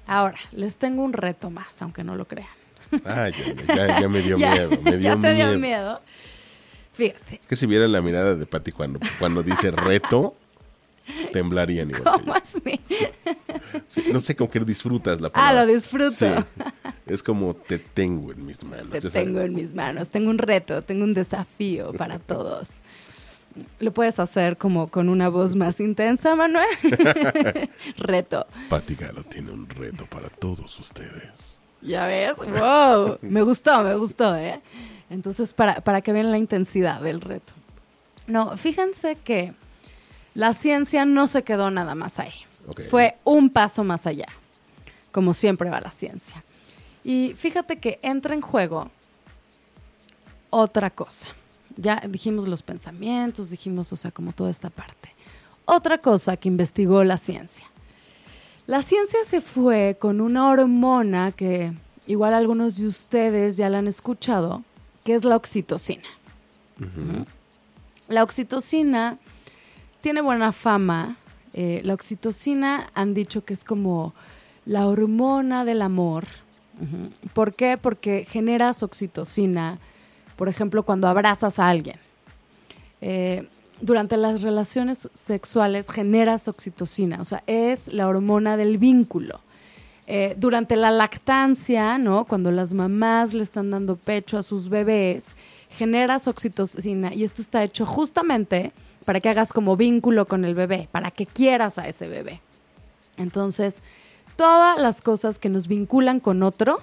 Ahora, 0.06 0.38
les 0.52 0.76
tengo 0.76 1.02
un 1.02 1.12
reto 1.12 1.50
más, 1.50 1.80
aunque 1.82 2.02
no 2.02 2.16
lo 2.16 2.26
crean. 2.26 2.48
Ay, 3.04 3.32
ya, 4.00 4.08
me 4.08 4.22
dio 4.22 4.38
miedo. 4.38 4.70
Me 4.82 4.96
dio 4.96 5.14
ya 5.14 5.20
te 5.20 5.34
dio 5.34 5.58
miedo. 5.58 6.00
Fíjate. 6.94 7.40
Es 7.42 7.46
que 7.46 7.56
si 7.56 7.66
vieran 7.66 7.92
la 7.92 8.00
mirada 8.00 8.34
de 8.34 8.46
Patti 8.46 8.72
cuando, 8.72 8.98
cuando 9.18 9.42
dice 9.42 9.70
reto, 9.70 10.34
temblarían 11.32 11.90
igual. 11.90 12.04
¿Cómo 12.20 12.34
así? 12.34 12.80
no 14.10 14.20
sé 14.20 14.34
con 14.34 14.48
qué 14.48 14.60
disfrutas 14.60 15.20
la 15.20 15.30
palabra. 15.30 15.60
Ah, 15.60 15.64
lo 15.66 15.72
disfruto. 15.72 16.46
Es 17.08 17.22
como 17.22 17.54
te 17.54 17.78
tengo 17.78 18.32
en 18.32 18.46
mis 18.46 18.62
manos. 18.64 18.90
Te 18.90 19.00
tengo 19.10 19.40
en 19.40 19.54
mis 19.54 19.74
manos. 19.74 20.10
Tengo 20.10 20.30
un 20.30 20.38
reto, 20.38 20.82
tengo 20.82 21.04
un 21.04 21.14
desafío 21.14 21.92
para 21.92 22.18
todos. 22.18 22.74
Lo 23.80 23.92
puedes 23.92 24.18
hacer 24.18 24.56
como 24.56 24.88
con 24.88 25.08
una 25.08 25.28
voz 25.28 25.56
más 25.56 25.80
intensa, 25.80 26.36
Manuel. 26.36 26.68
reto. 27.96 28.46
Pati 28.68 28.94
Galo 28.94 29.24
tiene 29.24 29.50
un 29.50 29.68
reto 29.68 30.06
para 30.06 30.28
todos 30.28 30.78
ustedes. 30.78 31.60
Ya 31.80 32.06
ves, 32.06 32.36
wow. 32.36 33.18
Me 33.22 33.42
gustó, 33.42 33.82
me 33.82 33.94
gustó, 33.96 34.36
¿eh? 34.36 34.60
Entonces, 35.10 35.54
para, 35.54 35.80
para 35.80 36.02
que 36.02 36.12
vean 36.12 36.30
la 36.30 36.38
intensidad 36.38 37.00
del 37.00 37.20
reto. 37.20 37.52
No, 38.26 38.56
fíjense 38.56 39.16
que 39.16 39.54
la 40.34 40.54
ciencia 40.54 41.04
no 41.04 41.26
se 41.26 41.42
quedó 41.42 41.70
nada 41.70 41.94
más 41.94 42.18
ahí. 42.18 42.34
Fue 42.90 43.16
un 43.24 43.48
paso 43.48 43.82
más 43.82 44.06
allá, 44.06 44.28
como 45.10 45.32
siempre 45.32 45.70
va 45.70 45.80
la 45.80 45.90
ciencia. 45.90 46.44
Y 47.04 47.34
fíjate 47.36 47.78
que 47.78 47.98
entra 48.02 48.34
en 48.34 48.40
juego 48.40 48.90
otra 50.50 50.90
cosa 50.90 51.28
ya 51.78 52.02
dijimos 52.08 52.48
los 52.48 52.62
pensamientos, 52.62 53.50
dijimos, 53.50 53.92
o 53.92 53.96
sea, 53.96 54.10
como 54.10 54.32
toda 54.32 54.50
esta 54.50 54.68
parte. 54.68 55.14
Otra 55.64 55.98
cosa 55.98 56.36
que 56.36 56.48
investigó 56.48 57.04
la 57.04 57.18
ciencia. 57.18 57.64
La 58.66 58.82
ciencia 58.82 59.20
se 59.24 59.40
fue 59.40 59.96
con 59.98 60.20
una 60.20 60.50
hormona 60.50 61.32
que 61.32 61.72
igual 62.06 62.34
algunos 62.34 62.76
de 62.76 62.86
ustedes 62.86 63.56
ya 63.56 63.70
la 63.70 63.78
han 63.78 63.86
escuchado, 63.86 64.64
que 65.04 65.14
es 65.14 65.24
la 65.24 65.36
oxitocina. 65.36 66.08
La 68.08 68.24
oxitocina 68.24 69.18
tiene 70.00 70.20
buena 70.20 70.52
fama. 70.52 71.16
Eh, 71.54 71.80
la 71.84 71.94
oxitocina 71.94 72.90
han 72.94 73.14
dicho 73.14 73.44
que 73.44 73.54
es 73.54 73.64
como 73.64 74.14
la 74.66 74.86
hormona 74.86 75.64
del 75.64 75.82
amor. 75.82 76.26
¿Por 77.32 77.54
qué? 77.54 77.76
Porque 77.76 78.26
generas 78.28 78.82
oxitocina 78.82 79.78
por 80.38 80.48
ejemplo, 80.48 80.84
cuando 80.84 81.08
abrazas 81.08 81.58
a 81.58 81.68
alguien. 81.68 81.96
Eh, 83.00 83.48
durante 83.80 84.16
las 84.16 84.40
relaciones 84.42 85.10
sexuales 85.12 85.90
generas 85.90 86.46
oxitocina, 86.46 87.20
o 87.20 87.24
sea, 87.24 87.42
es 87.48 87.88
la 87.88 88.06
hormona 88.06 88.56
del 88.56 88.78
vínculo. 88.78 89.40
Eh, 90.06 90.36
durante 90.38 90.76
la 90.76 90.92
lactancia, 90.92 91.98
¿no? 91.98 92.24
Cuando 92.24 92.52
las 92.52 92.72
mamás 92.72 93.34
le 93.34 93.42
están 93.42 93.70
dando 93.70 93.96
pecho 93.96 94.38
a 94.38 94.44
sus 94.44 94.68
bebés, 94.68 95.34
generas 95.70 96.28
oxitocina 96.28 97.12
y 97.12 97.24
esto 97.24 97.42
está 97.42 97.64
hecho 97.64 97.84
justamente 97.84 98.72
para 99.04 99.18
que 99.20 99.28
hagas 99.28 99.52
como 99.52 99.76
vínculo 99.76 100.28
con 100.28 100.44
el 100.44 100.54
bebé, 100.54 100.88
para 100.92 101.10
que 101.10 101.26
quieras 101.26 101.78
a 101.78 101.88
ese 101.88 102.08
bebé. 102.08 102.40
Entonces, 103.16 103.82
todas 104.38 104.78
las 104.78 105.02
cosas 105.02 105.36
que 105.36 105.48
nos 105.48 105.66
vinculan 105.66 106.20
con 106.20 106.44
otro, 106.44 106.78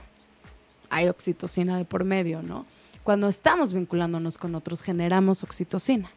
hay 0.89 1.07
oxitocina 1.07 1.77
de 1.77 1.85
por 1.85 2.03
medio, 2.03 2.43
¿no? 2.43 2.65
Cuando 3.05 3.29
estamos 3.29 3.71
vinculándonos 3.71 4.37
con 4.37 4.55
otros, 4.55 4.81
generamos 4.81 5.41
oxitocina. 5.41 6.11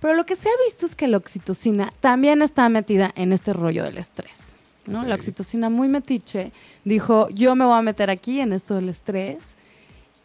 Pero 0.00 0.14
lo 0.14 0.26
que 0.26 0.34
se 0.34 0.48
ha 0.48 0.52
visto 0.66 0.86
es 0.86 0.96
que 0.96 1.06
la 1.06 1.18
oxitocina 1.18 1.92
también 2.00 2.42
está 2.42 2.68
metida 2.68 3.12
en 3.14 3.32
este 3.32 3.52
rollo 3.52 3.84
del 3.84 3.98
estrés. 3.98 4.56
¿no? 4.86 5.04
La 5.04 5.14
oxitocina 5.14 5.70
muy 5.70 5.86
metiche 5.86 6.50
dijo, 6.84 7.28
yo 7.28 7.54
me 7.54 7.64
voy 7.64 7.78
a 7.78 7.82
meter 7.82 8.10
aquí 8.10 8.40
en 8.40 8.52
esto 8.52 8.74
del 8.74 8.88
estrés. 8.88 9.56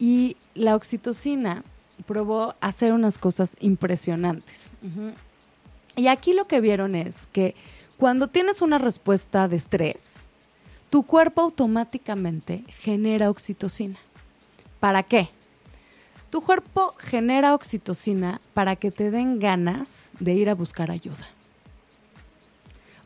Y 0.00 0.36
la 0.56 0.74
oxitocina 0.74 1.62
probó 2.04 2.56
hacer 2.60 2.92
unas 2.92 3.16
cosas 3.16 3.54
impresionantes. 3.60 4.72
Y 5.94 6.08
aquí 6.08 6.32
lo 6.32 6.46
que 6.46 6.60
vieron 6.60 6.96
es 6.96 7.28
que 7.32 7.54
cuando 7.96 8.28
tienes 8.28 8.62
una 8.62 8.78
respuesta 8.78 9.48
de 9.48 9.56
estrés, 9.56 10.26
tu 10.90 11.04
cuerpo 11.04 11.42
automáticamente 11.42 12.64
genera 12.68 13.30
oxitocina. 13.30 13.98
¿Para 14.80 15.02
qué? 15.02 15.30
Tu 16.30 16.42
cuerpo 16.42 16.94
genera 16.98 17.54
oxitocina 17.54 18.40
para 18.52 18.76
que 18.76 18.90
te 18.90 19.10
den 19.10 19.38
ganas 19.38 20.10
de 20.20 20.34
ir 20.34 20.50
a 20.50 20.54
buscar 20.54 20.90
ayuda. 20.90 21.26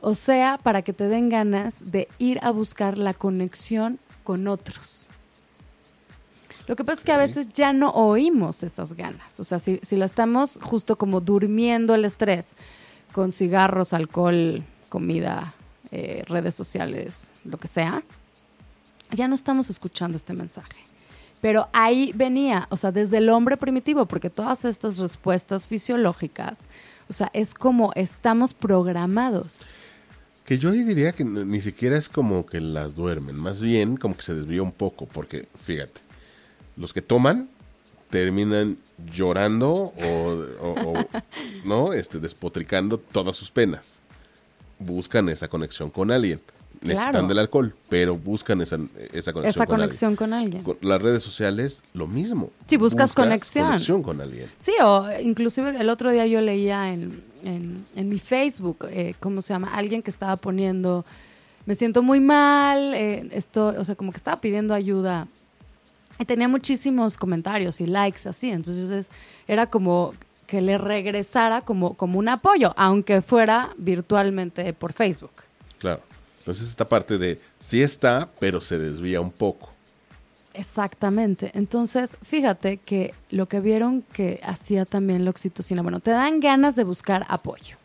O 0.01 0.15
sea, 0.15 0.59
para 0.63 0.83
que 0.83 0.93
te 0.93 1.09
den 1.09 1.29
ganas 1.29 1.91
de 1.93 2.09
ir 2.19 2.41
a 2.43 2.51
buscar 2.51 2.99
la 2.99 3.15
conexión 3.15 3.99
con 4.25 4.49
otros. 4.49 5.09
Lo 6.67 6.77
que 6.77 6.85
pasa 6.85 7.01
es 7.01 7.05
que 7.05 7.13
a 7.13 7.19
veces 7.19 7.49
ya 7.53 7.73
no 7.73 7.91
oímos 7.91 8.63
esas 8.63 8.95
ganas. 8.95 9.41
O 9.41 9.45
sea, 9.45 9.59
si, 9.59 9.81
la 9.91 10.05
estamos 10.05 10.59
justo 10.63 10.97
como 10.97 11.21
durmiendo 11.21 11.95
el 11.95 12.05
estrés 12.05 12.57
con 13.13 13.33
cigarros, 13.33 13.93
alcohol, 13.93 14.65
comida, 14.91 15.55
eh, 15.91 16.25
redes 16.27 16.55
sociales, 16.55 17.33
lo 17.45 17.59
que 17.59 17.69
sea, 17.69 18.03
ya 19.13 19.27
no 19.27 19.35
estamos 19.35 19.71
escuchando 19.71 20.19
este 20.19 20.35
mensaje. 20.35 20.77
Pero 21.41 21.69
ahí 21.73 22.13
venía, 22.15 22.67
o 22.71 22.77
sea, 22.77 22.93
desde 22.93 23.17
el 23.17 23.31
hombre 23.31 23.57
primitivo, 23.57 24.05
porque 24.05 24.29
todas 24.29 24.67
estas 24.67 24.99
respuestas 24.99 25.67
fisiológicas, 25.67 26.69
o 27.09 27.15
sea, 27.15 27.31
es 27.33 27.55
como 27.55 27.93
estamos 27.95 28.53
programados. 28.53 29.67
Que 30.45 30.59
yo 30.59 30.71
diría 30.73 31.13
que 31.13 31.25
ni 31.25 31.61
siquiera 31.63 31.97
es 31.97 32.11
como 32.11 32.45
que 32.45 32.61
las 32.61 32.95
duermen, 32.95 33.37
más 33.37 33.61
bien 33.61 33.97
como 33.97 34.17
que 34.17 34.23
se 34.23 34.35
desvía 34.35 34.63
un 34.63 34.73
poco, 34.73 35.07
porque 35.07 35.49
fíjate, 35.57 36.03
los 36.77 36.93
que 36.93 37.01
toman 37.01 37.49
terminan 38.11 38.77
llorando 39.11 39.71
o, 39.71 40.95
no, 41.65 41.93
este, 41.93 42.19
despotricando 42.19 42.99
todas 42.99 43.37
sus 43.37 43.51
penas. 43.51 44.03
Buscan 44.81 45.29
esa 45.29 45.49
conexión 45.49 45.91
con 45.91 46.11
alguien 46.11 46.41
necesitan 46.81 47.29
del 47.29 47.39
alcohol, 47.39 47.75
pero 47.89 48.17
buscan 48.17 48.61
esa, 48.63 48.77
esa 49.13 49.33
conexión, 49.33 49.45
esa 49.45 49.67
con, 49.67 49.77
conexión 49.79 50.11
alguien. 50.13 50.63
con, 50.63 50.75
alguien. 50.75 50.79
las 50.81 51.03
redes 51.03 51.23
sociales, 51.23 51.83
lo 51.93 52.07
mismo. 52.07 52.51
Sí, 52.67 52.77
buscas, 52.77 53.13
conexión. 53.13 53.67
conexión 53.67 54.03
con 54.03 54.21
alguien. 54.21 54.49
Sí, 54.59 54.73
o 54.83 55.07
inclusive 55.21 55.77
el 55.79 55.89
otro 55.89 56.11
día 56.11 56.27
yo 56.27 56.41
leía 56.41 56.93
en, 56.93 57.23
en, 57.45 58.09
mi 58.09 58.19
Facebook, 58.19 58.87
eh, 58.91 59.15
¿cómo 59.21 59.43
se 59.43 59.53
llama? 59.53 59.75
Alguien 59.75 60.03
que 60.03 60.11
estaba 60.11 60.37
poniendo, 60.37 61.05
me 61.67 61.75
siento 61.75 62.03
muy 62.03 62.21
mal, 62.21 62.95
eh, 62.95 63.29
esto, 63.33 63.75
o 63.79 63.85
sea, 63.85 63.95
como 63.95 64.13
que 64.13 64.19
estaba 64.19 64.41
pidiendo 64.41 64.75
ayuda. 64.75 65.29
Y 66.19 66.25
tenía 66.25 66.49
muchísimos 66.49 67.17
comentarios 67.17 67.81
y 67.81 67.87
likes 67.87 68.29
así, 68.29 68.51
entonces 68.51 69.09
era 69.49 69.67
como 69.67 70.13
que 70.51 70.61
le 70.61 70.79
regresara 70.79 71.61
como, 71.61 71.95
como 71.95 72.19
un 72.19 72.29
apoyo, 72.29 72.75
aunque 72.77 73.23
fuera 73.23 73.73
virtualmente 73.79 74.73
por 74.73 74.93
Facebook. 74.93 75.31
Claro. 75.79 76.03
Entonces 76.39 76.69
esta 76.69 76.89
parte 76.89 77.19
de 77.19 77.41
sí 77.61 77.81
está, 77.81 78.29
pero 78.41 78.61
se 78.61 78.77
desvía 78.77 79.21
un 79.21 79.31
poco. 79.31 79.71
Exactamente. 80.53 81.53
Entonces, 81.55 82.17
fíjate 82.23 82.79
que 82.79 83.15
lo 83.31 83.47
que 83.47 83.61
vieron 83.61 84.03
que 84.03 84.41
hacía 84.43 84.87
también 84.87 85.25
la 85.25 85.31
oxitocina, 85.31 85.83
bueno, 85.83 86.01
te 86.01 86.11
dan 86.11 86.41
ganas 86.41 86.75
de 86.75 86.83
buscar 86.83 87.25
apoyo. 87.29 87.77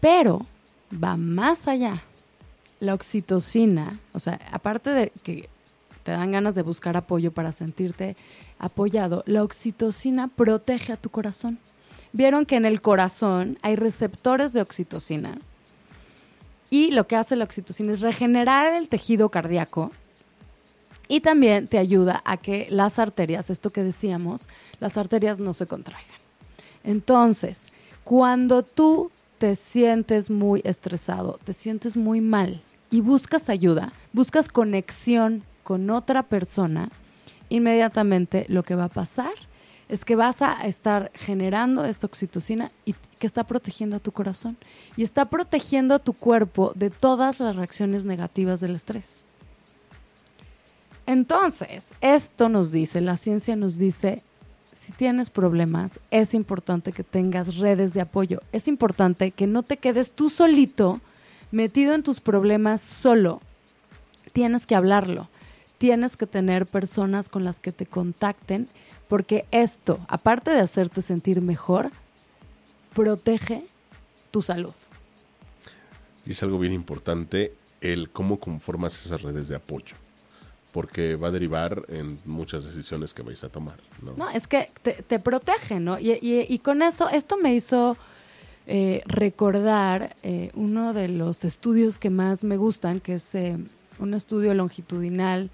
Pero 0.00 0.46
va 0.92 1.16
más 1.16 1.68
allá. 1.68 2.02
La 2.80 2.92
oxitocina, 2.94 4.00
o 4.12 4.18
sea, 4.18 4.40
aparte 4.50 4.90
de 4.90 5.12
que 5.22 5.48
te 6.02 6.12
dan 6.12 6.32
ganas 6.32 6.54
de 6.54 6.62
buscar 6.62 6.96
apoyo 6.96 7.32
para 7.32 7.52
sentirte 7.52 8.16
apoyado, 8.58 9.22
la 9.26 9.42
oxitocina 9.42 10.28
protege 10.28 10.92
a 10.92 10.96
tu 10.96 11.10
corazón. 11.10 11.58
Vieron 12.12 12.46
que 12.46 12.56
en 12.56 12.66
el 12.66 12.80
corazón 12.80 13.58
hay 13.62 13.76
receptores 13.76 14.52
de 14.52 14.62
oxitocina 14.62 15.38
y 16.70 16.90
lo 16.92 17.06
que 17.06 17.16
hace 17.16 17.36
la 17.36 17.44
oxitocina 17.44 17.92
es 17.92 18.00
regenerar 18.00 18.74
el 18.74 18.88
tejido 18.88 19.28
cardíaco 19.28 19.92
y 21.08 21.20
también 21.20 21.66
te 21.66 21.78
ayuda 21.78 22.22
a 22.24 22.36
que 22.36 22.68
las 22.70 23.00
arterias, 23.00 23.50
esto 23.50 23.70
que 23.70 23.82
decíamos, 23.82 24.48
las 24.78 24.96
arterias 24.96 25.40
no 25.40 25.52
se 25.52 25.66
contraigan. 25.66 26.04
Entonces, 26.84 27.72
cuando 28.04 28.62
tú 28.62 29.10
te 29.38 29.56
sientes 29.56 30.30
muy 30.30 30.60
estresado, 30.64 31.40
te 31.42 31.52
sientes 31.52 31.96
muy 31.96 32.20
mal 32.20 32.62
y 32.90 33.00
buscas 33.00 33.48
ayuda, 33.48 33.92
buscas 34.12 34.48
conexión 34.48 35.42
con 35.70 35.88
otra 35.90 36.24
persona, 36.24 36.90
inmediatamente 37.48 38.44
lo 38.48 38.64
que 38.64 38.74
va 38.74 38.86
a 38.86 38.88
pasar 38.88 39.30
es 39.88 40.04
que 40.04 40.16
vas 40.16 40.42
a 40.42 40.66
estar 40.66 41.12
generando 41.14 41.84
esta 41.84 42.08
oxitocina 42.08 42.72
y 42.84 42.96
que 43.20 43.26
está 43.28 43.44
protegiendo 43.44 43.94
a 43.94 44.00
tu 44.00 44.10
corazón 44.10 44.56
y 44.96 45.04
está 45.04 45.26
protegiendo 45.26 45.94
a 45.94 46.00
tu 46.00 46.12
cuerpo 46.12 46.72
de 46.74 46.90
todas 46.90 47.38
las 47.38 47.54
reacciones 47.54 48.04
negativas 48.04 48.58
del 48.58 48.74
estrés. 48.74 49.22
Entonces, 51.06 51.94
esto 52.00 52.48
nos 52.48 52.72
dice, 52.72 53.00
la 53.00 53.16
ciencia 53.16 53.54
nos 53.54 53.78
dice, 53.78 54.24
si 54.72 54.90
tienes 54.90 55.30
problemas, 55.30 56.00
es 56.10 56.34
importante 56.34 56.90
que 56.90 57.04
tengas 57.04 57.58
redes 57.58 57.94
de 57.94 58.00
apoyo. 58.00 58.42
Es 58.50 58.66
importante 58.66 59.30
que 59.30 59.46
no 59.46 59.62
te 59.62 59.76
quedes 59.76 60.10
tú 60.10 60.30
solito 60.30 61.00
metido 61.52 61.94
en 61.94 62.02
tus 62.02 62.18
problemas 62.18 62.80
solo. 62.80 63.40
Tienes 64.32 64.66
que 64.66 64.74
hablarlo 64.74 65.28
tienes 65.80 66.18
que 66.18 66.26
tener 66.26 66.66
personas 66.66 67.30
con 67.30 67.42
las 67.42 67.58
que 67.58 67.72
te 67.72 67.86
contacten, 67.86 68.68
porque 69.08 69.46
esto, 69.50 69.98
aparte 70.08 70.50
de 70.50 70.60
hacerte 70.60 71.00
sentir 71.00 71.40
mejor, 71.40 71.90
protege 72.92 73.64
tu 74.30 74.42
salud. 74.42 74.74
Y 76.26 76.32
es 76.32 76.42
algo 76.42 76.58
bien 76.58 76.74
importante 76.74 77.54
el 77.80 78.10
cómo 78.10 78.38
conformas 78.38 79.06
esas 79.06 79.22
redes 79.22 79.48
de 79.48 79.56
apoyo, 79.56 79.96
porque 80.70 81.16
va 81.16 81.28
a 81.28 81.30
derivar 81.30 81.82
en 81.88 82.18
muchas 82.26 82.66
decisiones 82.66 83.14
que 83.14 83.22
vais 83.22 83.42
a 83.42 83.48
tomar. 83.48 83.78
No, 84.18 84.28
es 84.28 84.46
que 84.46 84.68
te, 84.82 85.18
protege, 85.18 85.80
¿no? 85.80 85.96
Y, 85.98 86.60
con 86.62 86.82
eso, 86.82 87.08
esto 87.08 87.38
me 87.38 87.54
hizo 87.54 87.96
eh, 88.66 89.00
recordar 89.06 90.14
eh, 90.22 90.50
uno 90.52 90.92
de 90.92 91.08
los 91.08 91.42
estudios 91.44 91.96
que 91.96 92.10
más 92.10 92.44
me 92.44 92.58
gustan, 92.58 93.00
que 93.00 93.14
es 93.14 93.34
eh, 93.34 93.56
un 93.98 94.12
estudio 94.12 94.52
longitudinal 94.52 95.50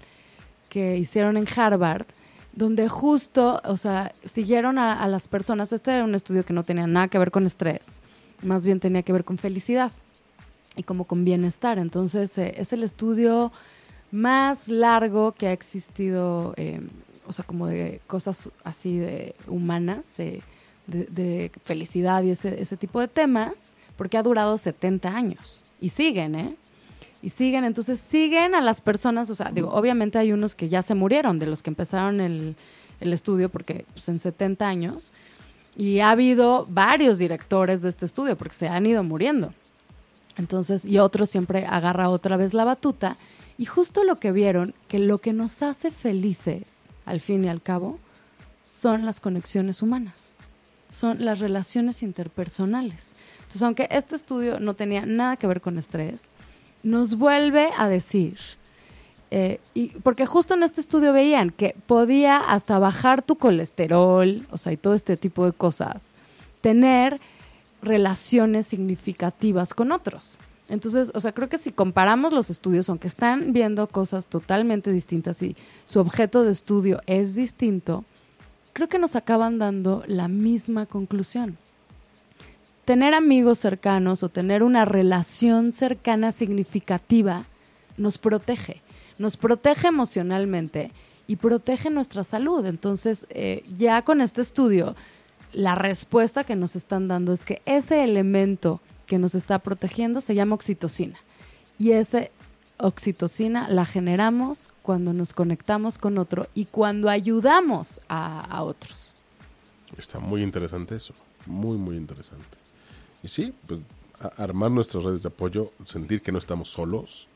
que 0.69 0.97
hicieron 0.97 1.37
en 1.37 1.47
Harvard, 1.55 2.05
donde 2.53 2.89
justo, 2.89 3.61
o 3.65 3.77
sea, 3.77 4.13
siguieron 4.25 4.79
a, 4.79 5.07
las 5.07 5.27
personas. 5.27 5.71
Este 5.71 5.91
era 5.91 6.03
un 6.03 6.15
estudio 6.15 6.43
que 6.43 6.53
no 6.53 6.63
tenía 6.63 6.87
nada 6.87 7.07
que 7.07 7.19
ver 7.19 7.31
con 7.31 7.45
estrés, 7.45 8.01
más 8.41 8.65
bien 8.65 8.79
tenía 8.79 9.03
que 9.03 9.13
ver 9.13 9.23
con 9.23 9.37
felicidad 9.37 9.91
y 10.75 10.83
como 10.83 11.05
con 11.05 11.23
bienestar. 11.23 11.77
Entonces, 11.77 12.37
eh, 12.37 12.53
es 12.57 12.73
el 12.73 12.83
estudio 12.83 13.51
más 14.11 14.67
largo 14.69 15.33
que 15.33 15.47
ha 15.47 15.51
existido, 15.51 16.53
eh, 16.57 16.81
o 17.27 17.33
sea, 17.33 17.45
como 17.45 17.67
de 17.67 18.01
cosas 18.07 18.49
así 18.63 18.97
de 18.97 19.35
humanas, 19.47 20.19
eh, 20.19 20.41
de, 20.87 21.05
de, 21.05 21.51
felicidad 21.63 22.23
y 22.23 22.31
ese, 22.31 22.61
ese 22.61 22.77
tipo 22.77 22.99
de 22.99 23.07
temas, 23.07 23.73
porque 23.97 24.17
ha 24.17 24.23
durado 24.23 24.57
70 24.57 25.09
años. 25.09 25.63
Y 25.79 25.89
siguen, 25.89 26.35
¿eh? 26.35 26.55
Y 27.21 27.29
siguen, 27.29 27.63
entonces 27.63 27.99
siguen 27.99 28.55
a 28.55 28.61
las 28.61 28.81
personas, 28.81 29.29
o 29.29 29.35
sea, 29.35 29.51
digo, 29.51 29.71
obviamente 29.73 30.17
hay 30.17 30.31
unos 30.31 30.55
que 30.55 30.69
ya 30.69 30.81
se 30.81 30.95
murieron, 30.95 31.39
de 31.39 31.47
los 31.47 31.63
que 31.63 31.69
empezaron 31.69 32.21
el, 32.21 32.55
estudio, 32.99 33.49
porque 33.49 33.85
pues, 33.93 34.07
en 34.09 34.19
70 34.19 34.67
años, 34.67 35.13
y 35.75 35.99
ha 35.99 36.11
habido 36.11 36.65
varios 36.69 37.17
directores 37.17 37.81
de 37.81 37.89
este 37.89 38.05
estudio, 38.05 38.37
porque 38.37 38.55
se 38.55 38.67
han 38.67 38.85
ido 38.85 39.03
muriendo. 39.03 39.53
Entonces, 40.37 40.85
y 40.85 40.99
otro 40.99 41.25
siempre 41.25 41.65
agarra 41.65 42.09
otra 42.09 42.37
vez 42.37 42.53
la 42.53 42.65
batuta, 42.65 43.17
y 43.57 43.65
justo 43.65 44.03
lo 44.03 44.17
que 44.17 44.31
vieron, 44.31 44.75
que 44.87 44.99
lo 44.99 45.17
que 45.17 45.33
nos 45.33 45.63
hace 45.63 45.89
felices, 45.89 46.91
al 47.05 47.19
fin 47.19 47.45
y 47.45 47.49
al 47.49 47.61
cabo, 47.61 47.99
son 48.63 49.05
las 49.05 49.19
conexiones 49.19 49.81
humanas, 49.81 50.31
son 50.91 51.25
las 51.25 51.39
relaciones 51.39 52.03
interpersonales. 52.03 53.13
Entonces, 53.37 53.61
aunque 53.63 53.87
este 53.89 54.15
estudio 54.15 54.59
no 54.59 54.75
tenía 54.75 55.05
nada 55.05 55.37
que 55.37 55.47
ver 55.47 55.61
con 55.61 55.77
estrés, 55.77 56.29
nos 56.83 57.17
vuelve 57.17 57.69
a 57.77 57.87
decir, 57.87 58.37
eh, 59.29 59.59
y 59.73 59.89
porque 59.89 60.25
justo 60.25 60.53
en 60.53 60.63
este 60.63 60.81
estudio 60.81 61.11
veían 61.11 61.49
que 61.49 61.75
podía 61.85 62.37
hasta 62.37 62.79
bajar 62.79 63.21
tu 63.21 63.37
colesterol, 63.37 64.47
o 64.51 64.57
sea, 64.57 64.71
y 64.71 64.77
todo 64.77 64.93
este 64.93 65.17
tipo 65.17 65.45
de 65.45 65.51
cosas, 65.51 66.13
tener 66.61 67.19
relaciones 67.81 68.67
significativas 68.67 69.73
con 69.73 69.91
otros. 69.91 70.39
Entonces, 70.69 71.11
o 71.13 71.19
sea, 71.19 71.31
creo 71.31 71.49
que 71.49 71.57
si 71.57 71.71
comparamos 71.71 72.33
los 72.33 72.49
estudios, 72.49 72.89
aunque 72.89 73.07
están 73.07 73.53
viendo 73.53 73.87
cosas 73.87 74.27
totalmente 74.27 74.91
distintas 74.91 75.41
y 75.41 75.55
su 75.85 75.99
objeto 75.99 76.43
de 76.43 76.51
estudio 76.51 77.01
es 77.05 77.35
distinto, 77.35 78.03
creo 78.73 78.89
que 78.89 78.99
nos 78.99 79.15
acaban 79.15 79.59
dando 79.59 80.03
la 80.07 80.27
misma 80.27 80.85
conclusión 80.85 81.57
tener 82.87 83.13
amigos 83.13 83.59
cercanos 83.59 84.23
o 84.23 84.29
tener 84.29 84.63
una 84.63 84.85
relación 84.85 85.73
cercana 85.73 86.31
significativa 86.31 87.45
nos 87.97 88.17
protege, 88.17 88.81
nos 89.17 89.35
protege 89.35 89.87
emocionalmente 89.87 90.93
y 91.27 91.35
protege 91.35 91.89
nuestra 91.89 92.23
salud. 92.23 92.65
Entonces, 92.65 93.27
eh, 93.29 93.65
ya 93.77 94.03
con 94.03 94.21
este 94.21 94.41
estudio, 94.41 94.95
la 95.51 95.75
respuesta 95.75 96.45
que 96.45 96.55
nos 96.55 96.77
están 96.77 97.09
dando 97.09 97.33
es 97.33 97.43
que 97.43 97.61
ese 97.65 98.05
elemento 98.05 98.79
que 99.05 99.17
nos 99.17 99.35
está 99.35 99.59
protegiendo 99.59 100.21
se 100.21 100.33
llama 100.33 100.55
oxitocina. 100.55 101.17
Y 101.77 101.91
esa 101.91 102.29
oxitocina 102.77 103.67
la 103.67 103.85
generamos 103.85 104.69
cuando 104.81 105.11
nos 105.11 105.33
conectamos 105.33 105.97
con 105.97 106.17
otro 106.17 106.47
y 106.55 106.63
cuando 106.63 107.09
ayudamos 107.09 107.99
a, 108.07 108.39
a 108.39 108.63
otros. 108.63 109.13
Está 109.97 110.19
muy 110.19 110.41
interesante 110.41 110.95
eso, 110.95 111.13
muy, 111.45 111.75
muy 111.75 111.97
interesante. 111.97 112.66
Y 113.27 113.29
sí, 113.29 113.53
pues, 113.67 113.81
armar 114.37 114.71
nuestras 114.71 115.03
redes 115.03 115.21
de 115.21 115.27
apoyo, 115.27 115.73
sentir 115.83 116.21
que 116.21 116.31
no 116.31 116.37
estamos 116.37 116.69
solos 116.69 117.27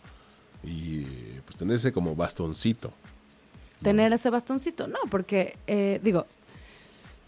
y 0.64 1.02
pues 1.46 1.58
tener 1.58 1.76
ese 1.76 1.92
como 1.92 2.16
bastoncito. 2.16 2.94
Tener 3.84 4.14
ese 4.14 4.30
bastoncito, 4.30 4.88
no, 4.88 5.00
porque 5.10 5.58
eh, 5.68 6.00
digo, 6.02 6.28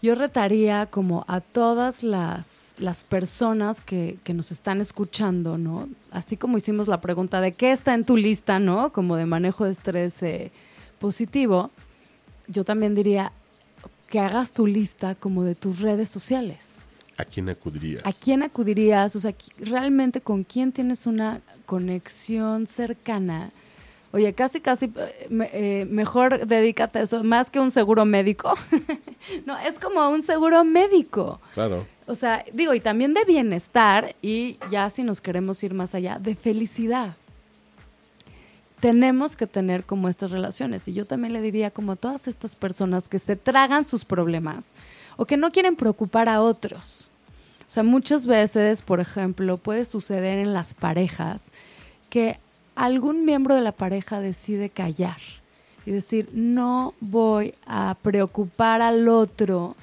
yo 0.00 0.14
retaría 0.14 0.86
como 0.86 1.26
a 1.28 1.42
todas 1.42 2.02
las, 2.02 2.74
las 2.78 3.04
personas 3.04 3.82
que, 3.82 4.16
que, 4.24 4.32
nos 4.32 4.50
están 4.50 4.80
escuchando, 4.80 5.58
¿no? 5.58 5.86
Así 6.10 6.38
como 6.38 6.56
hicimos 6.56 6.88
la 6.88 7.02
pregunta 7.02 7.42
de 7.42 7.52
qué 7.52 7.70
está 7.70 7.92
en 7.92 8.06
tu 8.06 8.16
lista, 8.16 8.60
¿no? 8.60 8.94
Como 8.94 9.16
de 9.16 9.26
manejo 9.26 9.66
de 9.66 9.72
estrés 9.72 10.22
eh, 10.22 10.52
positivo, 10.98 11.70
yo 12.46 12.64
también 12.64 12.94
diría 12.94 13.30
que 14.08 14.20
hagas 14.20 14.52
tu 14.52 14.66
lista 14.66 15.14
como 15.14 15.44
de 15.44 15.54
tus 15.54 15.80
redes 15.80 16.08
sociales. 16.08 16.78
¿A 17.16 17.24
quién 17.24 17.48
acudirías? 17.48 18.04
¿A 18.04 18.12
quién 18.12 18.42
acudirías? 18.42 19.14
O 19.14 19.20
sea, 19.20 19.34
realmente 19.58 20.20
con 20.20 20.44
quién 20.44 20.72
tienes 20.72 21.06
una 21.06 21.40
conexión 21.66 22.66
cercana. 22.66 23.52
Oye, 24.14 24.32
casi, 24.32 24.60
casi, 24.60 24.86
eh, 24.86 25.28
eh, 25.52 25.86
mejor 25.90 26.46
dedícate 26.46 27.00
a 27.00 27.02
eso, 27.02 27.24
más 27.24 27.50
que 27.50 27.58
un 27.58 27.72
seguro 27.72 28.04
médico. 28.04 28.54
no, 29.46 29.58
es 29.58 29.78
como 29.80 30.08
un 30.08 30.22
seguro 30.22 30.64
médico. 30.64 31.40
Claro. 31.54 31.84
O 32.06 32.14
sea, 32.14 32.44
digo, 32.52 32.74
y 32.74 32.80
también 32.80 33.14
de 33.14 33.24
bienestar 33.24 34.14
y 34.22 34.56
ya 34.70 34.88
si 34.90 35.02
nos 35.02 35.20
queremos 35.20 35.62
ir 35.64 35.74
más 35.74 35.94
allá, 35.94 36.18
de 36.20 36.36
felicidad. 36.36 37.16
Tenemos 38.78 39.34
que 39.34 39.46
tener 39.46 39.84
como 39.84 40.08
estas 40.08 40.30
relaciones. 40.30 40.86
Y 40.86 40.92
yo 40.92 41.06
también 41.06 41.32
le 41.32 41.40
diría 41.40 41.72
como 41.72 41.92
a 41.92 41.96
todas 41.96 42.28
estas 42.28 42.54
personas 42.54 43.08
que 43.08 43.18
se 43.18 43.34
tragan 43.34 43.82
sus 43.82 44.04
problemas, 44.04 44.74
o 45.16 45.26
que 45.26 45.36
no 45.36 45.50
quieren 45.50 45.76
preocupar 45.76 46.28
a 46.28 46.40
otros. 46.40 47.10
O 47.66 47.70
sea, 47.70 47.82
muchas 47.82 48.26
veces, 48.26 48.82
por 48.82 49.00
ejemplo, 49.00 49.56
puede 49.56 49.84
suceder 49.84 50.38
en 50.38 50.52
las 50.52 50.74
parejas 50.74 51.50
que 52.10 52.38
algún 52.74 53.24
miembro 53.24 53.54
de 53.54 53.62
la 53.62 53.72
pareja 53.72 54.20
decide 54.20 54.68
callar 54.68 55.18
y 55.86 55.90
decir, 55.90 56.28
no 56.32 56.94
voy 57.00 57.54
a 57.66 57.96
preocupar 58.02 58.82
al 58.82 59.08
otro 59.08 59.76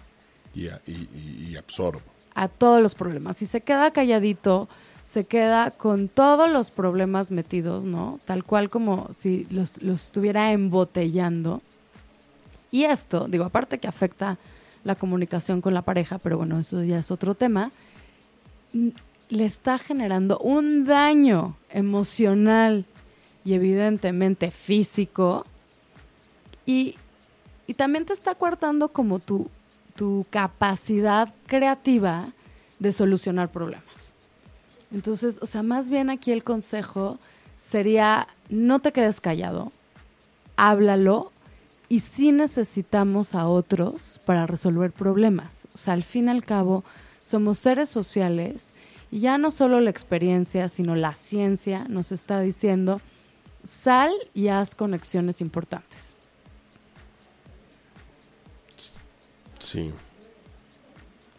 y, 0.53 0.67
y, 0.88 1.55
absorbo. 1.55 2.01
A 2.34 2.47
todos 2.47 2.82
los 2.82 2.95
problemas. 2.95 3.38
Si 3.38 3.45
se 3.45 3.61
queda 3.61 3.91
calladito, 3.91 4.67
se 5.03 5.25
queda 5.25 5.71
con 5.71 6.07
todos 6.07 6.49
los 6.49 6.71
problemas 6.71 7.32
metidos, 7.32 7.86
¿no? 7.86 8.19
Tal 8.25 8.43
cual 8.43 8.69
como 8.69 9.07
si 9.13 9.47
los, 9.49 9.82
los 9.82 10.05
estuviera 10.05 10.51
embotellando. 10.51 11.61
Y 12.69 12.84
esto, 12.86 13.27
digo, 13.27 13.45
aparte 13.45 13.79
que 13.79 13.88
afecta 13.88 14.38
la 14.84 14.95
comunicación 14.95 15.61
con 15.61 15.73
la 15.73 15.82
pareja, 15.82 16.17
pero 16.17 16.38
bueno, 16.38 16.59
eso 16.59 16.84
ya 16.84 16.99
es 16.99 17.11
otro 17.11 17.36
tema, 17.36 17.71
le 19.29 19.45
está 19.45 19.77
generando 19.77 20.39
un 20.39 20.86
daño 20.86 21.55
emocional 21.69 22.86
y 23.43 23.53
evidentemente 23.53 24.51
físico 24.51 25.45
y, 26.65 26.95
y 27.67 27.73
también 27.73 28.05
te 28.05 28.13
está 28.13 28.36
coartando 28.36 28.89
como 28.89 29.19
tu, 29.19 29.49
tu 29.95 30.25
capacidad 30.29 31.34
creativa 31.47 32.34
de 32.79 32.91
solucionar 32.91 33.51
problemas. 33.51 34.13
Entonces, 34.91 35.39
o 35.41 35.45
sea, 35.45 35.63
más 35.63 35.89
bien 35.89 36.09
aquí 36.09 36.32
el 36.32 36.43
consejo 36.43 37.19
sería 37.59 38.27
no 38.49 38.79
te 38.79 38.91
quedes 38.91 39.21
callado, 39.21 39.71
háblalo 40.57 41.32
y 41.91 41.99
sí 41.99 42.31
necesitamos 42.31 43.35
a 43.35 43.49
otros 43.49 44.21
para 44.25 44.47
resolver 44.47 44.93
problemas. 44.93 45.67
O 45.75 45.77
sea, 45.77 45.93
al 45.93 46.05
fin 46.05 46.27
y 46.27 46.29
al 46.29 46.45
cabo, 46.45 46.85
somos 47.21 47.59
seres 47.59 47.89
sociales 47.89 48.71
y 49.11 49.19
ya 49.19 49.37
no 49.37 49.51
solo 49.51 49.81
la 49.81 49.89
experiencia, 49.89 50.69
sino 50.69 50.95
la 50.95 51.13
ciencia 51.13 51.83
nos 51.89 52.13
está 52.13 52.39
diciendo, 52.39 53.01
sal 53.65 54.13
y 54.33 54.47
haz 54.47 54.73
conexiones 54.73 55.41
importantes. 55.41 56.15
Sí. 59.59 59.91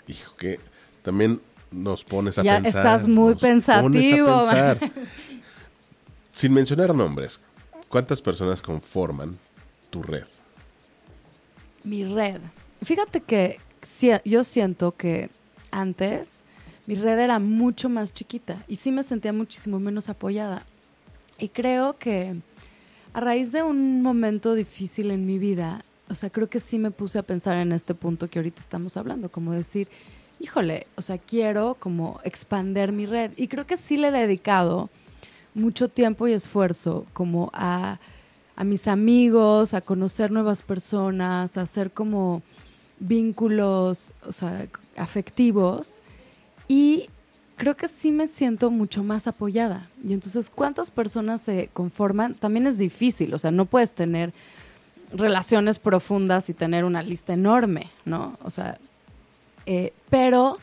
Hijo, 0.06 0.34
que 0.36 0.60
también 1.00 1.40
nos 1.70 2.04
pones 2.04 2.36
a 2.36 2.42
ya 2.42 2.60
pensar. 2.60 2.84
Estás 2.84 3.08
muy 3.08 3.36
pensativo. 3.36 4.42
Sin 6.30 6.52
mencionar 6.52 6.94
nombres, 6.94 7.40
¿cuántas 7.88 8.20
personas 8.20 8.60
conforman 8.60 9.38
tu 9.88 10.02
red? 10.02 10.24
Mi 11.84 12.04
red. 12.04 12.40
Fíjate 12.82 13.20
que 13.20 13.58
yo 14.24 14.44
siento 14.44 14.92
que 14.96 15.30
antes 15.70 16.42
mi 16.86 16.94
red 16.94 17.18
era 17.18 17.38
mucho 17.38 17.88
más 17.88 18.12
chiquita 18.12 18.64
y 18.68 18.76
sí 18.76 18.92
me 18.92 19.02
sentía 19.02 19.32
muchísimo 19.32 19.78
menos 19.80 20.08
apoyada. 20.08 20.64
Y 21.38 21.48
creo 21.48 21.98
que 21.98 22.34
a 23.12 23.20
raíz 23.20 23.52
de 23.52 23.62
un 23.62 24.02
momento 24.02 24.54
difícil 24.54 25.10
en 25.10 25.26
mi 25.26 25.38
vida, 25.38 25.84
o 26.08 26.14
sea, 26.14 26.30
creo 26.30 26.48
que 26.48 26.60
sí 26.60 26.78
me 26.78 26.90
puse 26.90 27.18
a 27.18 27.22
pensar 27.22 27.56
en 27.56 27.72
este 27.72 27.94
punto 27.94 28.28
que 28.28 28.38
ahorita 28.38 28.60
estamos 28.60 28.96
hablando, 28.96 29.30
como 29.30 29.52
decir, 29.52 29.88
híjole, 30.40 30.86
o 30.96 31.02
sea, 31.02 31.18
quiero 31.18 31.76
como 31.78 32.20
expander 32.24 32.92
mi 32.92 33.06
red. 33.06 33.32
Y 33.36 33.48
creo 33.48 33.66
que 33.66 33.76
sí 33.76 33.96
le 33.96 34.08
he 34.08 34.12
dedicado 34.12 34.90
mucho 35.54 35.88
tiempo 35.88 36.26
y 36.26 36.32
esfuerzo 36.32 37.06
como 37.12 37.50
a, 37.54 37.98
a 38.62 38.64
mis 38.64 38.86
amigos, 38.86 39.74
a 39.74 39.80
conocer 39.80 40.30
nuevas 40.30 40.62
personas, 40.62 41.56
a 41.56 41.62
hacer 41.62 41.90
como 41.90 42.42
vínculos, 43.00 44.12
afectivos 44.96 46.00
y 46.68 47.08
creo 47.56 47.76
que 47.76 47.88
sí 47.88 48.12
me 48.12 48.28
siento 48.28 48.70
mucho 48.70 49.02
más 49.02 49.26
apoyada. 49.26 49.90
Y 50.04 50.12
entonces, 50.12 50.48
¿cuántas 50.48 50.92
personas 50.92 51.40
se 51.40 51.70
conforman? 51.72 52.34
También 52.34 52.68
es 52.68 52.78
difícil, 52.78 53.34
o 53.34 53.38
sea, 53.40 53.50
no 53.50 53.64
puedes 53.64 53.90
tener 53.90 54.32
relaciones 55.12 55.80
profundas 55.80 56.48
y 56.48 56.54
tener 56.54 56.84
una 56.84 57.02
lista 57.02 57.34
enorme, 57.34 57.90
¿no? 58.04 58.38
O 58.44 58.50
sea, 58.50 58.78
eh, 59.66 59.92
pero 60.08 60.58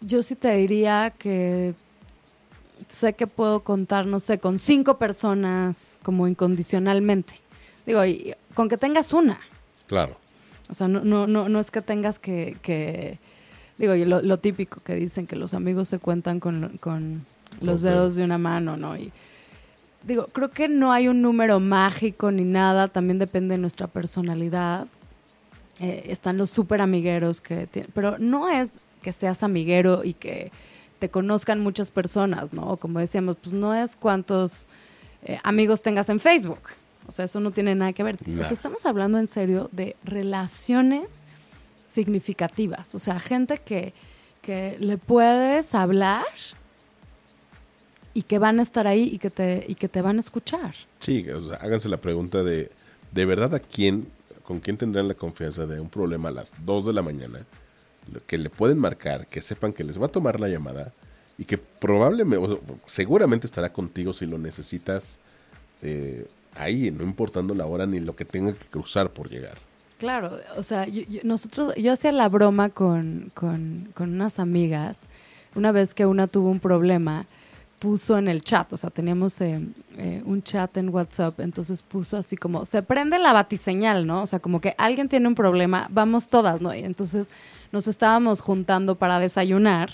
yo 0.00 0.22
sí 0.22 0.34
te 0.34 0.56
diría 0.56 1.12
que 1.18 1.74
sé 2.88 3.14
que 3.14 3.26
puedo 3.26 3.60
contar, 3.60 4.06
no 4.06 4.20
sé, 4.20 4.38
con 4.38 4.58
cinco 4.58 4.98
personas 4.98 5.98
como 6.02 6.28
incondicionalmente. 6.28 7.34
Digo, 7.86 8.04
y 8.04 8.34
con 8.54 8.68
que 8.68 8.76
tengas 8.76 9.12
una. 9.12 9.40
Claro. 9.86 10.16
O 10.68 10.74
sea, 10.74 10.88
no, 10.88 11.00
no, 11.04 11.26
no, 11.26 11.48
no 11.48 11.60
es 11.60 11.70
que 11.70 11.80
tengas 11.80 12.18
que, 12.18 12.56
que 12.62 13.18
digo, 13.78 13.94
lo, 13.94 14.22
lo, 14.22 14.38
típico 14.38 14.80
que 14.80 14.94
dicen 14.94 15.26
que 15.26 15.36
los 15.36 15.54
amigos 15.54 15.88
se 15.88 15.98
cuentan 15.98 16.40
con, 16.40 16.76
con 16.80 17.24
los 17.60 17.82
dedos 17.82 18.16
de 18.16 18.24
una 18.24 18.38
mano, 18.38 18.76
¿no? 18.76 18.96
Y 18.96 19.12
digo, 20.04 20.26
creo 20.32 20.50
que 20.50 20.68
no 20.68 20.92
hay 20.92 21.08
un 21.08 21.22
número 21.22 21.60
mágico 21.60 22.30
ni 22.30 22.44
nada, 22.44 22.88
también 22.88 23.18
depende 23.18 23.54
de 23.54 23.58
nuestra 23.58 23.86
personalidad. 23.86 24.86
Eh, 25.78 26.06
están 26.08 26.38
los 26.38 26.50
súper 26.50 26.80
amigueros 26.80 27.40
que 27.40 27.66
tienen, 27.66 27.90
pero 27.94 28.18
no 28.18 28.48
es 28.48 28.72
que 29.02 29.12
seas 29.12 29.42
amiguero 29.42 30.04
y 30.04 30.14
que 30.14 30.50
te 31.06 31.10
conozcan 31.10 31.60
muchas 31.60 31.92
personas, 31.92 32.52
¿no? 32.52 32.76
Como 32.78 32.98
decíamos, 32.98 33.36
pues 33.40 33.54
no 33.54 33.72
es 33.72 33.94
cuántos 33.94 34.66
eh, 35.22 35.38
amigos 35.44 35.80
tengas 35.80 36.08
en 36.08 36.18
Facebook. 36.18 36.58
O 37.06 37.12
sea, 37.12 37.26
eso 37.26 37.38
no 37.38 37.52
tiene 37.52 37.76
nada 37.76 37.92
que 37.92 38.02
ver. 38.02 38.16
Pues 38.16 38.50
estamos 38.50 38.84
hablando 38.86 39.16
en 39.20 39.28
serio 39.28 39.70
de 39.70 39.94
relaciones 40.02 41.22
significativas. 41.86 42.92
O 42.96 42.98
sea, 42.98 43.20
gente 43.20 43.58
que, 43.58 43.94
que 44.42 44.76
le 44.80 44.98
puedes 44.98 45.76
hablar 45.76 46.24
y 48.12 48.22
que 48.22 48.40
van 48.40 48.58
a 48.58 48.62
estar 48.62 48.88
ahí 48.88 49.08
y 49.12 49.18
que 49.18 49.30
te, 49.30 49.64
y 49.68 49.76
que 49.76 49.88
te 49.88 50.02
van 50.02 50.16
a 50.16 50.20
escuchar. 50.20 50.74
Sí, 50.98 51.30
o 51.30 51.50
sea, 51.50 51.58
háganse 51.58 51.88
la 51.88 51.98
pregunta 51.98 52.42
de, 52.42 52.72
¿de 53.12 53.24
verdad 53.24 53.54
a 53.54 53.60
quién, 53.60 54.08
con 54.42 54.58
quién 54.58 54.76
tendrán 54.76 55.06
la 55.06 55.14
confianza 55.14 55.66
de 55.66 55.78
un 55.78 55.88
problema 55.88 56.30
a 56.30 56.32
las 56.32 56.52
2 56.64 56.86
de 56.86 56.92
la 56.92 57.02
mañana? 57.02 57.46
Que 58.26 58.38
le 58.38 58.50
pueden 58.50 58.78
marcar, 58.78 59.26
que 59.26 59.42
sepan 59.42 59.72
que 59.72 59.84
les 59.84 60.00
va 60.00 60.06
a 60.06 60.10
tomar 60.10 60.40
la 60.40 60.48
llamada 60.48 60.92
y 61.38 61.44
que 61.44 61.58
probablemente, 61.58 62.58
seguramente 62.86 63.46
estará 63.46 63.72
contigo 63.72 64.12
si 64.12 64.26
lo 64.26 64.38
necesitas 64.38 65.20
eh, 65.82 66.26
ahí, 66.54 66.90
no 66.90 67.04
importando 67.04 67.54
la 67.54 67.66
hora 67.66 67.86
ni 67.86 68.00
lo 68.00 68.16
que 68.16 68.24
tenga 68.24 68.52
que 68.52 68.66
cruzar 68.66 69.10
por 69.10 69.28
llegar. 69.28 69.58
Claro, 69.98 70.38
o 70.56 70.62
sea, 70.62 70.86
nosotros, 71.22 71.74
yo 71.76 71.92
hacía 71.92 72.12
la 72.12 72.28
broma 72.28 72.68
con, 72.68 73.30
con, 73.34 73.88
con, 73.94 74.12
unas 74.12 74.38
amigas, 74.38 75.08
una 75.54 75.72
vez 75.72 75.94
que 75.94 76.04
una 76.04 76.26
tuvo 76.26 76.50
un 76.50 76.60
problema, 76.60 77.26
puso 77.78 78.18
en 78.18 78.28
el 78.28 78.42
chat, 78.42 78.72
o 78.72 78.76
sea, 78.76 78.90
teníamos 78.90 79.40
eh, 79.40 79.60
eh, 79.96 80.22
un 80.24 80.42
chat 80.42 80.76
en 80.76 80.88
WhatsApp, 80.88 81.40
entonces 81.40 81.82
puso 81.82 82.16
así 82.16 82.36
como, 82.36 82.64
se 82.64 82.82
prende 82.82 83.18
la 83.18 83.32
batiseñal, 83.32 84.06
¿no? 84.06 84.22
O 84.22 84.26
sea, 84.26 84.38
como 84.38 84.60
que 84.60 84.74
alguien 84.78 85.08
tiene 85.08 85.28
un 85.28 85.34
problema, 85.34 85.86
vamos 85.90 86.28
todas, 86.28 86.60
¿no? 86.60 86.74
Y 86.74 86.80
entonces 86.80 87.30
nos 87.76 87.88
estábamos 87.88 88.40
juntando 88.40 88.94
para 88.94 89.20
desayunar, 89.20 89.90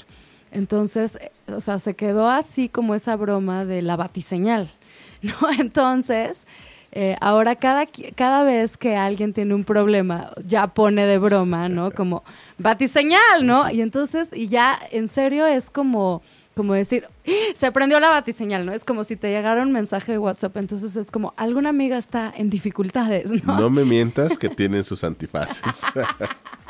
entonces, 0.52 1.16
eh, 1.16 1.32
o 1.52 1.58
sea, 1.58 1.80
se 1.80 1.94
quedó 1.94 2.28
así 2.28 2.68
como 2.68 2.94
esa 2.94 3.16
broma 3.16 3.64
de 3.64 3.82
la 3.82 3.96
batiseñal, 3.96 4.70
¿no? 5.22 5.34
Entonces... 5.58 6.46
Eh, 6.94 7.16
ahora 7.22 7.56
cada, 7.56 7.86
cada 8.14 8.44
vez 8.44 8.76
que 8.76 8.96
alguien 8.96 9.32
tiene 9.32 9.54
un 9.54 9.64
problema, 9.64 10.30
ya 10.46 10.66
pone 10.66 11.06
de 11.06 11.16
broma, 11.16 11.70
¿no? 11.70 11.90
Como 11.90 12.22
batiseñal, 12.58 13.46
¿no? 13.46 13.70
Y 13.70 13.80
entonces, 13.80 14.28
y 14.34 14.48
ya 14.48 14.78
en 14.90 15.08
serio 15.08 15.46
es 15.46 15.70
como, 15.70 16.20
como 16.54 16.74
decir, 16.74 17.06
¡Ah! 17.26 17.30
se 17.54 17.72
prendió 17.72 17.98
la 17.98 18.10
batiseñal, 18.10 18.66
¿no? 18.66 18.72
Es 18.74 18.84
como 18.84 19.04
si 19.04 19.16
te 19.16 19.30
llegara 19.30 19.62
un 19.62 19.72
mensaje 19.72 20.12
de 20.12 20.18
WhatsApp, 20.18 20.54
entonces 20.58 20.94
es 20.94 21.10
como, 21.10 21.32
alguna 21.38 21.70
amiga 21.70 21.96
está 21.96 22.30
en 22.36 22.50
dificultades, 22.50 23.42
¿no? 23.42 23.58
No 23.58 23.70
me 23.70 23.86
mientas 23.86 24.36
que 24.36 24.50
tienen 24.50 24.84
sus 24.84 25.02
antifaces. 25.02 25.62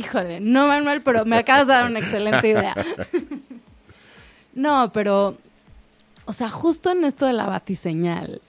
Híjole, 0.00 0.40
no 0.40 0.66
Manuel, 0.66 1.02
pero 1.02 1.26
me 1.26 1.36
acabas 1.36 1.66
de 1.66 1.74
dar 1.74 1.86
una 1.90 1.98
excelente 1.98 2.48
idea. 2.48 2.74
no, 4.54 4.90
pero 4.92 5.36
o 6.24 6.32
sea, 6.32 6.48
justo 6.48 6.90
en 6.92 7.04
esto 7.04 7.26
de 7.26 7.34
la 7.34 7.46
batiseñal, 7.46 8.40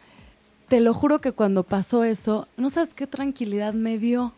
te 0.70 0.80
lo 0.80 0.94
juro 0.94 1.20
que 1.20 1.34
cuando 1.34 1.64
pasó 1.64 2.06
eso, 2.06 2.48
no 2.56 2.70
sabes 2.70 2.94
qué 2.94 3.06
tranquilidad 3.06 3.74
me 3.74 3.98
dio. 3.98 4.34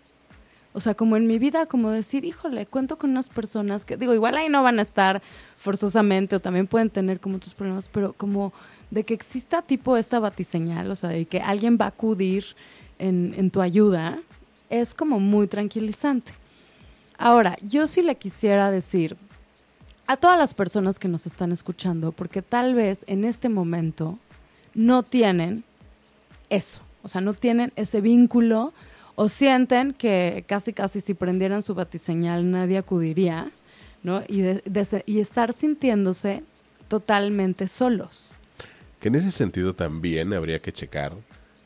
O 0.72 0.80
sea, 0.80 0.96
como 0.96 1.18
en 1.18 1.28
mi 1.28 1.38
vida, 1.38 1.68
como 1.68 1.92
decir, 1.92 2.26
híjole, 2.26 2.66
cuento 2.66 2.98
con 2.98 3.12
unas 3.12 3.30
personas 3.30 3.86
que, 3.86 3.96
digo, 3.96 4.16
igual 4.16 4.38
ahí 4.38 4.50
no 4.50 4.64
van 4.64 4.80
a 4.80 4.82
estar 4.82 5.22
forzosamente 5.56 6.38
o 6.38 6.40
también 6.40 6.66
pueden 6.66 6.90
tener 6.90 7.20
como 7.20 7.36
otros 7.36 7.54
problemas, 7.54 7.90
pero 7.90 8.14
como 8.14 8.54
de 8.90 9.04
que 9.04 9.14
exista 9.14 9.62
tipo 9.62 9.98
esta 9.98 10.20
batiseñal, 10.20 10.90
o 10.90 10.96
sea, 10.96 11.10
de 11.10 11.26
que 11.26 11.42
alguien 11.42 11.78
va 11.80 11.86
a 11.86 11.90
acudir 11.90 12.46
en, 12.98 13.36
en 13.38 13.52
tu 13.52 13.62
ayuda, 13.62 14.20
es 14.72 14.96
como 14.96 15.20
muy 15.20 15.46
tranquilizante. 15.46 16.34
Ahora, 17.24 17.56
yo 17.62 17.88
sí 17.88 18.02
le 18.02 18.16
quisiera 18.16 18.70
decir 18.70 19.16
a 20.08 20.18
todas 20.18 20.38
las 20.38 20.54
personas 20.54 21.00
que 21.00 21.08
nos 21.08 21.26
están 21.26 21.54
escuchando, 21.54 22.12
porque 22.12 22.42
tal 22.42 22.76
vez 22.76 23.06
en 23.08 23.24
este 23.24 23.48
momento 23.48 24.20
no 24.74 25.04
tienen 25.04 25.64
eso, 26.50 26.82
o 27.02 27.08
sea, 27.08 27.22
no 27.22 27.34
tienen 27.34 27.72
ese 27.78 28.02
vínculo 28.02 28.74
o 29.16 29.30
sienten 29.30 29.94
que 29.94 30.44
casi 30.50 30.74
casi 30.74 31.00
si 31.00 31.14
prendieran 31.14 31.64
su 31.64 31.74
batiseñal 31.76 32.52
nadie 32.52 32.78
acudiría, 32.78 33.54
¿no? 34.04 34.22
Y, 34.28 34.44
y 35.06 35.22
estar 35.22 35.54
sintiéndose 35.54 36.44
totalmente 36.90 37.70
solos. 37.70 38.34
Que 39.00 39.08
en 39.08 39.16
ese 39.16 39.32
sentido 39.32 39.74
también 39.74 40.34
habría 40.34 40.60
que 40.60 40.74
checar 40.74 41.14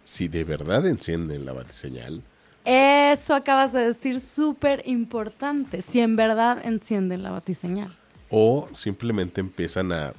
si 0.05 0.28
de 0.28 0.43
verdad 0.43 0.86
encienden 0.86 1.45
la 1.45 1.53
batiseñal 1.53 2.22
Eso 2.70 3.34
acabas 3.34 3.72
de 3.72 3.80
decir 3.80 4.20
súper 4.20 4.84
importante, 4.86 5.82
si 5.82 6.01
en 6.01 6.18
verdad 6.18 6.59
encienden 6.65 7.24
la 7.24 7.32
batiseñal. 7.32 7.97
O 8.30 8.68
simplemente 8.74 9.39
empiezan 9.39 9.93
a 9.93 10.13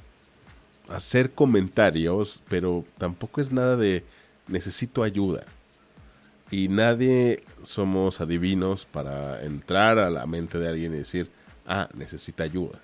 hacer 0.87 1.29
comentarios, 1.29 2.41
pero 2.49 2.85
tampoco 2.97 3.39
es 3.39 3.51
nada 3.51 3.77
de 3.77 4.03
necesito 4.47 5.03
ayuda. 5.03 5.45
Y 6.49 6.69
nadie 6.69 7.43
somos 7.61 8.19
adivinos 8.19 8.87
para 8.87 9.43
entrar 9.43 9.99
a 9.99 10.09
la 10.09 10.25
mente 10.25 10.57
de 10.57 10.69
alguien 10.69 10.95
y 10.95 10.97
decir, 10.97 11.29
ah, 11.67 11.87
necesita 11.93 12.45
ayuda. 12.45 12.79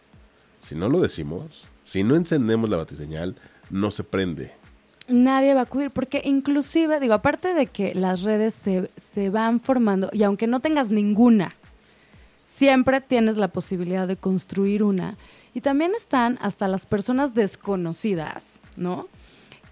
Si 0.60 0.76
no 0.76 0.90
lo 0.90 1.00
decimos, 1.00 1.66
si 1.84 2.04
no 2.04 2.16
encendemos 2.16 2.70
la 2.70 2.78
batiseñal, 2.78 3.36
no 3.72 3.90
se 3.90 4.04
prende. 4.04 4.52
Nadie 5.08 5.54
va 5.54 5.62
a 5.62 5.64
acudir, 5.64 5.92
porque 5.92 6.22
inclusive, 6.26 7.00
digo, 7.00 7.14
aparte 7.14 7.54
de 7.54 7.68
que 7.68 7.94
las 7.94 8.24
redes 8.24 8.56
se, 8.56 8.90
se 8.98 9.30
van 9.30 9.60
formando, 9.60 10.10
y 10.12 10.24
aunque 10.24 10.48
no 10.48 10.62
tengas 10.62 10.90
ninguna, 10.90 11.56
siempre 12.56 13.02
tienes 13.02 13.38
la 13.38 13.50
posibilidad 13.50 14.08
de 14.08 14.18
construir 14.18 14.82
una. 14.84 15.18
Y 15.54 15.62
también 15.62 15.92
están 15.96 16.40
hasta 16.42 16.68
las 16.68 16.86
personas 16.86 17.34
desconocidas, 17.34 18.60
¿no? 18.78 19.08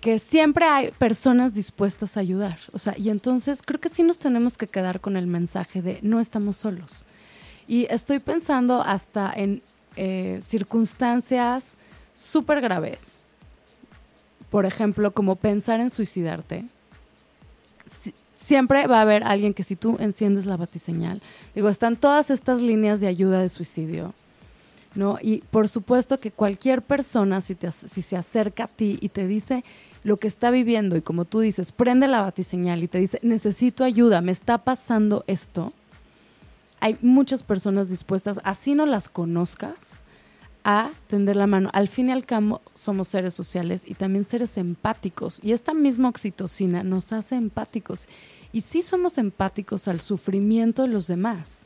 Que 0.01 0.19
siempre 0.19 0.65
hay 0.65 0.91
personas 0.91 1.53
dispuestas 1.53 2.17
a 2.17 2.19
ayudar. 2.19 2.59
O 2.73 2.79
sea, 2.79 2.93
y 2.97 3.09
entonces 3.09 3.61
creo 3.61 3.79
que 3.79 3.89
sí 3.89 4.03
nos 4.03 4.19
tenemos 4.19 4.57
que 4.57 4.67
quedar 4.67 4.99
con 4.99 5.15
el 5.15 5.27
mensaje 5.27 5.81
de 5.81 5.99
no 6.01 6.19
estamos 6.19 6.57
solos. 6.57 7.05
Y 7.67 7.88
estoy 7.89 8.19
pensando 8.19 8.81
hasta 8.81 9.31
en 9.34 9.61
eh, 9.95 10.39
circunstancias 10.41 11.75
súper 12.13 12.59
graves. 12.59 13.22
Por 14.54 14.68
ejemplo, 14.68 15.12
como 15.12 15.36
pensar 15.36 15.80
en 15.80 15.89
suicidarte. 15.89 16.66
siempre 18.36 18.86
va 18.86 18.99
a 18.99 19.01
haber 19.01 19.24
alguien 19.24 19.56
que 19.56 19.64
si 19.64 19.76
tú 19.76 19.97
enciendes 19.99 20.45
la 20.45 20.58
batiseñal, 20.58 21.24
digo, 21.56 21.70
están 21.70 21.95
todas 21.95 22.30
estas 22.30 22.62
líneas 22.62 22.99
de 23.01 23.08
ayuda 23.08 23.41
de 23.41 23.49
suicidio 23.49 24.14
¿no? 24.95 25.18
Y 25.24 25.39
por 25.49 25.70
supuesto 25.70 26.20
que 26.20 26.30
cualquier 26.30 26.84
persona, 26.84 27.41
si, 27.41 27.58
si 27.72 28.04
se 28.04 28.16
acerca 28.16 28.66
a 28.66 28.68
ti 28.68 28.99
y 29.01 29.10
te 29.10 29.28
dice 29.28 29.64
lo 30.04 30.18
que 30.18 30.28
está 30.28 30.51
viviendo 30.51 30.95
y 30.95 31.01
como 31.01 31.26
tú 31.26 31.39
dices, 31.39 31.72
prende 31.72 32.08
la 32.08 32.22
batiseñal 32.22 32.84
y 32.84 32.88
te 32.88 32.99
dice, 32.99 33.20
necesito 33.24 33.84
ayuda, 33.84 34.22
me 34.22 34.32
está 34.32 34.60
pasando 34.60 35.24
esto, 35.26 35.74
hay 36.80 36.95
muchas 37.01 37.41
personas 37.41 37.89
dispuestas, 37.89 38.39
así 38.43 38.76
no 38.76 38.86
las 38.86 39.10
conozcas, 39.10 39.99
a 40.64 40.91
tender 41.07 41.36
la 41.36 41.47
mano. 41.47 41.70
Al 41.74 41.88
fin 41.88 42.09
y 42.09 42.11
al 42.11 42.26
cabo 42.26 42.61
somos 42.74 43.09
seres 43.09 43.34
sociales 43.34 43.84
y 43.86 43.95
también 43.95 44.26
seres 44.26 44.57
empáticos. 44.57 45.39
Y 45.43 45.51
esta 45.51 45.74
misma 45.74 46.09
oxitocina 46.09 46.84
nos 46.84 47.11
hace 47.14 47.36
empáticos. 47.36 48.07
Y 48.51 48.61
sí 48.61 48.82
somos 48.82 49.18
empáticos 49.18 49.88
al 49.88 49.99
sufrimiento 49.99 50.84
de 50.84 50.89
los 50.89 51.07
demás. 51.07 51.66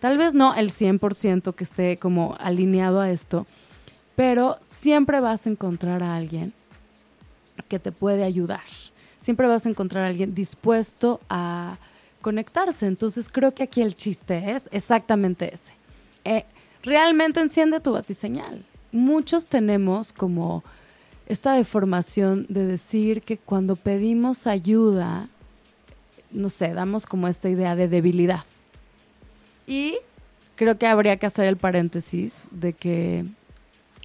Tal 0.00 0.18
vez 0.18 0.34
no 0.34 0.54
el 0.54 0.72
100% 0.72 1.54
que 1.54 1.64
esté 1.64 1.96
como 1.96 2.36
alineado 2.40 3.00
a 3.00 3.10
esto, 3.10 3.46
pero 4.16 4.58
siempre 4.64 5.20
vas 5.20 5.46
a 5.46 5.50
encontrar 5.50 6.02
a 6.02 6.16
alguien 6.16 6.52
que 7.68 7.78
te 7.78 7.92
puede 7.92 8.24
ayudar. 8.24 8.62
Siempre 9.20 9.46
vas 9.46 9.64
a 9.64 9.68
encontrar 9.68 10.04
a 10.04 10.08
alguien 10.08 10.34
dispuesto 10.34 11.20
a 11.28 11.76
conectarse. 12.20 12.86
Entonces 12.86 13.28
creo 13.30 13.54
que 13.54 13.62
aquí 13.62 13.80
el 13.80 13.94
chiste 13.94 14.52
es 14.52 14.68
exactamente 14.72 15.54
ese. 15.54 15.74
Eh, 16.24 16.44
realmente 16.82 17.40
enciende 17.40 17.80
tu 17.80 17.92
batiseñal. 17.92 18.64
Muchos 18.90 19.46
tenemos 19.46 20.12
como 20.12 20.62
esta 21.26 21.54
deformación 21.54 22.46
de 22.48 22.66
decir 22.66 23.22
que 23.22 23.38
cuando 23.38 23.76
pedimos 23.76 24.46
ayuda, 24.46 25.28
no 26.30 26.50
sé, 26.50 26.74
damos 26.74 27.06
como 27.06 27.28
esta 27.28 27.48
idea 27.48 27.74
de 27.76 27.88
debilidad. 27.88 28.44
Y 29.66 29.96
creo 30.56 30.76
que 30.78 30.86
habría 30.86 31.16
que 31.16 31.26
hacer 31.26 31.46
el 31.46 31.56
paréntesis 31.56 32.44
de 32.50 32.72
que 32.72 33.24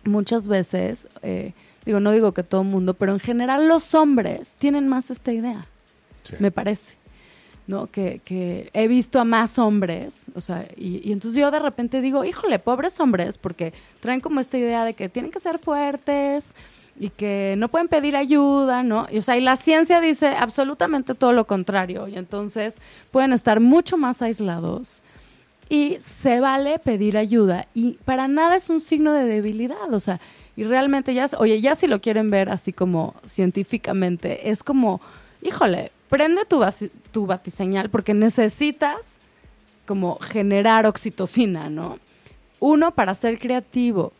muchas 0.05 0.47
veces, 0.47 1.07
eh, 1.21 1.53
digo, 1.85 1.99
no 1.99 2.11
digo 2.11 2.33
que 2.33 2.43
todo 2.43 2.61
el 2.61 2.67
mundo, 2.67 2.93
pero 2.93 3.11
en 3.13 3.19
general 3.19 3.67
los 3.67 3.93
hombres 3.95 4.53
tienen 4.57 4.87
más 4.87 5.09
esta 5.11 5.33
idea, 5.33 5.65
me 6.39 6.51
parece. 6.51 6.95
¿No? 7.67 7.87
Que, 7.87 8.21
que, 8.23 8.69
he 8.73 8.87
visto 8.87 9.19
a 9.19 9.25
más 9.25 9.59
hombres, 9.59 10.25
o 10.33 10.41
sea, 10.41 10.65
y, 10.75 11.11
entonces 11.11 11.39
yo 11.39 11.51
de 11.51 11.59
repente 11.59 12.01
digo, 12.01 12.23
híjole, 12.23 12.59
pobres 12.59 12.99
hombres, 12.99 13.37
porque 13.37 13.73
traen 13.99 14.21
como 14.21 14.39
esta 14.39 14.57
idea 14.57 14.85
de 14.85 14.93
que 14.93 15.09
tienen 15.09 15.31
que 15.31 15.39
ser 15.39 15.59
fuertes 15.59 16.49
y 16.99 17.09
que 17.09 17.55
no 17.57 17.67
pueden 17.67 17.87
pedir 17.89 18.15
ayuda, 18.15 18.83
¿no? 18.83 19.07
Y, 19.11 19.19
o 19.19 19.21
sea, 19.21 19.37
y 19.37 19.41
la 19.41 19.57
ciencia 19.57 19.99
dice 19.99 20.27
absolutamente 20.27 21.13
todo 21.13 21.33
lo 21.33 21.45
contrario, 21.45 22.07
y 22.07 22.15
entonces 22.15 22.77
pueden 23.11 23.33
estar 23.33 23.59
mucho 23.59 23.97
más 23.97 24.21
aislados 24.21 25.03
y 25.69 25.97
se 25.99 26.39
vale 26.39 26.79
pedir 26.79 27.17
ayuda 27.17 27.67
y 27.73 27.97
para 28.05 28.29
nada 28.29 28.55
es 28.55 28.69
un 28.69 28.79
signo 28.79 29.11
de 29.11 29.25
debilidad, 29.25 29.93
o 29.93 29.99
sea, 29.99 30.19
y 30.55 30.63
realmente 30.63 31.13
ya, 31.13 31.29
oye, 31.37 31.61
ya 31.61 31.75
si 31.75 31.85
lo 31.85 32.01
quieren 32.01 32.31
ver 32.31 32.49
así 32.49 32.73
como 32.73 33.13
científicamente, 33.25 34.49
es 34.49 34.63
como, 34.63 35.01
híjole, 35.43 35.91
prende 36.09 36.45
tu, 36.45 36.61
tu 37.11 37.25
batiseñal 37.25 37.89
porque 37.89 38.13
necesitas 38.13 39.15
como 39.85 40.17
generar 40.17 40.85
oxitocina, 40.85 41.69
¿no? 41.69 41.99
Uno, 42.59 42.93
para 42.93 43.15
ser 43.15 43.39
creativo 43.39 44.11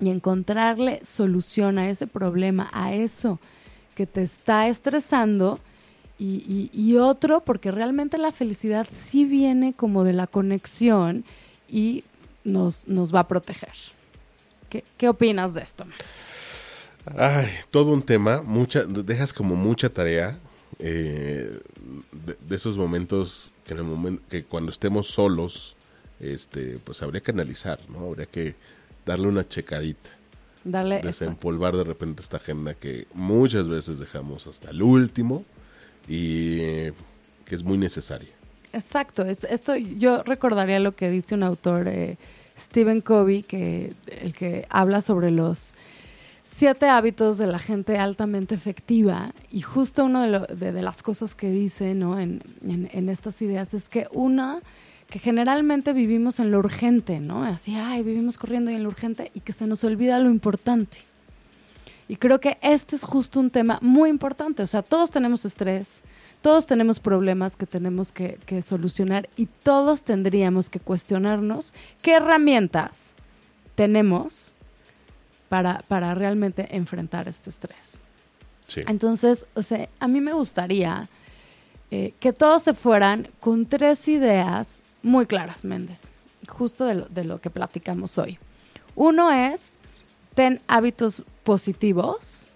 y 0.00 0.10
encontrarle 0.10 1.00
solución 1.04 1.78
a 1.78 1.88
ese 1.88 2.06
problema, 2.06 2.70
a 2.72 2.94
eso 2.94 3.38
que 3.94 4.06
te 4.06 4.22
está 4.22 4.68
estresando, 4.68 5.60
y, 6.18 6.96
otro 6.96 7.40
porque 7.40 7.70
realmente 7.70 8.18
la 8.18 8.32
felicidad 8.32 8.86
sí 8.90 9.24
viene 9.24 9.74
como 9.74 10.04
de 10.04 10.12
la 10.12 10.26
conexión 10.26 11.24
y 11.68 12.04
nos, 12.44 12.86
nos 12.86 13.14
va 13.14 13.20
a 13.20 13.28
proteger. 13.28 13.72
¿Qué, 14.96 15.08
opinas 15.08 15.54
de 15.54 15.62
esto? 15.62 15.84
Ay, 17.16 17.48
todo 17.70 17.92
un 17.92 18.02
tema, 18.02 18.42
mucha, 18.42 18.84
dejas 18.84 19.32
como 19.32 19.54
mucha 19.56 19.88
tarea 19.88 20.38
eh, 20.78 21.58
de, 22.46 22.56
esos 22.56 22.76
momentos 22.76 23.52
que, 23.66 23.74
en 23.74 23.80
el 23.80 23.84
momento, 23.84 24.22
que 24.28 24.44
cuando 24.44 24.70
estemos 24.70 25.08
solos, 25.08 25.76
este, 26.20 26.78
pues 26.84 27.02
habría 27.02 27.20
que 27.20 27.30
analizar, 27.30 27.78
¿no? 27.88 28.06
Habría 28.06 28.26
que 28.26 28.54
darle 29.04 29.28
una 29.28 29.48
checadita. 29.48 30.10
Darle 30.64 31.02
desempolvar 31.02 31.76
de 31.76 31.84
repente 31.84 32.22
esta 32.22 32.38
agenda 32.38 32.74
que 32.74 33.06
muchas 33.12 33.68
veces 33.68 33.98
dejamos 33.98 34.46
hasta 34.46 34.70
el 34.70 34.82
último 34.82 35.44
y 36.08 36.58
que 37.44 37.54
es 37.54 37.62
muy 37.62 37.76
necesaria. 37.76 38.30
Exacto, 38.72 39.22
es, 39.24 39.44
esto 39.44 39.76
yo 39.76 40.22
recordaría 40.22 40.80
lo 40.80 40.96
que 40.96 41.10
dice 41.10 41.34
un 41.34 41.42
autor, 41.42 41.86
eh, 41.86 42.16
Stephen 42.58 43.02
Covey, 43.02 43.42
que, 43.42 43.92
el 44.20 44.32
que 44.32 44.66
habla 44.68 45.02
sobre 45.02 45.30
los 45.30 45.74
siete 46.44 46.86
hábitos 46.86 47.38
de 47.38 47.48
la 47.48 47.58
gente 47.58 47.98
altamente 47.98 48.54
efectiva 48.54 49.32
y 49.50 49.62
justo 49.62 50.04
una 50.04 50.28
de, 50.46 50.82
las 50.82 51.02
cosas 51.02 51.34
que 51.34 51.50
dice 51.50 51.94
¿no? 51.94 52.20
en, 52.20 52.42
estas 53.08 53.42
ideas 53.42 53.74
es 53.74 53.88
que 53.88 54.06
una, 54.12 54.60
que 55.08 55.18
generalmente 55.18 55.92
vivimos 55.92 56.38
en 56.38 56.50
lo 56.50 56.58
urgente, 56.58 57.18
¿no? 57.20 57.44
Así, 57.44 57.74
ay, 57.76 58.02
vivimos 58.02 58.38
corriendo 58.38 58.70
en 58.70 58.82
lo 58.82 58.88
urgente 58.88 59.30
y 59.34 59.40
que 59.40 59.52
se 59.52 59.66
nos 59.66 59.82
olvida 59.84 60.20
lo 60.20 60.30
importante. 60.30 60.98
Y 62.08 62.16
creo 62.16 62.40
que 62.40 62.58
este 62.60 62.96
es 62.96 63.02
justo 63.02 63.40
un 63.40 63.50
tema 63.50 63.78
muy 63.80 64.10
importante. 64.10 64.62
O 64.62 64.66
sea, 64.66 64.82
todos 64.82 65.10
tenemos 65.10 65.44
estrés, 65.44 66.02
todos 66.42 66.66
tenemos 66.66 67.00
problemas 67.00 67.56
que 67.56 67.66
tenemos 67.66 68.12
que, 68.12 68.38
solucionar 68.62 69.28
y 69.36 69.46
todos 69.46 70.04
tendríamos 70.04 70.68
que 70.68 70.80
cuestionarnos 70.80 71.72
qué 72.02 72.14
herramientas 72.16 73.12
tenemos 73.74 74.53
para, 75.48 75.82
para 75.88 76.14
realmente 76.14 76.76
enfrentar 76.76 77.28
este 77.28 77.50
estrés. 77.50 78.00
Entonces, 78.86 79.46
o 79.54 79.62
sea, 79.62 79.88
a 80.00 80.08
mí 80.08 80.20
me 80.20 80.32
gustaría 80.32 81.06
eh, 81.90 82.14
que 82.18 82.32
todos 82.32 82.62
se 82.62 82.74
fueran 82.74 83.28
con 83.40 83.66
tres 83.66 84.08
ideas 84.08 84.82
muy 85.02 85.26
claras, 85.26 85.64
Méndez, 85.64 86.12
justo 86.48 86.86
de 86.86 86.94
lo, 86.94 87.06
de 87.06 87.24
lo 87.24 87.40
que 87.40 87.50
platicamos 87.50 88.18
hoy. 88.18 88.38
Uno 88.96 89.30
es, 89.30 89.74
ten 90.34 90.60
hábitos 90.66 91.22
positivos 91.42 92.48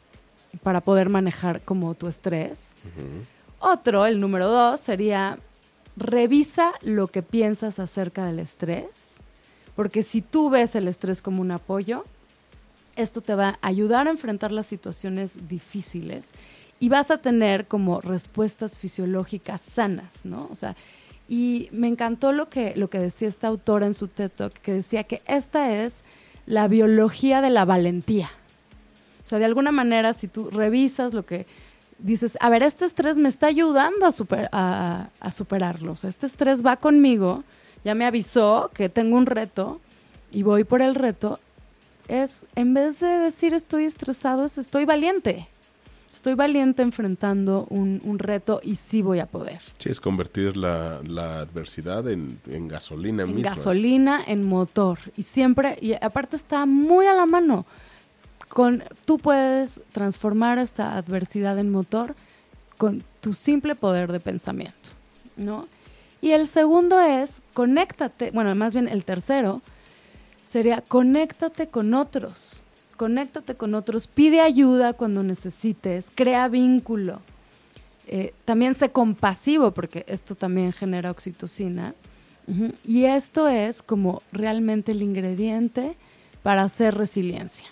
para 0.63 0.81
poder 0.81 1.09
manejar 1.09 1.61
como 1.63 1.95
tu 1.95 2.09
estrés. 2.09 2.69
Otro, 3.59 4.07
el 4.07 4.21
número 4.21 4.49
dos, 4.49 4.81
sería 4.81 5.39
revisa 5.97 6.73
lo 6.83 7.09
que 7.09 7.23
piensas 7.23 7.79
acerca 7.79 8.25
del 8.25 8.39
estrés, 8.39 9.17
porque 9.75 10.03
si 10.03 10.23
tú 10.23 10.51
ves 10.51 10.75
el 10.75 10.89
estrés 10.89 11.23
como 11.23 11.41
un 11.41 11.51
apoyo, 11.51 12.05
esto 12.99 13.21
te 13.21 13.35
va 13.35 13.59
a 13.61 13.69
ayudar 13.69 14.07
a 14.07 14.11
enfrentar 14.11 14.53
las 14.53 14.67
situaciones 14.67 15.49
difíciles 15.49 16.31
y 16.81 16.89
vas 16.89 17.11
a 17.11 17.19
tener 17.19 17.67
como 17.67 18.01
respuestas 18.01 18.79
fisiológicas 18.79 19.61
sanas, 19.61 20.25
¿no? 20.25 20.49
O 20.51 20.55
sea, 20.55 20.77
y 21.29 21.69
me 21.73 21.89
encantó 21.89 22.33
lo 22.33 22.49
que, 22.49 22.73
lo 22.77 22.91
que 22.91 22.99
decía 22.99 23.29
esta 23.29 23.49
autora 23.49 23.87
en 23.87 23.95
su 23.95 24.09
TED 24.09 24.31
Talk, 24.31 24.53
que 24.55 24.73
decía 24.73 25.05
que 25.05 25.23
esta 25.27 25.73
es 25.73 26.03
la 26.47 26.69
biología 26.69 27.41
de 27.41 27.51
la 27.51 27.65
valentía. 27.65 28.31
O 29.25 29.29
sea, 29.29 29.39
de 29.39 29.45
alguna 29.45 29.71
manera, 29.71 30.13
si 30.13 30.27
tú 30.27 30.51
revisas 30.51 31.13
lo 31.13 31.27
que 31.27 31.47
dices, 31.99 32.39
a 32.41 32.49
ver, 32.49 32.63
este 32.63 32.85
estrés 32.85 33.19
me 33.19 33.29
está 33.29 33.47
ayudando 33.49 34.07
a, 34.07 34.13
super, 34.13 34.49
a, 34.53 35.09
a 35.21 35.31
superarlos. 35.31 36.05
Este 36.05 36.27
estrés 36.27 36.65
va 36.65 36.77
conmigo, 36.77 37.45
ya 37.85 37.95
me 37.95 38.07
avisó 38.07 38.71
que 38.73 38.89
tengo 38.89 39.17
un 39.17 39.27
reto 39.27 39.81
y 40.33 40.43
voy 40.43 40.65
por 40.65 40.81
el 40.81 40.95
reto. 40.95 41.39
Es, 42.09 42.47
en 42.57 42.75
vez 42.75 43.01
de 43.01 43.07
decir 43.07 43.55
estoy 43.55 43.85
estresado, 43.85 44.45
es 44.45 44.59
estoy 44.59 44.85
valiente 44.85 45.49
estoy 46.19 46.35
valiente 46.35 46.83
enfrentando 46.83 47.67
un, 47.71 48.19
reto 48.19 48.61
y 48.65 48.75
sí 48.75 49.03
voy 49.03 49.21
a 49.21 49.27
poder. 49.27 49.61
Sí, 49.79 49.89
es 49.89 50.01
convertir 50.01 50.57
la, 50.57 50.97
adversidad 51.41 52.09
en, 52.09 52.41
gasolina 52.67 53.23
en 53.23 53.41
Gasolina, 53.41 54.21
en 54.27 54.45
motor. 54.45 54.99
Y 55.17 55.23
siempre, 55.23 55.79
y 55.81 55.93
aparte 55.93 56.35
está 56.35 56.67
muy 56.67 57.07
a 57.07 57.15
la 57.15 57.25
mano. 57.25 57.67
Con, 58.49 58.83
tú 59.05 59.19
puedes 59.19 59.81
transformar 59.93 60.59
esta 60.59 60.97
adversidad 60.97 61.57
en 61.59 61.71
motor 61.71 62.17
con 62.77 63.05
tu 63.21 63.35
simple 63.35 63.77
poder 63.77 64.11
de 64.11 64.19
pensamiento, 64.19 64.91
¿no? 65.37 65.69
Y 66.21 66.33
el 66.33 66.49
segundo 66.49 66.99
es, 67.01 67.43
conéctate, 67.55 68.33
bueno, 68.33 68.53
más 68.57 68.73
bien 68.73 68.89
el 68.89 69.05
tercero 69.05 69.63
sería, 70.49 70.81
conéctate 70.81 71.69
con 71.69 71.95
otros 71.95 72.65
conéctate 72.99 73.55
con 73.55 73.75
otros, 73.75 74.09
pide 74.09 74.43
ayuda 74.43 74.93
cuando 74.93 75.23
necesites, 75.23 76.09
crea 76.15 76.49
vínculo. 76.49 77.23
Eh, 78.09 78.35
también 78.45 78.75
sé 78.75 78.91
compasivo, 78.91 79.71
porque 79.71 80.05
esto 80.09 80.35
también 80.35 80.73
genera 80.73 81.11
oxitocina. 81.11 81.95
Y 82.87 83.05
esto 83.05 83.47
es 83.47 83.83
como 83.83 84.23
realmente 84.33 84.93
el 84.93 85.03
ingrediente 85.03 85.97
para 86.43 86.63
hacer 86.63 86.95
resiliencia. 86.95 87.67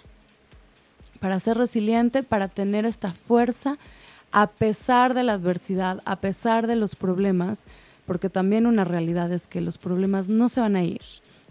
Para 1.19 1.41
ser 1.41 1.57
resiliente, 1.57 2.23
para 2.23 2.49
tener 2.49 2.85
esta 2.85 3.13
fuerza 3.13 3.79
a 4.33 4.49
pesar 4.49 5.15
de 5.15 5.23
la 5.23 5.33
adversidad, 5.33 6.03
a 6.05 6.17
pesar 6.17 6.67
de 6.67 6.77
los 6.77 6.95
problemas, 6.95 7.65
porque 8.05 8.29
también 8.29 8.67
una 8.67 8.85
realidad 8.85 9.33
es 9.33 9.47
que 9.47 9.63
los 9.63 9.79
problemas 9.79 10.29
no 10.29 10.51
se 10.51 10.61
van 10.61 10.77
a 10.77 10.85
ir. 10.85 11.01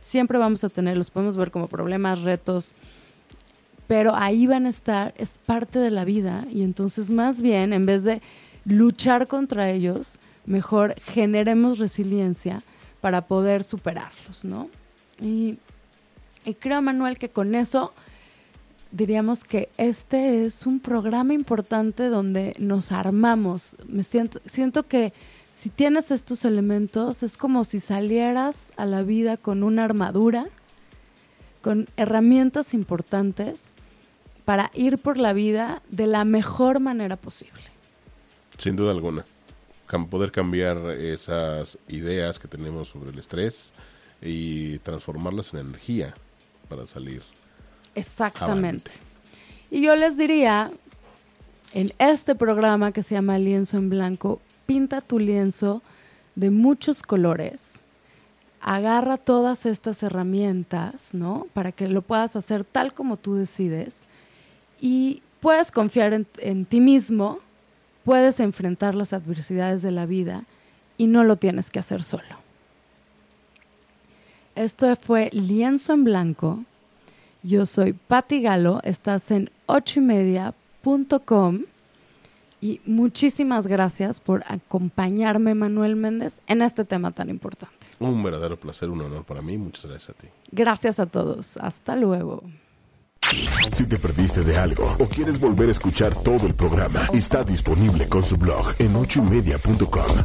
Siempre 0.05 0.37
vamos 0.37 0.63
a 0.63 0.69
tener, 0.69 0.95
los 0.95 1.09
podemos 1.09 1.35
ver 1.35 1.49
como 1.49 1.67
problemas, 1.67 2.21
retos, 2.21 2.75
pero 3.87 4.13
ahí 4.15 4.45
van 4.45 4.67
a 4.67 4.69
estar, 4.69 5.15
es 5.17 5.39
parte 5.47 5.79
de 5.79 5.89
la 5.89 6.05
vida 6.05 6.45
y 6.51 6.61
entonces 6.61 7.09
más 7.09 7.41
bien 7.41 7.73
en 7.73 7.87
vez 7.87 8.03
de 8.03 8.21
luchar 8.65 9.25
contra 9.25 9.71
ellos, 9.71 10.19
mejor 10.45 10.93
generemos 11.01 11.79
resiliencia 11.79 12.61
para 13.01 13.21
poder 13.21 13.63
superarlos, 13.63 14.45
¿no? 14.45 14.69
Y, 15.19 15.57
creo, 16.59 16.83
Manuel, 16.83 17.17
que 17.17 17.29
con 17.29 17.55
eso 17.55 17.91
diríamos 18.91 19.43
que 19.43 19.69
este 19.77 20.45
es 20.45 20.67
un 20.67 20.79
programa 20.79 21.33
importante 21.33 22.09
donde 22.09 22.55
nos 22.59 22.91
armamos. 22.91 23.75
Me 23.87 24.03
siento, 24.03 24.39
siento 24.45 24.83
que 24.83 25.13
si 25.55 25.69
tienes 25.69 26.11
estos 26.11 26.43
elementos 26.43 27.23
es 27.23 27.37
como 27.37 27.63
si 27.63 27.79
salieras 27.79 28.73
a 28.75 28.85
la 28.85 29.03
vida 29.03 29.37
con 29.37 29.63
una 29.63 29.85
armadura, 29.85 30.47
con 31.61 31.87
herramientas 31.95 32.73
importantes 32.73 33.71
para 34.43 34.69
ir 34.73 34.97
por 34.97 35.17
la 35.17 35.31
vida 35.31 35.81
de 35.89 36.07
la 36.07 36.25
mejor 36.25 36.81
manera 36.81 37.15
posible. 37.15 37.61
Sin 38.57 38.75
duda 38.75 38.91
alguna. 38.91 39.23
poder 40.09 40.31
cambiar 40.33 40.77
esas 40.91 41.79
ideas 41.87 42.37
que 42.37 42.49
tenemos 42.49 42.89
sobre 42.89 43.11
el 43.11 43.17
estrés 43.17 43.73
y 44.21 44.79
transformarlas 44.79 45.53
en 45.53 45.61
energía 45.61 46.13
para 46.67 46.85
salir. 46.85 47.23
Exactamente. 47.95 48.91
Y 49.71 49.81
yo 49.81 49.95
les 49.95 50.17
diría, 50.17 50.69
en 51.73 51.93
este 51.97 52.35
programa 52.35 52.91
que 52.91 53.03
se 53.03 53.15
llama 53.15 53.39
Lienzo 53.39 53.77
en 53.77 53.89
Blanco, 53.89 54.41
pinta 54.65 55.01
tu 55.01 55.19
lienzo 55.19 55.81
de 56.35 56.51
muchos 56.51 57.01
colores, 57.01 57.81
agarra 58.61 59.17
todas 59.17 59.65
estas 59.65 60.01
herramientas, 60.03 61.09
¿no? 61.13 61.47
Para 61.53 61.71
que 61.71 61.87
lo 61.87 62.01
puedas 62.01 62.35
hacer 62.35 62.63
tal 62.63 62.93
como 62.93 63.17
tú 63.17 63.35
decides 63.35 63.95
y 64.81 65.21
puedes 65.39 65.71
confiar 65.71 66.25
en, 66.39 66.65
ti 66.65 66.81
mismo, 66.81 67.39
puedes 68.03 68.39
enfrentar 68.39 68.95
las 68.95 69.13
adversidades 69.13 69.83
de 69.83 69.91
la 69.91 70.07
vida 70.07 70.45
y 70.97 71.07
no 71.07 71.23
lo 71.23 71.35
tienes 71.35 71.69
que 71.69 71.79
hacer 71.79 72.01
solo. 72.01 72.43
Esto 74.55 74.95
fue 74.95 75.29
Lienzo 75.31 75.93
en 75.93 76.03
Blanco. 76.03 76.63
Yo 77.43 77.65
soy 77.67 77.93
Patti 77.93 78.41
Galo, 78.41 78.79
estás 78.83 79.29
en 79.29 79.51
ochoymedia.com 79.67 81.65
y 82.65 82.81
muchísimas 82.87 83.67
gracias 83.67 84.19
por 84.19 84.43
acompañarme, 84.47 85.53
Manuel 85.53 85.95
Méndez, 85.95 86.39
en 86.47 86.63
este 86.63 86.83
tema 86.83 87.11
tan 87.11 87.29
importante. 87.29 87.85
Un 87.99 88.23
verdadero 88.23 88.59
placer, 88.59 88.89
un 88.89 89.01
honor 89.01 89.23
para 89.23 89.43
mí. 89.43 89.55
Muchas 89.55 89.85
gracias 89.85 90.09
a 90.09 90.13
ti. 90.13 90.27
Gracias 90.51 90.99
a 90.99 91.05
todos. 91.05 91.57
Hasta 91.57 91.95
luego. 91.95 92.41
Si 93.71 93.87
te 93.87 93.97
perdiste 93.99 94.43
de 94.43 94.57
algo 94.57 94.95
o 94.99 95.05
quieres 95.05 95.39
volver 95.39 95.69
a 95.69 95.73
escuchar 95.73 96.15
todo 96.15 96.47
el 96.47 96.55
programa, 96.55 97.01
está 97.13 97.43
disponible 97.43 98.09
con 98.09 98.23
su 98.23 98.35
blog 98.35 98.73
en 98.79 98.95
ochoymedia.com. 98.95 100.17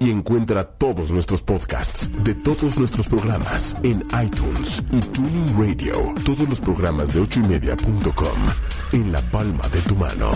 Y 0.00 0.10
encuentra 0.10 0.64
todos 0.64 1.12
nuestros 1.12 1.42
podcasts 1.42 2.10
de 2.24 2.34
todos 2.34 2.76
nuestros 2.76 3.06
programas 3.06 3.76
en 3.84 4.04
iTunes 4.24 4.82
y 4.90 5.00
Tuning 5.00 5.56
Radio. 5.56 6.14
Todos 6.24 6.48
los 6.48 6.60
programas 6.60 7.14
de 7.14 7.20
ochoymedia.com 7.20 8.38
en 8.92 9.12
la 9.12 9.22
palma 9.30 9.68
de 9.68 9.80
tu 9.82 9.94
mano. 9.94 10.30